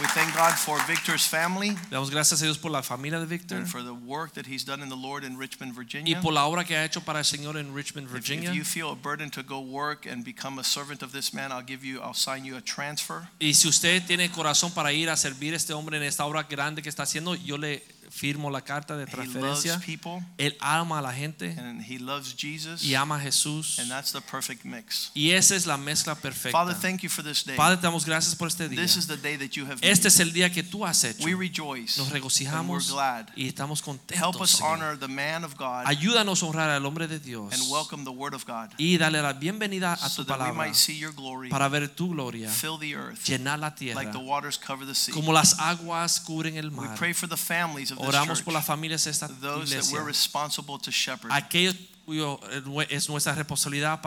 We 0.01 0.07
thank 0.07 0.33
God 0.33 0.53
for 0.57 0.79
Victor's 0.87 1.27
family 1.27 1.75
damos 1.91 2.09
gracias 2.09 2.41
a 2.41 2.45
Dios 2.45 2.57
por 2.57 2.71
la 2.71 2.81
familia 2.81 3.19
de 3.19 3.25
Victor 3.25 3.57
and 3.57 3.67
for 3.67 3.83
the 3.83 3.93
work 3.93 4.33
that 4.33 4.45
he's 4.45 4.63
done 4.63 4.81
in 4.81 4.87
the 4.87 4.95
Lord 4.95 5.25
in 5.25 5.37
Richmond, 5.37 5.73
Virginia. 5.75 6.15
y 6.15 6.21
por 6.21 6.31
la 6.31 6.45
obra 6.45 6.63
que 6.63 6.77
ha 6.77 6.85
hecho 6.85 7.01
para 7.01 7.19
el 7.19 7.25
Señor 7.25 7.57
en 7.57 7.73
Richmond, 7.75 8.07
If, 8.07 8.13
Virginia. 8.13 8.49
if 8.49 8.55
you 8.55 8.63
feel 8.63 8.91
a 8.91 8.95
burden 8.95 9.29
to 9.31 9.43
go 9.43 9.59
work 9.59 10.05
and 10.05 10.23
become 10.23 10.57
a 10.57 10.63
servant 10.63 11.03
of 11.03 11.11
this 11.11 11.33
man, 11.33 11.51
I'll 11.51 11.65
give 11.65 11.83
you, 11.83 11.99
I'll 12.01 12.13
sign 12.13 12.45
you 12.45 12.55
a 12.55 12.61
transfer. 12.61 13.27
Y 13.41 13.53
si 13.53 13.67
usted 13.67 14.01
tiene 14.07 14.29
corazón 14.31 14.71
para 14.73 14.93
ir 14.93 15.09
a 15.09 15.17
servir 15.17 15.53
a 15.53 15.57
este 15.57 15.73
hombre 15.73 15.97
en 15.97 16.03
esta 16.03 16.25
obra 16.25 16.43
grande 16.43 16.81
que 16.81 16.89
está 16.89 17.03
haciendo, 17.03 17.35
yo 17.35 17.57
le 17.57 17.83
firmo 18.09 18.49
la 18.49 18.61
carta 18.61 18.97
de 18.97 19.03
He 19.03 19.15
loves 19.15 19.31
transferencia. 19.31 19.79
people 19.85 20.25
Él 20.37 20.57
ama 20.59 20.99
a 20.99 21.01
la 21.01 21.13
gente 21.13 21.55
and 21.57 21.81
he 21.81 21.99
loves 21.99 22.35
Jesus, 22.35 22.83
y 22.83 22.95
ama 22.95 23.15
a 23.15 23.19
Jesús. 23.19 23.79
and 23.79 23.89
that's 23.89 24.11
the 24.11 24.21
perfect 24.21 24.65
mix. 24.65 25.11
Y 25.13 25.31
esa 25.31 25.55
es 25.55 25.65
la 25.65 25.77
mezcla 25.77 26.15
perfecta. 26.15 26.51
Father, 26.57 26.75
thank 26.75 27.01
you 27.01 27.09
for 27.09 27.23
this 27.23 27.43
day. 27.45 27.55
Padre, 27.55 27.77
te 27.77 27.83
damos 27.83 28.05
gracias 28.05 28.35
por 28.35 28.47
este 28.47 28.67
día. 28.67 28.81
This 28.81 28.97
is 28.97 29.07
the 29.07 29.17
day 29.17 29.37
that 29.37 29.51
you 29.55 29.65
have 29.65 29.75
made. 29.81 29.91
Este 29.91 30.07
es 30.07 30.19
el 30.19 30.33
día 30.33 30.51
que 30.51 30.63
tú 30.63 30.85
has 30.85 31.03
hecho. 31.03 31.23
We 31.23 31.35
rejoice 31.35 31.97
Nos 31.99 32.09
regocijamos 32.09 32.91
glad. 32.91 33.27
y 33.35 33.47
estamos 33.47 33.79
Help 33.79 33.85
contentos. 33.85 34.41
us 34.41 34.49
Señor. 34.51 34.73
honor 34.73 34.97
the 34.99 35.07
man 35.07 35.43
of 35.43 35.55
God 35.57 35.83
Ayúdanos 35.85 36.41
a 36.41 36.45
honrar 36.47 36.69
al 36.69 36.85
hombre 36.85 37.07
de 37.07 37.19
Dios 37.19 37.53
and 37.53 37.61
welcome 37.71 38.03
the 38.03 38.11
word 38.11 38.33
of 38.33 38.45
God 38.45 38.69
y 38.77 38.97
darle 38.97 39.21
la 39.21 39.33
bienvenida 39.33 39.93
a 39.93 40.09
so 40.09 40.23
tu 40.23 40.27
that 40.27 40.37
we 40.39 40.45
palabra 40.45 40.53
might 40.65 40.75
see 40.75 40.97
your 40.97 41.13
glory 41.13 41.49
para 41.49 41.67
ver 41.69 41.87
tu 41.89 42.09
gloria, 42.09 42.49
fill 42.49 42.77
the 42.79 42.95
earth 42.95 43.23
llenar 43.25 43.59
la 43.59 43.75
tierra, 43.75 43.95
like 44.01 44.11
the 44.11 44.17
waters 44.23 44.57
cover 44.57 44.85
the 44.85 44.95
sea. 44.95 45.11
como 45.13 45.31
las 45.33 45.59
aguas 45.59 46.19
cubren 46.19 46.57
el 46.57 46.69
We 46.69 46.87
mar. 46.87 46.95
pray 46.97 47.13
for 47.13 47.27
the 47.29 47.37
families 47.37 47.91
of 47.91 47.98
Oramos 47.99 48.39
church, 48.39 48.45
por 48.45 48.53
las 48.53 48.65
familias 48.65 49.03
de 49.03 49.11
esta 49.11 49.27
those 49.27 49.69
that 49.69 49.79
iglesia, 49.79 49.99
we're 49.99 50.07
responsible 50.07 50.77
to 50.79 50.91
shepherd. 50.91 51.31
aquellos 51.31 51.75
cuyo 52.09 52.39
eh, 52.51 52.87
es 52.89 53.07
nuestra 53.07 53.35
responsabilidad 53.35 53.99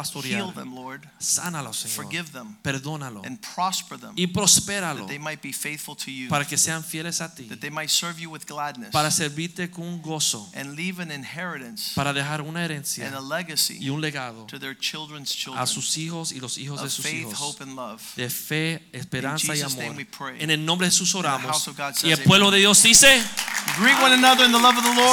Lord. 0.67 1.09
Sánalos, 1.19 1.77
Señor. 1.77 1.95
Forgive 1.95 2.31
them. 2.31 2.57
Perdónalo. 2.61 3.23
And 3.25 3.39
prosper 3.55 3.97
them. 3.97 4.13
Y 4.17 4.27
prospéralo. 4.27 5.03
That 5.03 5.09
they 5.09 5.21
might 5.21 5.41
be 5.41 5.53
faithful 5.53 5.95
to 5.97 6.11
you, 6.11 6.29
para 6.29 6.45
que 6.45 6.59
sean 6.59 6.83
fieles 6.83 7.21
a 7.21 7.33
ti, 7.33 7.45
that 7.45 7.61
they 7.61 7.71
might 7.71 7.91
serve 7.91 8.21
you 8.21 8.29
with 8.29 8.45
gladness. 8.45 8.91
Para 8.91 9.11
servirte 9.13 9.71
con 9.71 10.03
gozo, 10.03 10.51
and 10.55 10.75
leave 10.75 11.01
an 11.01 11.13
inheritance. 11.13 11.93
Para 11.95 12.13
dejar 12.13 12.41
una 12.41 12.65
and 12.65 12.73
herencia 12.73 13.17
a 13.17 13.21
legacy. 13.21 13.79
Y 13.81 13.89
un 13.89 14.01
legado. 14.01 14.47
To 14.47 14.59
their 14.59 14.77
children's 14.77 15.33
children. 15.33 15.63
a 15.63 15.67
sus 15.67 15.97
hijos 15.97 16.33
y 16.33 16.41
los 16.41 16.59
hijos 16.59 16.83
de 16.83 16.91
sus 16.91 17.05
faith, 17.05 17.29
hijos. 17.29 17.41
hope, 17.41 17.63
and 17.63 17.77
love. 17.77 18.03
de 18.17 18.29
fe, 18.29 18.89
esperanza 18.93 19.55
y 19.55 19.61
amor. 19.61 19.95
En 20.41 20.51
el 20.51 20.65
nombre 20.65 20.89
de 20.89 20.91
Jesús 20.91 21.15
oramos. 21.15 21.71
Y 22.03 22.11
el 22.11 22.23
pueblo 22.25 22.51
de 22.51 22.59
Dios 22.59 22.83
dice, 22.83 23.23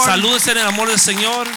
salúdense 0.05 0.51
en 0.51 0.57
el 0.57 0.67
amor 0.67 0.89
del 0.89 0.99
Señor. 0.99 1.47